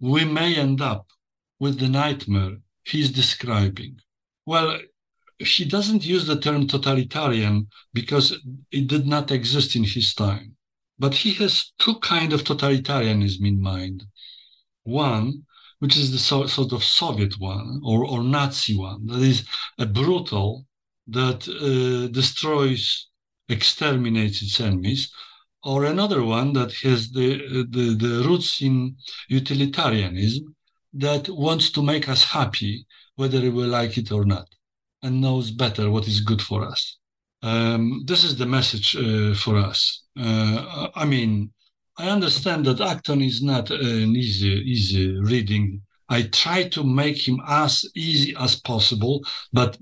we 0.01 0.25
may 0.25 0.57
end 0.57 0.81
up 0.81 1.07
with 1.61 1.79
the 1.79 1.89
nightmare 1.89 2.57
he's 2.85 3.11
describing. 3.11 3.99
Well, 4.45 4.79
he 5.39 5.65
doesn't 5.65 6.05
use 6.05 6.27
the 6.27 6.39
term 6.39 6.67
totalitarian 6.67 7.69
because 7.93 8.39
it 8.71 8.87
did 8.87 9.07
not 9.07 9.31
exist 9.31 9.75
in 9.77 9.85
his 9.85 10.15
time. 10.15 10.57
But 10.99 11.15
he 11.15 11.33
has 11.35 11.73
two 11.79 11.97
kind 12.01 12.33
of 12.33 12.45
totalitarianism 12.45 13.47
in 13.47 13.61
mind. 13.61 14.05
One, 14.85 15.45
which 15.81 15.97
is 15.97 16.13
the 16.13 16.19
so, 16.19 16.47
sort 16.47 16.73
of 16.73 16.85
Soviet 16.85 17.35
one 17.39 17.81
or, 17.85 18.05
or 18.07 18.23
Nazi 18.23 18.77
one, 18.77 19.07
that 19.07 19.23
is 19.23 19.47
a 19.79 19.87
brutal 19.87 20.67
that 21.07 21.49
uh, 21.49 22.09
destroys, 22.13 23.09
exterminates 23.49 24.43
its 24.43 24.61
enemies, 24.61 25.11
or 25.63 25.85
another 25.85 26.23
one 26.23 26.53
that 26.53 26.73
has 26.83 27.11
the, 27.11 27.67
the, 27.71 27.95
the 27.95 28.29
roots 28.29 28.61
in 28.61 28.97
utilitarianism 29.29 30.55
that 30.93 31.29
wants 31.29 31.71
to 31.71 31.83
make 31.83 32.09
us 32.09 32.25
happy, 32.25 32.87
whether 33.17 33.41
we 33.41 33.65
like 33.65 33.97
it 33.99 34.13
or 34.13 34.25
not 34.25 34.47
and 35.05 35.21
knows 35.21 35.51
better 35.51 35.91
what 35.91 36.09
is 36.09 36.21
good 36.21 36.43
for 36.43 36.65
us. 36.65 36.99
Um, 37.43 38.03
this 38.07 38.25
is 38.25 38.37
the 38.37 38.47
message 38.47 38.97
uh, 38.97 39.35
for 39.35 39.59
us. 39.59 40.03
Uh, 40.19 40.89
I 40.95 41.05
mean, 41.05 41.53
I 41.99 42.09
understand 42.09 42.65
that 42.65 42.81
Acton 42.81 43.21
is 43.21 43.43
not 43.43 43.71
an 43.71 44.17
easy, 44.17 44.49
easy 44.49 45.21
reading. 45.21 45.83
I 46.09 46.23
try 46.23 46.69
to 46.71 46.83
make 46.83 47.29
him 47.29 47.41
as 47.47 47.85
easy 47.95 48.35
as 48.39 48.57
possible, 48.57 49.21
but 49.53 49.77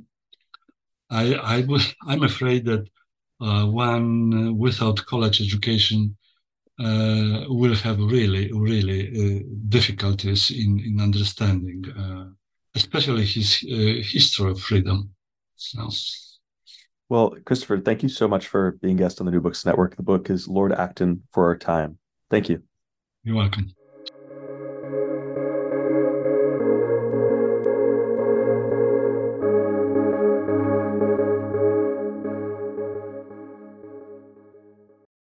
I, 1.12 1.34
I 1.58 1.66
I'm 2.06 2.22
afraid 2.22 2.64
that 2.66 2.88
uh, 3.40 3.66
one 3.66 4.56
without 4.56 5.04
college 5.06 5.40
education 5.40 6.16
uh, 6.80 7.44
will 7.48 7.74
have 7.74 7.98
really, 7.98 8.50
really 8.52 9.02
uh, 9.08 9.42
difficulties 9.68 10.50
in, 10.50 10.80
in 10.80 11.00
understanding 11.00 11.84
uh, 11.98 12.24
especially 12.74 13.24
his 13.24 13.64
uh, 13.70 14.02
history 14.02 14.50
of 14.50 14.60
freedom. 14.60 15.10
So. 15.56 15.90
Well, 17.08 17.36
Christopher, 17.44 17.78
thank 17.80 18.02
you 18.02 18.08
so 18.08 18.26
much 18.26 18.46
for 18.46 18.78
being 18.80 18.96
guest 18.96 19.20
on 19.20 19.26
the 19.26 19.32
New 19.32 19.40
Books 19.40 19.66
Network. 19.66 19.96
The 19.96 20.02
book 20.02 20.30
is 20.30 20.48
Lord 20.48 20.72
Acton 20.72 21.22
for 21.32 21.44
Our 21.44 21.58
Time. 21.58 21.98
Thank 22.30 22.48
you. 22.48 22.62
You're 23.22 23.36
welcome. 23.36 23.74